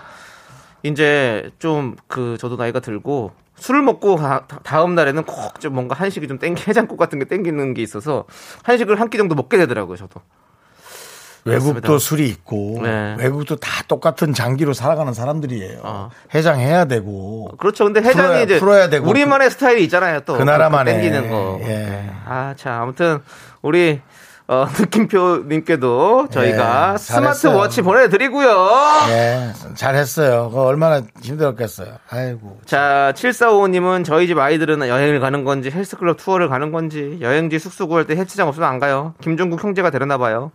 이제 0.84 1.52
좀 1.60 1.96
그 2.08 2.38
저도 2.40 2.56
나이가 2.56 2.80
들고 2.80 3.32
술을 3.58 3.82
먹고 3.82 4.18
다음 4.64 4.96
날에는 4.96 5.24
꼭 5.24 5.60
좀 5.60 5.74
뭔가 5.74 5.96
한식이 5.96 6.28
좀 6.28 6.38
땡기 6.40 6.64
해장국 6.68 6.98
같은 6.98 7.18
게 7.20 7.26
땡기는 7.26 7.74
게 7.74 7.82
있어서 7.82 8.26
한식을 8.64 9.00
한 9.02 9.10
끼 9.10 9.18
정도 9.18 9.34
먹게 9.36 9.58
되더라고요. 9.58 9.98
저도. 9.98 10.22
외국도 11.48 11.82
그렇습니다. 11.82 12.00
술이 12.00 12.28
있고 12.30 12.80
네. 12.84 13.16
외국도 13.20 13.56
다 13.58 13.84
똑같은 13.88 14.34
장기로 14.34 14.74
살아가는 14.74 15.14
사람들이에요. 15.14 15.80
어. 15.84 16.10
해장해야 16.36 16.86
되고 16.86 17.50
그렇죠. 17.58 17.84
근데 17.86 18.02
해장이 18.02 18.28
풀어야- 18.28 18.42
이제 18.44 18.60
풀어야 18.60 18.90
되고 18.90 19.10
우리만의 19.10 19.50
스타일이 19.52 19.84
있잖아요. 19.86 20.22
또 20.22 20.38
그 20.38 20.44
나라만의, 20.44 20.94
땡기는 20.96 21.30
거. 21.30 21.60
예. 21.64 22.10
아, 22.26 22.54
자 22.58 22.82
아무튼 22.82 23.20
우리 23.62 24.02
어, 24.50 24.66
느낌표님께도 24.80 26.30
저희가 26.32 26.94
예, 26.94 26.98
스마트워치. 26.98 27.82
보내드리고요. 27.82 28.70
예, 29.10 29.52
잘했어요. 29.76 30.50
그거 30.50 30.64
얼마나 30.64 31.02
힘들었겠어요. 31.22 31.90
아이고. 32.10 32.58
자, 32.66 33.12
7455님은 33.16 34.06
저희 34.06 34.26
집 34.28 34.38
아이들은 34.38 34.88
여행을 34.88 35.20
가는 35.20 35.44
건지 35.44 35.70
헬스클럽 35.70 36.16
투어를 36.16 36.48
가는 36.48 36.72
건지 36.72 37.18
여행지 37.20 37.60
숙소 37.60 37.88
구할 37.90 38.06
때 38.08 38.16
헬스장 38.16 38.48
없으면 38.48 38.70
안 38.70 38.80
가요. 38.80 39.14
김종국 39.22 39.62
형제가 39.64 39.90
데려나 39.90 40.18
봐요. 40.18 40.52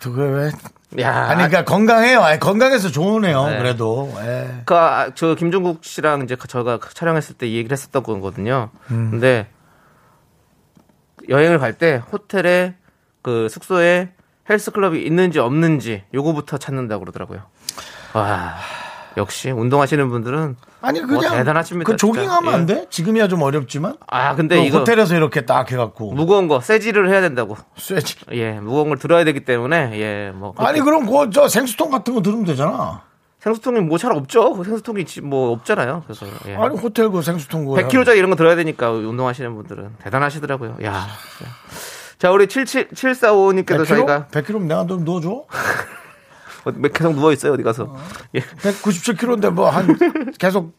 또 0.00 0.12
그왜 0.12 0.50
야, 0.98 1.26
아니 1.28 1.36
그러니까 1.36 1.64
건강해요. 1.64 2.20
아니, 2.20 2.40
건강해서 2.40 2.90
좋으네요. 2.90 3.46
네. 3.46 3.58
그래도. 3.58 4.12
예. 4.22 4.62
그, 4.64 4.74
아, 4.74 5.10
저 5.14 5.34
김종국 5.36 5.84
씨랑 5.84 6.22
이제 6.22 6.36
저가 6.48 6.80
촬영했을 6.94 7.36
때 7.36 7.46
이 7.46 7.56
얘기를 7.56 7.72
했었던 7.72 8.02
거거든요. 8.02 8.70
근데 8.88 9.48
여행을 11.28 11.58
갈 11.58 11.74
때 11.74 12.02
호텔에 12.12 12.74
그 13.22 13.48
숙소에 13.48 14.12
헬스클럽이 14.48 15.00
있는지 15.04 15.38
없는지 15.38 16.02
요거부터 16.12 16.58
찾는다고 16.58 17.00
그러더라고요. 17.04 17.42
와, 18.14 18.56
역시 19.16 19.50
운동하시는 19.50 20.08
분들은 20.08 20.56
아니 20.82 21.00
뭐 21.00 21.18
그냥 21.18 21.36
대단하십니다, 21.36 21.90
그. 21.90 21.96
조깅하면 21.96 22.52
예. 22.52 22.56
안 22.56 22.66
돼? 22.66 22.86
지금이야 22.90 23.28
좀 23.28 23.42
어렵지만. 23.42 23.96
아, 24.06 24.34
근데 24.34 24.56
그 24.56 24.62
이거 24.62 24.78
호텔에서 24.78 25.14
이렇게 25.16 25.44
딱 25.44 25.70
해갖고 25.70 26.12
무거운 26.12 26.48
거 26.48 26.60
세지를 26.60 27.10
해야 27.10 27.20
된다고. 27.20 27.56
쇠지. 27.76 28.16
예, 28.32 28.52
무거운 28.52 28.88
걸 28.88 28.98
들어야 28.98 29.24
되기 29.24 29.44
때문에 29.44 29.90
예, 30.00 30.30
뭐 30.34 30.52
그렇게- 30.52 30.68
아니 30.70 30.80
그럼 30.80 31.06
그 31.06 31.30
저 31.32 31.48
생수통 31.48 31.90
같은 31.90 32.14
거 32.14 32.22
들으면 32.22 32.44
되잖아. 32.44 33.02
생수통이 33.40 33.80
뭐 33.80 33.96
잘 33.98 34.12
없죠. 34.12 34.52
그 34.54 34.64
생수통이 34.64 35.04
지- 35.06 35.20
뭐 35.22 35.52
없잖아요. 35.52 36.02
그래서 36.06 36.26
예. 36.46 36.54
아니 36.56 36.76
호텔 36.76 37.08
그 37.10 37.22
생수통 37.22 37.64
거. 37.66 37.74
100kg짜리 37.74 38.16
이런 38.16 38.30
거 38.30 38.36
들어야 38.36 38.54
되니까 38.56 38.90
운동하시는 38.90 39.54
분들은 39.54 39.96
대단하시더라고요. 40.02 40.76
야. 40.84 41.06
자, 42.18 42.30
우리 42.30 42.46
77 42.48 42.88
7455님께도 42.90 43.82
100kg? 43.84 43.88
저희가 43.88 44.26
100kg 44.30 44.60
내가 44.66 44.86
좀 44.86 45.04
넣어줘. 45.04 45.44
어, 46.64 46.72
몇 46.74 46.92
계속 46.92 47.14
누워 47.14 47.32
있어요, 47.32 47.52
어디 47.54 47.62
가서. 47.62 47.94
예. 48.34 48.40
197kg인데 48.40 49.50
뭐 49.50 49.70
한 49.70 49.96
계속 50.38 50.78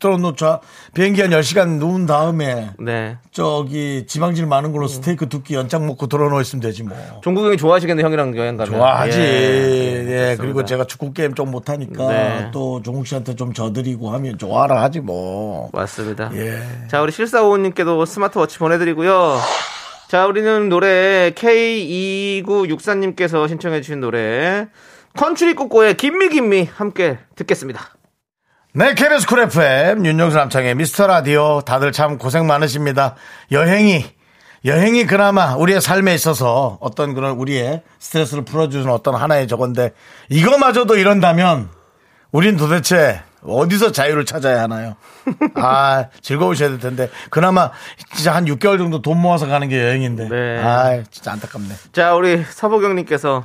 들어놓자. 0.00 0.60
비행기 0.94 1.20
한 1.22 1.30
10시간 1.32 1.78
누운 1.80 2.06
다음에 2.06 2.70
네. 2.78 3.18
저기 3.32 4.06
지방질 4.06 4.46
많은 4.46 4.70
걸로 4.70 4.86
스테이크 4.86 5.28
두 5.28 5.42
끼 5.42 5.56
연장 5.56 5.88
먹고 5.88 6.06
들어놓 6.06 6.40
있으면 6.40 6.60
되지 6.62 6.84
뭐. 6.84 6.96
종국 7.20 7.44
형이 7.46 7.56
좋아하시겠네, 7.56 8.04
형이랑 8.04 8.36
여행 8.36 8.56
가면. 8.56 8.74
좋아하지. 8.74 9.18
예, 9.18 10.30
예. 10.30 10.36
그리고 10.38 10.64
제가 10.64 10.84
축구 10.84 11.12
게임 11.12 11.34
좀 11.34 11.50
못하니까 11.50 12.06
네. 12.08 12.48
또 12.52 12.80
종국 12.80 13.08
씨한테 13.08 13.34
좀 13.34 13.52
져드리고 13.52 14.10
하면 14.12 14.38
좋아라 14.38 14.82
하지 14.82 15.00
뭐. 15.00 15.68
맞습니다. 15.72 16.30
예. 16.34 16.62
자, 16.86 17.02
우리 17.02 17.10
7455님께도 17.10 18.06
스마트워치 18.06 18.58
보내드리고요. 18.60 19.36
자, 20.06 20.26
우리는 20.26 20.68
노래 20.68 21.32
K2964님께서 21.34 23.48
신청해 23.48 23.80
주신 23.80 23.98
노래 24.00 24.68
컨츄리 25.16 25.54
꼬꼬의 25.54 25.96
Gimme 25.96 26.28
Gimme 26.28 26.68
함께 26.72 27.18
듣겠습니다. 27.36 27.80
네, 28.74 28.94
KBS 28.94 29.26
쿨 29.26 29.40
FM, 29.40 30.04
윤정수 30.06 30.36
남창희의 30.36 30.74
미스터 30.74 31.06
라디오. 31.06 31.62
다들 31.62 31.90
참 31.90 32.18
고생 32.18 32.46
많으십니다. 32.46 33.16
여행이, 33.50 34.04
여행이 34.64 35.06
그나마 35.06 35.56
우리의 35.56 35.80
삶에 35.80 36.14
있어서 36.14 36.78
어떤 36.80 37.14
그런 37.14 37.36
우리의 37.38 37.82
스트레스를 37.98 38.44
풀어주는 38.44 38.88
어떤 38.90 39.14
하나의 39.14 39.48
저건데, 39.48 39.92
이거마저도 40.28 40.96
이런다면, 40.96 41.70
우린 42.30 42.56
도대체 42.56 43.22
어디서 43.42 43.92
자유를 43.92 44.26
찾아야 44.26 44.62
하나요? 44.62 44.96
아, 45.56 46.06
즐거우셔야 46.20 46.68
될 46.68 46.78
텐데. 46.78 47.10
그나마 47.30 47.70
진짜 48.14 48.34
한 48.34 48.44
6개월 48.44 48.78
정도 48.78 49.00
돈 49.00 49.18
모아서 49.20 49.46
가는 49.46 49.68
게 49.68 49.80
여행인데. 49.80 50.28
네. 50.28 50.58
아, 50.62 51.02
진짜 51.10 51.32
안타깝네. 51.32 51.74
자, 51.92 52.14
우리 52.14 52.44
서보경님께서 52.44 53.44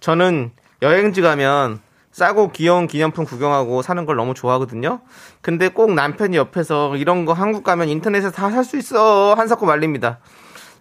저는 0.00 0.50
여행지 0.82 1.20
가면 1.22 1.80
싸고 2.12 2.50
귀여운 2.52 2.86
기념품 2.88 3.24
구경하고 3.24 3.82
사는 3.82 4.04
걸 4.04 4.16
너무 4.16 4.34
좋아하거든요. 4.34 5.00
근데 5.42 5.68
꼭 5.68 5.92
남편이 5.94 6.36
옆에서 6.36 6.96
이런 6.96 7.24
거 7.24 7.32
한국 7.32 7.62
가면 7.62 7.88
인터넷에서 7.88 8.30
다 8.32 8.50
살 8.50 8.64
수 8.64 8.76
있어 8.78 9.34
한사코 9.34 9.64
말립니다. 9.66 10.18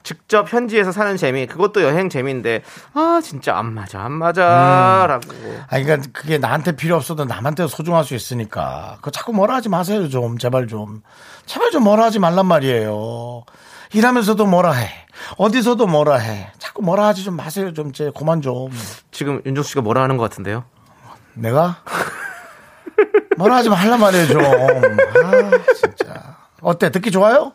직접 0.02 0.52
현지에서 0.52 0.92
사는 0.94 1.18
재미 1.18 1.46
그것도 1.46 1.84
여행 1.84 2.08
재미인데 2.10 2.64
아 2.94 3.20
진짜 3.22 3.58
안 3.58 3.74
맞아 3.74 4.00
안 4.02 4.14
맞아라고 4.14 5.28
아, 5.70 5.80
그러니까 5.82 6.08
그게 6.14 6.38
나한테 6.38 6.76
필요 6.78 6.96
없어도 6.96 7.26
남한테 7.26 7.68
소중할 7.68 8.06
수 8.06 8.16
있으니까. 8.16 8.98
그 9.02 9.12
자꾸 9.12 9.34
뭐라 9.34 9.56
하지 9.56 9.70
마세요, 9.70 10.08
좀. 10.10 10.38
제발 10.38 10.68
좀. 10.68 11.04
제발 11.46 11.70
좀 11.72 11.84
뭐라 11.84 12.06
하지 12.06 12.18
말란 12.18 12.46
말이에요. 12.48 13.44
일하면서도 13.94 14.46
뭐라 14.46 14.74
해. 14.74 14.90
어디서도 15.38 15.88
뭐라 15.88 16.16
해. 16.18 16.52
자꾸 16.60 16.82
뭐라 16.82 17.08
하지 17.08 17.24
좀 17.24 17.36
마세요, 17.36 17.74
좀. 17.74 17.92
제 17.92 18.12
그만 18.16 18.42
좀. 18.42 18.70
지금 19.12 19.42
윤종 19.46 19.64
씨가 19.64 19.82
뭐라 19.82 20.04
하는 20.04 20.18
것 20.18 20.24
같은데요. 20.30 20.64
내가? 21.34 21.78
뭐라 23.38 23.58
하지 23.58 23.70
말란 23.70 24.00
말이에요, 24.00 24.28
좀. 24.28 24.42
아, 24.44 25.52
진짜. 25.76 26.38
어때? 26.62 26.92
듣기 26.92 27.12
좋아요? 27.12 27.54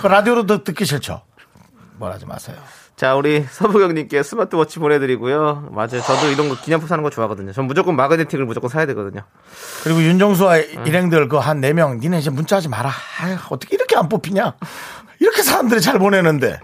그 0.00 0.06
라디오로 0.06 0.46
듣, 0.46 0.64
듣기 0.64 0.84
싫죠? 0.84 1.22
뭐라 1.96 2.14
하지 2.14 2.26
마세요. 2.26 2.56
자, 2.94 3.14
우리 3.16 3.44
서부경님께 3.50 4.22
스마트워치 4.22 4.78
보내드리고요. 4.78 5.70
맞아요. 5.72 6.00
저도 6.02 6.28
이런 6.30 6.48
거 6.48 6.54
기념품 6.60 6.86
사는 6.88 7.02
거 7.02 7.10
좋아하거든요. 7.10 7.52
전 7.52 7.64
무조건 7.66 7.96
마그네틱을 7.96 8.44
무조건 8.44 8.68
사야 8.70 8.86
되거든요. 8.86 9.22
그리고 9.82 10.02
윤정수와 10.02 10.58
일행들 10.58 11.28
그 11.28 11.38
한 11.38 11.60
네명 11.60 11.98
니네 11.98 12.18
이제 12.18 12.30
문자하지 12.30 12.68
마라. 12.68 12.92
아유, 13.22 13.36
어떻게 13.48 13.74
이렇게 13.74 13.96
안 13.96 14.08
뽑히냐? 14.08 14.54
이렇게 15.22 15.42
사람들이 15.42 15.80
잘 15.80 15.98
보내는데. 16.00 16.58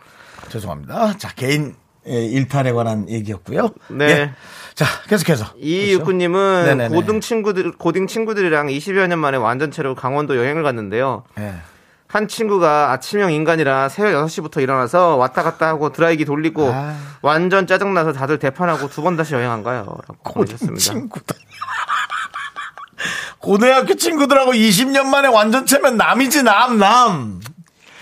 죄송합니다. 0.49 1.17
자, 1.17 1.29
개인 1.37 1.77
예, 2.09 2.25
일탈에 2.25 2.73
관한 2.73 3.09
얘기였고요. 3.09 3.71
네. 3.89 4.05
예. 4.07 4.31
자, 4.75 4.85
계속해서. 5.09 5.47
이 5.59 5.93
육구님은 5.93 6.65
네네네. 6.65 6.95
고등 6.95 7.21
친구들 7.21 7.73
고딩 7.73 8.07
친구들이랑 8.09 8.67
20여 8.67 9.07
년 9.07 9.21
만에 9.21 9.37
완전체로 9.37 9.95
강원도 9.95 10.37
여행을 10.37 10.63
갔는데요. 10.65 11.23
예. 11.39 11.55
한 12.09 12.27
친구가 12.27 12.91
아침형 12.93 13.31
인간이라 13.33 13.91
새벽 13.91 14.25
6시부터 14.27 14.61
일어나서 14.63 15.17
왔다 15.17 15.43
갔다 15.43 15.69
하고 15.69 15.93
드라이기 15.93 16.25
돌리고 16.25 16.71
아. 16.73 16.97
완전 17.21 17.67
짜증나서 17.67 18.13
다들 18.15 18.39
대판하고 18.39 18.89
두 18.89 19.03
번 19.03 19.17
다시 19.17 19.35
여행한 19.35 19.63
가요. 19.63 19.87
고등. 20.25 20.75
친구들. 20.77 21.37
고등학교 23.39 23.95
친구들하고 23.95 24.53
20년 24.53 25.05
만에 25.07 25.29
완전체면 25.29 25.97
남이지, 25.97 26.43
남, 26.43 26.79
남. 26.79 27.41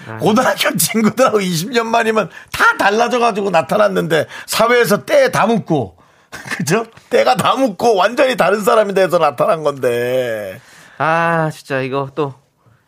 아. 0.08 0.18
고등학교 0.18 0.76
친구들하고 0.76 1.38
20년 1.38 1.84
만이면 1.86 2.30
다 2.52 2.76
달라져가지고 2.78 3.50
나타났는데 3.50 4.26
사회에서 4.46 5.04
때다 5.04 5.46
묻고 5.46 5.96
그죠? 6.56 6.86
때가 7.10 7.36
다 7.36 7.54
묻고 7.54 7.94
완전히 7.96 8.36
다른 8.36 8.62
사람이 8.62 8.94
돼서 8.94 9.18
나타난 9.18 9.62
건데 9.62 10.60
아 10.98 11.50
진짜 11.52 11.80
이거 11.80 12.08
또 12.14 12.34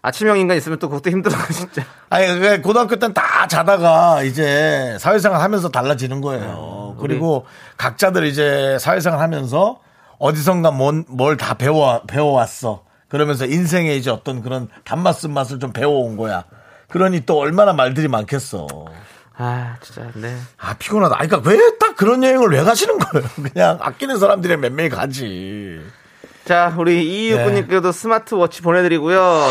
아침형 0.02 0.38
인간 0.38 0.56
있으면 0.56 0.78
또 0.78 0.88
그것도 0.88 1.10
힘들어 1.10 1.34
진짜. 1.52 1.82
아니 2.08 2.26
그 2.38 2.60
고등학교 2.62 2.96
때는 2.96 3.14
다 3.14 3.46
자다가 3.48 4.22
이제 4.22 4.96
사회생활 5.00 5.40
하면서 5.40 5.68
달라지는 5.68 6.20
거예요. 6.20 6.94
우리- 6.96 7.08
그리고 7.14 7.46
각자들 7.76 8.24
이제 8.26 8.76
사회생활 8.80 9.20
하면서 9.20 9.80
어디선가 10.18 10.70
뭘 10.72 11.36
다 11.36 11.54
배워 11.54 12.02
배워왔어. 12.06 12.84
그러면서 13.08 13.44
인생에 13.46 13.94
이제 13.94 14.10
어떤 14.10 14.42
그런 14.42 14.68
단맛 14.84 15.14
쓴 15.14 15.32
맛을 15.32 15.58
좀 15.58 15.72
배워온 15.72 16.16
거야. 16.16 16.44
그러니 16.88 17.26
또 17.26 17.38
얼마나 17.38 17.72
말들이 17.72 18.08
많겠어. 18.08 18.66
아 19.36 19.76
진짜 19.80 20.10
네. 20.14 20.36
아 20.58 20.74
피곤하다. 20.74 21.16
아니, 21.18 21.28
그러니까 21.28 21.50
왜 21.50 21.58
딱 21.78 21.96
그런 21.96 22.22
여행을 22.24 22.48
왜 22.50 22.62
가시는 22.62 22.98
거예요? 22.98 23.26
그냥 23.52 23.78
아끼는 23.80 24.18
사람들이 24.18 24.56
몇 24.56 24.72
명이 24.72 24.88
가지. 24.88 25.80
자 26.44 26.74
우리 26.78 27.26
이육구님께도 27.26 27.92
스마트워치 27.92 28.62
보내드리고요. 28.62 29.46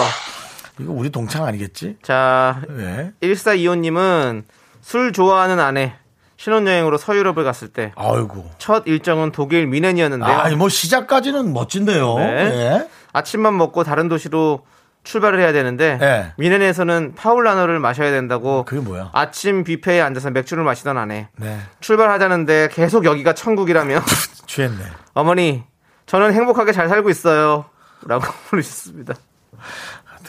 이거 0.79 0.91
우리 0.91 1.09
동창 1.09 1.45
아니겠지? 1.45 1.97
자 2.01 2.61
왜? 2.69 3.11
1425님은 3.21 4.43
술 4.81 5.13
좋아하는 5.13 5.59
아내 5.59 5.93
신혼여행으로 6.37 6.97
서유럽을 6.97 7.43
갔을 7.43 7.69
때첫 7.69 7.93
아이고. 7.97 8.49
일정은 8.85 9.31
독일 9.31 9.65
미넨이었는데요. 9.67 10.29
아, 10.29 10.49
뭐 10.55 10.69
시작까지는 10.69 11.51
멋진데요. 11.53 12.17
네. 12.19 12.25
예. 12.25 12.87
아침만 13.13 13.57
먹고 13.57 13.83
다른 13.83 14.07
도시로 14.09 14.61
출발을 15.07 15.39
해야 15.39 15.53
되는데 15.53 15.97
네. 15.99 16.33
미넨에서는 16.37 17.13
파울라너를 17.15 17.79
마셔야 17.79 18.11
된다고 18.11 18.65
그게 18.65 18.81
뭐야? 18.81 19.09
아침 19.13 19.63
뷔페에 19.63 20.01
앉아서 20.01 20.31
맥주를 20.31 20.63
마시던 20.65 20.97
아내 20.97 21.29
네. 21.37 21.59
출발하자는데 21.79 22.69
계속 22.73 23.05
여기가 23.05 23.33
천국이라며 23.33 24.01
취했네. 24.47 24.83
어머니 25.13 25.63
저는 26.07 26.33
행복하게 26.33 26.73
잘 26.73 26.89
살고 26.89 27.09
있어요 27.09 27.65
라고 28.05 28.25
부르셨습니다 28.49 29.13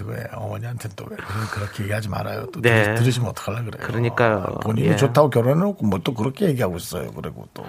왜 0.05 0.25
어머니한테 0.33 0.89
또 0.95 1.07
왜 1.11 1.17
그렇게 1.51 1.83
얘기하지 1.83 2.09
말아요. 2.09 2.47
또 2.53 2.61
네. 2.61 2.95
들, 2.95 3.05
으시면 3.05 3.31
어떡하려 3.31 3.65
그래요. 3.65 3.85
그러니까요. 3.85 4.45
본인이 4.63 4.87
예. 4.91 4.97
좋다고 4.97 5.29
결혼해놓고 5.29 5.85
뭐 5.87 5.99
또 6.05 6.15
그렇게 6.15 6.47
얘기하고 6.47 6.77
있어요. 6.77 7.11
그리고 7.11 7.49
또 7.53 7.67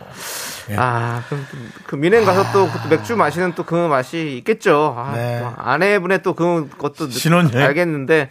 예. 0.69 0.75
아, 0.77 1.23
그, 1.29 1.43
그 1.85 1.95
미넨 1.95 2.25
가서 2.25 2.51
또, 2.51 2.67
그 2.69 2.87
맥주 2.89 3.15
마시는 3.15 3.53
또 3.55 3.63
그 3.63 3.75
맛이 3.75 4.37
있겠죠. 4.37 4.93
아, 4.97 5.13
네. 5.15 5.39
또 5.39 5.51
아내분의 5.57 6.21
또 6.23 6.33
그, 6.33 6.69
것도 6.77 7.07
느- 7.09 7.11
신혼여행? 7.11 7.65
알겠는데, 7.67 8.29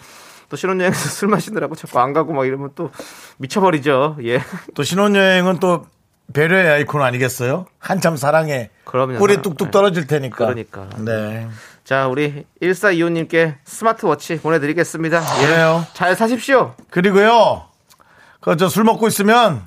또 0.49 0.57
신혼여행에서 0.57 0.99
술 1.11 1.28
마시느라고 1.28 1.74
자꾸 1.74 1.99
안 2.01 2.12
가고 2.12 2.32
막 2.32 2.47
이러면 2.47 2.70
또 2.74 2.91
미쳐버리죠. 3.39 4.16
예. 4.24 4.41
또 4.74 4.82
신혼여행은 4.82 5.59
또 5.61 5.86
배려의 6.32 6.68
아이콘 6.70 7.03
아니겠어요? 7.03 7.66
한참 7.78 8.16
사랑해. 8.16 8.70
그럼요. 8.84 9.18
꿀이 9.18 9.43
뚝뚝 9.43 9.70
떨어질 9.70 10.07
테니까. 10.07 10.36
그러니까. 10.36 10.89
네. 10.99 11.49
자, 11.84 12.07
우리 12.07 12.45
1425님께 12.62 13.55
스마트워치 13.64 14.41
보내드리겠습니다. 14.41 15.22
예. 15.43 15.47
그래요. 15.47 15.86
잘 15.95 16.14
사십시오. 16.14 16.74
그리고요, 16.91 17.62
그 18.41 18.57
저 18.57 18.68
술 18.68 18.84
먹고 18.84 19.09
있으면 19.09 19.62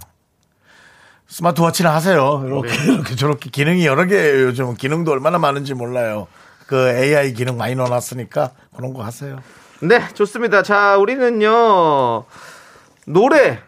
스마트워치나 1.32 1.96
하세요. 1.96 2.44
이렇게 2.46 2.68
네. 2.68 2.94
이렇게 2.94 3.16
저렇게 3.16 3.50
기능이 3.50 3.86
여러 3.86 4.06
개예요. 4.06 4.48
요즘 4.48 4.76
기능도 4.76 5.12
얼마나 5.12 5.40
많은지 5.40 5.74
몰라요. 5.74 6.28
그 6.68 6.90
AI 6.90 7.34
기능 7.34 7.58
많이 7.58 7.74
넣어놨으니까 7.76 8.52
그런 8.76 8.94
거 8.94 9.04
하세요. 9.04 9.40
네, 9.82 10.02
좋습니다. 10.14 10.62
자, 10.62 10.98
우리는요, 10.98 12.26
노래 13.08 13.60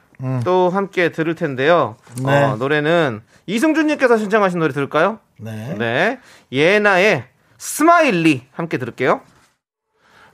또 0.43 0.69
함께 0.69 1.11
들을 1.11 1.35
텐데요. 1.35 1.95
음. 2.19 2.25
네. 2.25 2.43
어, 2.43 2.55
노래는 2.57 3.21
이승준님께서 3.45 4.17
신청하신 4.17 4.59
노래 4.59 4.73
들을까요? 4.73 5.19
네. 5.39 5.75
네. 5.77 6.19
예나의 6.51 7.23
Smiley 7.57 8.45
함께 8.51 8.77
들을게요. 8.77 9.21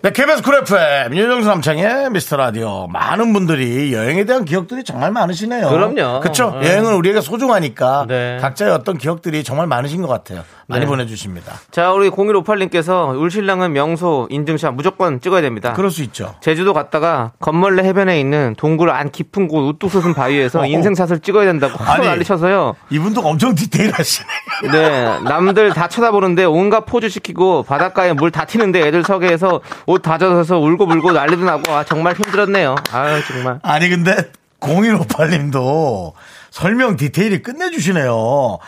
네, 0.01 0.11
KBS 0.11 0.41
쿨 0.43 0.55
FM, 0.55 1.13
윤정수 1.13 1.49
남창희의 1.49 2.09
미스터 2.11 2.37
라디오. 2.37 2.87
많은 2.87 3.33
분들이 3.33 3.93
여행에 3.93 4.23
대한 4.23 4.45
기억들이 4.45 4.85
정말 4.85 5.11
많으시네요. 5.11 5.67
그럼요. 5.67 6.21
그쵸? 6.21 6.57
네. 6.61 6.69
여행은 6.69 6.93
우리에게 6.95 7.19
소중하니까 7.19 8.05
네. 8.07 8.37
각자의 8.39 8.71
어떤 8.71 8.97
기억들이 8.97 9.43
정말 9.43 9.67
많으신 9.67 10.01
것 10.01 10.07
같아요. 10.07 10.43
많이 10.67 10.81
네. 10.81 10.87
보내주십니다. 10.87 11.51
자, 11.71 11.91
우리 11.91 12.09
0158님께서 12.11 13.13
울신랑은 13.19 13.73
명소 13.73 14.27
인증샷 14.29 14.73
무조건 14.75 15.19
찍어야 15.19 15.41
됩니다. 15.41 15.73
그럴 15.73 15.91
수 15.91 16.01
있죠. 16.03 16.35
제주도 16.39 16.73
갔다가 16.73 17.33
검멀레 17.41 17.83
해변에 17.83 18.21
있는 18.21 18.55
동굴 18.57 18.91
안 18.91 19.11
깊은 19.11 19.49
곳 19.49 19.67
우뚝 19.67 19.91
솟은 19.91 20.13
바위에서 20.13 20.61
어. 20.63 20.65
인생샷을 20.65 21.19
찍어야 21.19 21.43
된다고 21.45 21.83
아니. 21.83 22.05
난리 22.07 22.23
쳐서요. 22.23 22.75
이분도 22.89 23.19
엄청 23.19 23.53
디테일하시네. 23.53 24.27
네, 24.71 25.19
남들 25.25 25.71
다 25.73 25.89
쳐다보는데 25.89 26.45
온갖 26.45 26.85
포즈 26.85 27.09
시키고 27.09 27.63
바닷가에 27.63 28.13
물 28.13 28.29
다 28.31 28.45
튀는데 28.45 28.87
애들 28.87 29.03
서게 29.03 29.27
해서 29.27 29.59
옷 29.89 30.03
다 30.03 30.17
젖어서 30.19 30.59
울고 30.59 30.85
불고 30.85 31.11
난리도 31.11 31.43
나고 31.43 31.71
아 31.73 31.83
정말 31.83 32.13
힘들었네요. 32.13 32.75
아유 32.91 33.21
정말. 33.25 33.59
아니, 33.63 33.89
근데 33.89 34.29
0158님도 34.59 36.13
설명 36.51 36.95
디테일이 36.95 37.41
끝내주시네요. 37.41 38.59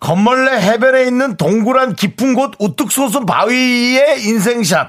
건멀레 0.00 0.60
해변에 0.60 1.04
있는 1.04 1.36
동굴한 1.36 1.94
깊은 1.94 2.34
곳 2.34 2.52
우뚝 2.58 2.90
솟은 2.90 3.26
바위의 3.26 4.22
인생샷. 4.24 4.88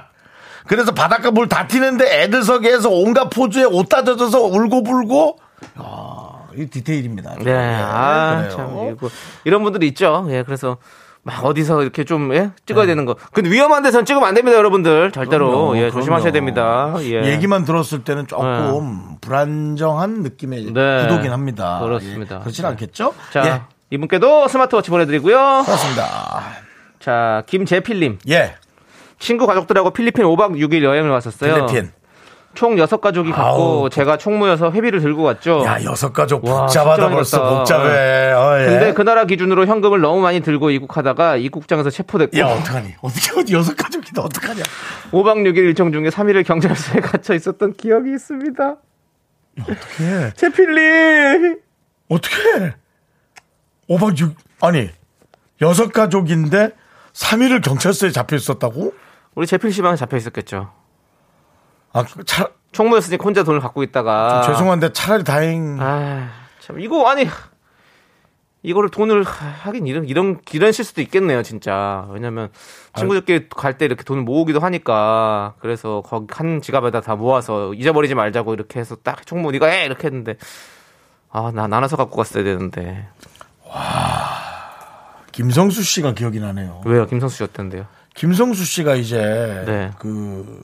그래서 0.67 0.93
바닷가 0.93 1.29
물 1.31 1.47
다 1.49 1.67
튀는데 1.67 2.21
애들 2.23 2.43
서게해서 2.43 2.89
온갖 2.89 3.29
포즈에 3.29 3.63
옷 3.65 3.89
다 3.89 4.03
젖어서 4.03 4.41
울고 4.43 4.83
불고. 4.83 5.37
아, 5.75 6.43
이 6.55 6.65
디테일입니다. 6.67 7.35
네, 7.43 7.53
아 7.53 8.47
그래요. 8.47 8.51
참 8.55 9.09
이런 9.43 9.63
분들이 9.63 9.87
있죠. 9.89 10.25
예, 10.29 10.43
그래서 10.43 10.77
막 11.25 11.43
어디서 11.43 11.81
이렇게 11.81 12.03
좀 12.03 12.31
예? 12.35 12.39
네. 12.39 12.49
찍어야 12.67 12.85
되는 12.85 13.03
거. 13.03 13.15
근데 13.33 13.49
위험한 13.49 13.81
데선 13.81 14.05
찍으면 14.05 14.27
안 14.29 14.35
됩니다, 14.35 14.55
여러분들. 14.59 15.11
절대로 15.11 15.47
그럼요, 15.49 15.75
예, 15.77 15.79
그럼요. 15.81 15.99
조심하셔야 15.99 16.31
됩니다. 16.31 16.93
예. 16.99 17.31
얘기만 17.33 17.65
들었을 17.65 18.03
때는 18.03 18.27
조금 18.27 19.17
불안정한 19.21 20.21
느낌의 20.21 20.71
네. 20.71 21.01
구도긴 21.07 21.31
합니다. 21.31 21.79
그렇습니다. 21.81 22.35
예, 22.35 22.39
그렇진 22.41 22.61
네. 22.61 22.69
않겠죠? 22.69 23.15
자, 23.31 23.47
예, 23.47 23.61
이분께도 23.89 24.47
스마트워치 24.47 24.91
보내드리고요. 24.91 25.63
그렇습니다. 25.65 26.43
자, 26.99 27.41
김재필님. 27.47 28.19
예, 28.29 28.53
친구 29.17 29.47
가족들하고 29.47 29.89
필리핀 29.89 30.25
5박 30.25 30.51
6일 30.59 30.83
여행을 30.83 31.09
왔었어요. 31.09 31.65
필리핀. 31.65 31.91
총 32.55 32.75
6가족이 32.77 33.31
갔고 33.31 33.41
아우, 33.83 33.89
제가 33.89 34.17
총무여서 34.17 34.71
회비를 34.71 35.01
들고 35.01 35.23
갔죠. 35.23 35.63
야, 35.65 35.83
여섯 35.83 36.11
가족 36.11 36.43
와, 36.45 36.61
복잡하다 36.61 37.09
벌써. 37.09 37.57
복잡해. 37.59 38.31
어, 38.31 38.61
예. 38.61 38.65
근데 38.65 38.93
그 38.93 39.01
나라 39.03 39.25
기준으로 39.25 39.65
현금을 39.67 40.01
너무 40.01 40.21
많이 40.21 40.39
들고 40.39 40.71
입국하다가 40.71 41.35
입국장에서 41.37 41.89
체포됐고 41.89 42.37
야, 42.39 42.47
어떡하니? 42.47 42.95
어떻게, 43.01 43.39
어디 43.39 43.53
여섯 43.53 43.75
가족이다, 43.75 44.21
어떡하냐? 44.21 44.63
5박 45.11 45.43
6일 45.47 45.57
일정 45.57 45.91
중에 45.91 46.09
3일을 46.09 46.45
경찰서에 46.45 47.01
갇혀 47.05 47.33
있었던 47.35 47.73
기억이 47.73 48.11
있습니다. 48.13 48.75
어떻게 49.61 50.33
제필리 50.35 51.57
어떻게 52.09 52.35
5박 53.89 54.17
6, 54.17 54.35
아니, 54.61 54.89
여섯 55.61 55.91
가족인데 55.93 56.71
3일을 57.13 57.63
경찰서에 57.63 58.09
잡혀 58.11 58.35
있었다고? 58.35 58.93
우리 59.35 59.47
제필 59.47 59.71
씨만 59.71 59.95
잡혀 59.95 60.17
있었겠죠. 60.17 60.71
아, 61.95 62.03
그 62.03 62.23
차, 62.25 62.47
총무였으니까 62.71 63.23
혼자 63.23 63.43
돈을 63.43 63.59
갖고 63.61 63.81
있다가 63.83 64.41
죄송한데 64.41 64.91
차라리 64.93 65.23
다행. 65.23 65.77
아, 65.79 66.29
참 66.59 66.79
이거 66.81 67.07
아니 67.09 67.25
이거를 68.63 68.89
돈을 68.89 69.23
하- 69.23 69.45
하긴 69.47 69.85
이런 69.87 70.05
이런 70.05 70.39
이런 70.51 70.71
실수도 70.71 71.01
있겠네요, 71.01 71.41
진짜. 71.43 72.07
왜냐면 72.09 72.49
친구들끼리 72.97 73.47
갈 73.49 73.77
때 73.77 73.85
이렇게 73.85 74.03
돈을 74.03 74.23
모으기도 74.23 74.59
하니까 74.59 75.53
그래서 75.59 76.01
거기 76.05 76.27
한 76.31 76.61
지갑에다 76.61 77.01
다 77.01 77.15
모아서 77.15 77.73
잊어버리지 77.73 78.15
말자고 78.15 78.53
이렇게 78.53 78.79
해서 78.79 78.95
딱 79.03 79.25
총무 79.25 79.51
네가 79.51 79.67
해 79.67 79.85
이렇게 79.85 80.07
했는데 80.07 80.35
아, 81.31 81.51
나 81.53 81.67
나눠서 81.67 81.95
갖고 81.95 82.17
갔어야 82.17 82.43
되는데. 82.43 83.07
김성수 85.31 85.83
씨가 85.83 86.13
기억이 86.13 86.39
나네요. 86.39 86.81
왜요? 86.85 87.05
김성수 87.07 87.37
씨였던데요. 87.37 87.85
김성수 88.15 88.63
씨가 88.63 88.95
이제 88.95 89.17
네. 89.65 89.91
그 89.99 90.61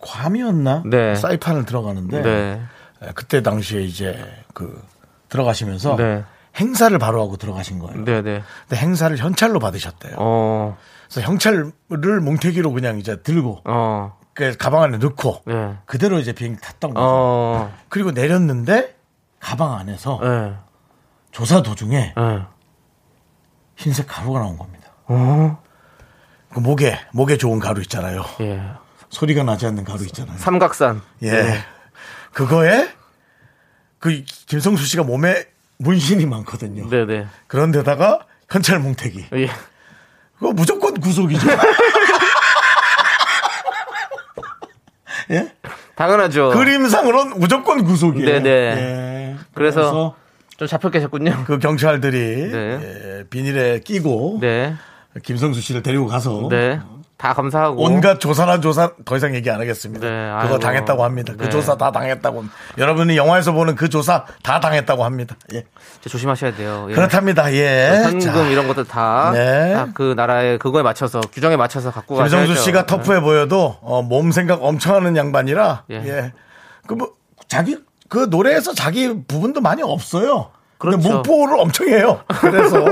괌이었나? 0.00 0.82
네. 0.86 1.14
사이판을 1.14 1.64
들어가는데 1.64 2.22
네. 2.22 2.62
에, 3.02 3.12
그때 3.14 3.42
당시에 3.42 3.82
이제 3.82 4.24
그 4.54 4.82
들어가시면서 5.28 5.96
네. 5.96 6.24
행사를 6.58 6.96
바로 6.98 7.22
하고 7.22 7.36
들어가신 7.36 7.78
거예요. 7.78 8.04
네, 8.04 8.22
네. 8.22 8.42
근데 8.68 8.80
행사를 8.80 9.16
현찰로 9.16 9.60
받으셨대요. 9.60 10.16
어. 10.18 10.76
그래서 11.08 11.26
형찰을 11.26 11.72
뭉태기로 12.20 12.72
그냥 12.72 12.98
이제 12.98 13.20
들고 13.22 13.62
어. 13.64 14.18
그 14.34 14.56
가방 14.56 14.82
안에 14.82 14.98
넣고 14.98 15.42
네. 15.46 15.76
그대로 15.86 16.18
이제 16.18 16.32
비행기 16.32 16.60
탔던 16.60 16.94
거죠. 16.94 17.06
어. 17.06 17.72
그리고 17.88 18.10
내렸는데 18.10 18.96
가방 19.38 19.74
안에서 19.74 20.18
네. 20.22 20.54
조사 21.30 21.62
도중에 21.62 22.14
네. 22.16 22.42
흰색 23.76 24.06
가루가 24.08 24.40
나온 24.40 24.58
겁니다. 24.58 24.88
어. 25.06 25.62
그 26.52 26.60
목에 26.60 26.98
목에 27.12 27.36
좋은 27.36 27.58
가루 27.60 27.80
있잖아요. 27.82 28.24
예. 28.40 28.60
소리가 29.10 29.42
나지 29.42 29.66
않는 29.66 29.84
가루 29.84 30.04
있잖아요. 30.04 30.38
삼각산. 30.38 31.02
예. 31.22 31.30
네. 31.30 31.58
그거에 32.32 32.88
그 33.98 34.24
김성수 34.46 34.86
씨가 34.86 35.02
몸에 35.02 35.44
문신이 35.78 36.24
많거든요. 36.26 36.88
네, 36.88 37.04
네. 37.04 37.26
그런데다가 37.46 38.26
현찰 38.48 38.78
뭉태기. 38.78 39.26
예. 39.34 39.50
그거 40.38 40.52
무조건 40.52 40.98
구속이죠. 40.98 41.46
예? 45.32 45.52
당연하죠. 45.94 46.50
그림상으로는 46.50 47.38
무조건 47.38 47.84
구속이에요. 47.84 48.26
네네. 48.26 48.48
예. 48.50 49.36
그래서 49.54 50.16
좀 50.56 50.66
잡혀 50.66 50.90
계셨군요. 50.90 51.44
그 51.46 51.58
경찰들이 51.58 52.50
네. 52.50 52.80
예, 52.82 53.24
비닐에 53.28 53.80
끼고 53.80 54.38
네. 54.40 54.74
김성수 55.22 55.60
씨를 55.60 55.82
데리고 55.82 56.06
가서 56.06 56.48
네. 56.50 56.80
다 57.20 57.34
감사하고. 57.34 57.82
온갖 57.84 58.18
조사나 58.18 58.60
조사 58.60 58.92
더 59.04 59.14
이상 59.14 59.34
얘기 59.34 59.50
안 59.50 59.60
하겠습니다. 59.60 60.08
네, 60.08 60.42
그거. 60.42 60.58
당했다고 60.58 61.04
합니다. 61.04 61.34
그 61.36 61.44
네. 61.44 61.50
조사 61.50 61.76
다 61.76 61.92
당했다고. 61.92 62.44
여러분이 62.78 63.14
영화에서 63.14 63.52
보는 63.52 63.74
그 63.74 63.90
조사 63.90 64.24
다 64.42 64.58
당했다고 64.58 65.04
합니다. 65.04 65.36
예. 65.52 65.66
조심하셔야 66.08 66.54
돼요. 66.54 66.86
예. 66.88 66.94
그렇답니다. 66.94 67.52
예. 67.52 68.04
현금 68.04 68.20
자, 68.20 68.46
이런 68.48 68.66
것들 68.66 68.86
다, 68.86 69.32
네. 69.34 69.74
다그 69.74 70.14
나라의 70.16 70.58
그거에 70.58 70.82
맞춰서 70.82 71.20
규정에 71.20 71.56
맞춰서 71.58 71.90
갖고 71.90 72.16
가셔야죠. 72.16 72.36
김성수 72.46 72.62
씨가 72.62 72.86
터프해 72.86 73.20
보여도 73.20 73.76
어, 73.82 74.00
몸 74.00 74.32
생각 74.32 74.64
엄청 74.64 74.94
하는 74.94 75.14
양반이라 75.14 75.84
예. 75.90 75.96
예. 75.96 76.32
그뭐 76.86 77.12
자기 77.48 77.76
그 78.08 78.28
노래에서 78.30 78.72
자기 78.72 79.08
부분도 79.28 79.60
많이 79.60 79.82
없어요. 79.82 80.52
근데 80.80 80.96
그렇죠. 80.96 81.16
목 81.18 81.29
보호를 81.29 81.58
엄청 81.60 81.88
해요. 81.88 82.22
그래서 82.40 82.82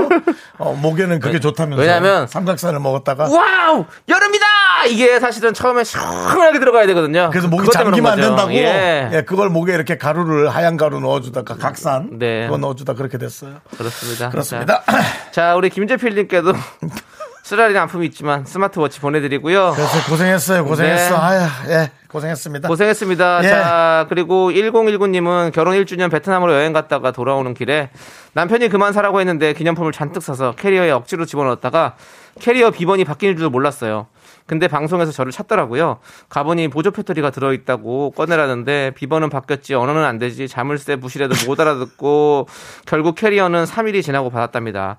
어, 0.59 0.73
목에는 0.79 1.19
그게 1.19 1.39
좋다면서 1.39 1.81
왜냐면- 1.81 2.27
용각산을 2.27 2.79
먹었다가 2.79 3.23
와우 3.29 3.85
여름이다 4.07 4.45
이게 4.89 5.19
사실은 5.19 5.53
처음에 5.53 5.83
시원하게 5.83 6.59
들어가야 6.59 6.85
되거든요. 6.87 7.29
그래서 7.31 7.47
목이 7.47 7.69
잠기면 7.71 8.11
안. 8.13 8.19
된다고 8.21 8.53
예. 8.53 9.09
예, 9.11 9.21
그걸 9.23 9.49
목에 9.49 9.73
이렇게 9.73 9.97
가루를 9.97 10.49
하얀 10.49 10.77
가루 10.77 10.99
넣어주다가 10.99 11.55
용각산 11.57 12.19
네. 12.19 12.45
그거 12.45 12.57
넣어주다 12.57 12.93
그렇게 12.93 13.17
됐어요. 13.17 13.55
그렇습니다. 13.77 14.29
그렇습니다. 14.29 14.83
자, 14.85 15.01
자, 15.31 15.55
우리 15.55 15.69
김재필님께도 15.69 16.53
쓰라린 17.49 17.75
아픔이 17.77 18.05
있지만 18.05 18.45
스마트워치 18.45 18.99
보내드리고요. 18.99 19.71
그래서 19.75 20.07
고생했어요. 20.07 20.65
고생했어. 20.65 21.15
네. 21.15 21.19
아유, 21.19 21.47
예, 21.69 21.91
고생했습니다. 22.07 22.67
고생했습니다. 22.67 23.43
예. 23.43 23.47
자, 23.47 24.05
그리고 24.07 24.51
1019님은 24.51 25.51
결혼 25.51 25.73
1주년 25.73 26.11
베트남으로 26.11 26.53
여행 26.53 26.73
갔다가 26.73 27.09
돌아오는 27.11 27.55
길에 27.55 27.89
남편이 28.33 28.69
그만 28.69 28.93
사라고 28.93 29.19
했는데 29.19 29.53
기념품을 29.53 29.91
잔뜩 29.93 30.21
사서 30.21 30.51
캐리어에 30.57 30.91
억지로 30.91 31.25
집어넣었다가 31.25 31.95
캐리어 32.39 32.69
비번이 32.69 33.03
바뀌는 33.03 33.35
줄도 33.35 33.49
몰랐어요. 33.49 34.05
근데 34.45 34.67
방송에서 34.67 35.11
저를 35.11 35.31
찾더라고요. 35.31 35.99
가보니 36.29 36.67
보조 36.67 36.91
배터리가 36.91 37.31
들어있다고 37.31 38.11
꺼내라는데 38.11 38.91
비번은 38.95 39.29
바뀌었지 39.29 39.73
언어는 39.73 40.03
안 40.03 40.19
되지 40.19 40.47
자물쇠 40.47 40.97
부수래도 40.97 41.47
못 41.47 41.59
알아듣고 41.59 42.47
결국 42.85 43.15
캐리어는 43.15 43.65
3일이 43.65 44.03
지나고 44.03 44.29
받았답니다. 44.29 44.97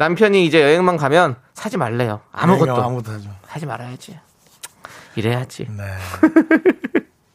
남편이 0.00 0.46
이제 0.46 0.62
여행만 0.62 0.96
가면 0.96 1.36
사지 1.52 1.76
말래요. 1.76 2.22
아무것도 2.32 2.72
그냥 2.72 2.86
아무것도 2.86 3.12
하죠. 3.12 3.28
하지 3.46 3.66
말아야지. 3.66 4.18
이래야지. 5.14 5.66
네. 5.68 5.84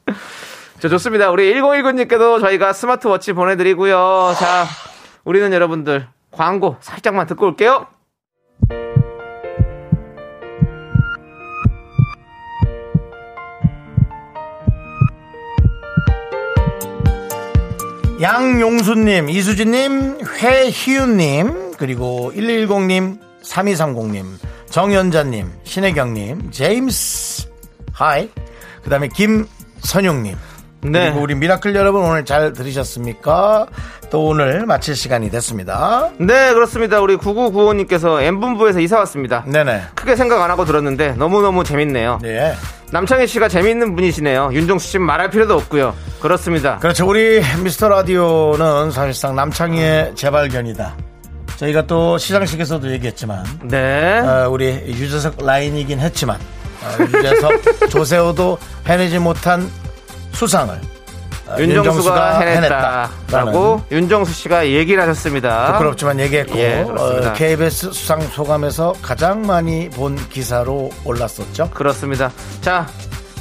자, 0.82 0.90
좋습니다. 0.90 1.30
우리 1.30 1.54
1019님께도 1.54 2.42
저희가 2.42 2.74
스마트워치 2.74 3.34
보내드리고요. 3.34 4.34
자, 4.40 4.66
우리는 5.26 5.54
여러분들 5.54 6.08
광고 6.32 6.78
살짝만 6.80 7.28
듣고 7.28 7.46
올게요. 7.46 7.86
양용수님, 18.20 19.30
이수진님, 19.30 20.18
회희윤님, 20.40 21.65
그리고 21.78 22.32
110님, 22.36 23.20
3230님, 23.44 24.26
정연자님, 24.70 25.52
신혜경님, 25.64 26.52
제임스, 26.52 27.48
하이, 27.92 28.30
그 28.84 28.90
다음에 28.90 29.08
김선용님. 29.08 30.36
네. 30.82 31.06
그리고 31.06 31.22
우리 31.22 31.36
미라클 31.36 31.76
여러분 31.76 32.04
오늘 32.04 32.26
잘 32.26 32.54
들으셨습니까? 32.54 33.68
또 34.12 34.26
오늘 34.26 34.66
마칠 34.66 34.96
시간이 34.96 35.30
됐습니다. 35.32 36.12
네, 36.20 36.54
그렇습니다. 36.54 37.02
우리 37.02 37.18
9995님께서 37.18 38.22
M본부에서 38.22 38.80
이사 38.80 39.00
왔습니다. 39.00 39.44
네네. 39.48 39.82
크게 39.96 40.16
생각 40.16 40.42
안 40.44 40.52
하고 40.52 40.64
들었는데 40.66 41.14
너무너무 41.14 41.64
재밌네요. 41.64 42.20
네. 42.22 42.54
남창희 42.92 43.26
씨가 43.28 43.48
재밌는 43.50 43.96
분이시네요. 43.96 44.52
윤종수 44.54 44.88
씨 44.88 45.00
말할 45.00 45.32
필요도 45.32 45.56
없고요. 45.56 45.96
그렇습니다. 46.22 46.78
그렇죠. 46.78 47.08
우리 47.08 47.42
미스터 47.64 47.90
라디오는 47.90 48.92
사실상 48.92 49.36
남창희의 49.36 50.14
재발견이다. 50.16 50.96
저희가 51.58 51.88
또 51.88 52.18
시상식에서도 52.18 52.92
얘기했지만, 52.92 53.46
네. 53.64 54.20
어, 54.20 54.50
우리 54.50 54.68
유재석 54.88 55.36
라인이긴 55.44 56.00
했지만, 56.00 56.38
어, 56.38 57.04
유재석, 57.04 57.52
조세호도 57.90 58.58
해내지 58.88 59.20
못한 59.20 59.70
수상을 60.34 60.80
어, 61.48 61.56
윤정수가 61.60 62.40
해냈다라는 62.40 62.58
해냈다 62.58 63.10
라고 63.32 63.82
윤정수 63.92 64.34
씨가 64.34 64.68
얘기를 64.68 65.02
하셨습니다. 65.04 65.74
부끄럽지만 65.74 66.20
얘기했고 66.20 66.58
예, 66.58 66.84
그렇습니다. 66.86 67.30
어, 67.30 67.34
KBS 67.34 67.92
수상 67.94 68.20
소감에서 68.22 68.94
가장 69.02 69.44
많이 69.44 69.90
본 69.90 70.16
기사로 70.30 70.90
올랐었죠. 71.06 71.70
그렇습니다. 71.70 72.32
자, 72.62 72.88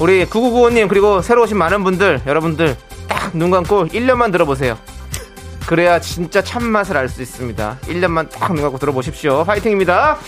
우리 0.01 0.25
9995님 0.27 0.89
그리고 0.89 1.23
새로 1.23 1.45
오신 1.45 1.57
많은 1.57 1.83
분들 1.83 2.21
여러분들 2.27 2.77
딱 3.09 3.35
눈 3.35 3.51
감고 3.51 3.87
1년만 3.89 4.31
들어보세요. 4.33 4.79
그래야 5.67 5.99
진짜 6.01 6.43
참맛을 6.43 6.97
알 6.97 7.09
수 7.09 7.23
있습니다. 7.23 7.79
1년만 7.83 8.29
딱 8.31 8.53
눈 8.55 8.63
감고 8.63 8.79
들어보십시오. 8.79 9.45
파이팅입니다. 9.45 10.19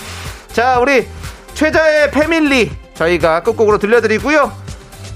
자, 0.53 0.79
우리 0.79 1.07
최자의 1.55 2.11
패밀리 2.11 2.71
저희가 2.95 3.43
끝곡으로 3.43 3.79
들려드리고요. 3.79 4.51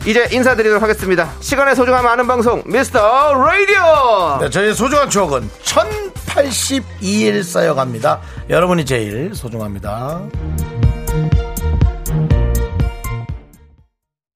이제 0.06 0.26
인사드리도록 0.30 0.82
하겠습니다. 0.82 1.30
시간의 1.40 1.76
소중함 1.76 2.06
아는 2.06 2.26
방송 2.26 2.62
미스터 2.66 3.34
라디오. 3.34 4.38
네, 4.40 4.48
저희의 4.50 4.74
소중한 4.74 5.10
추억은 5.10 5.48
1082일 5.62 7.42
쌓여갑니다. 7.42 8.20
여러분이 8.48 8.84
제일 8.86 9.34
소중합니다. 9.34 10.22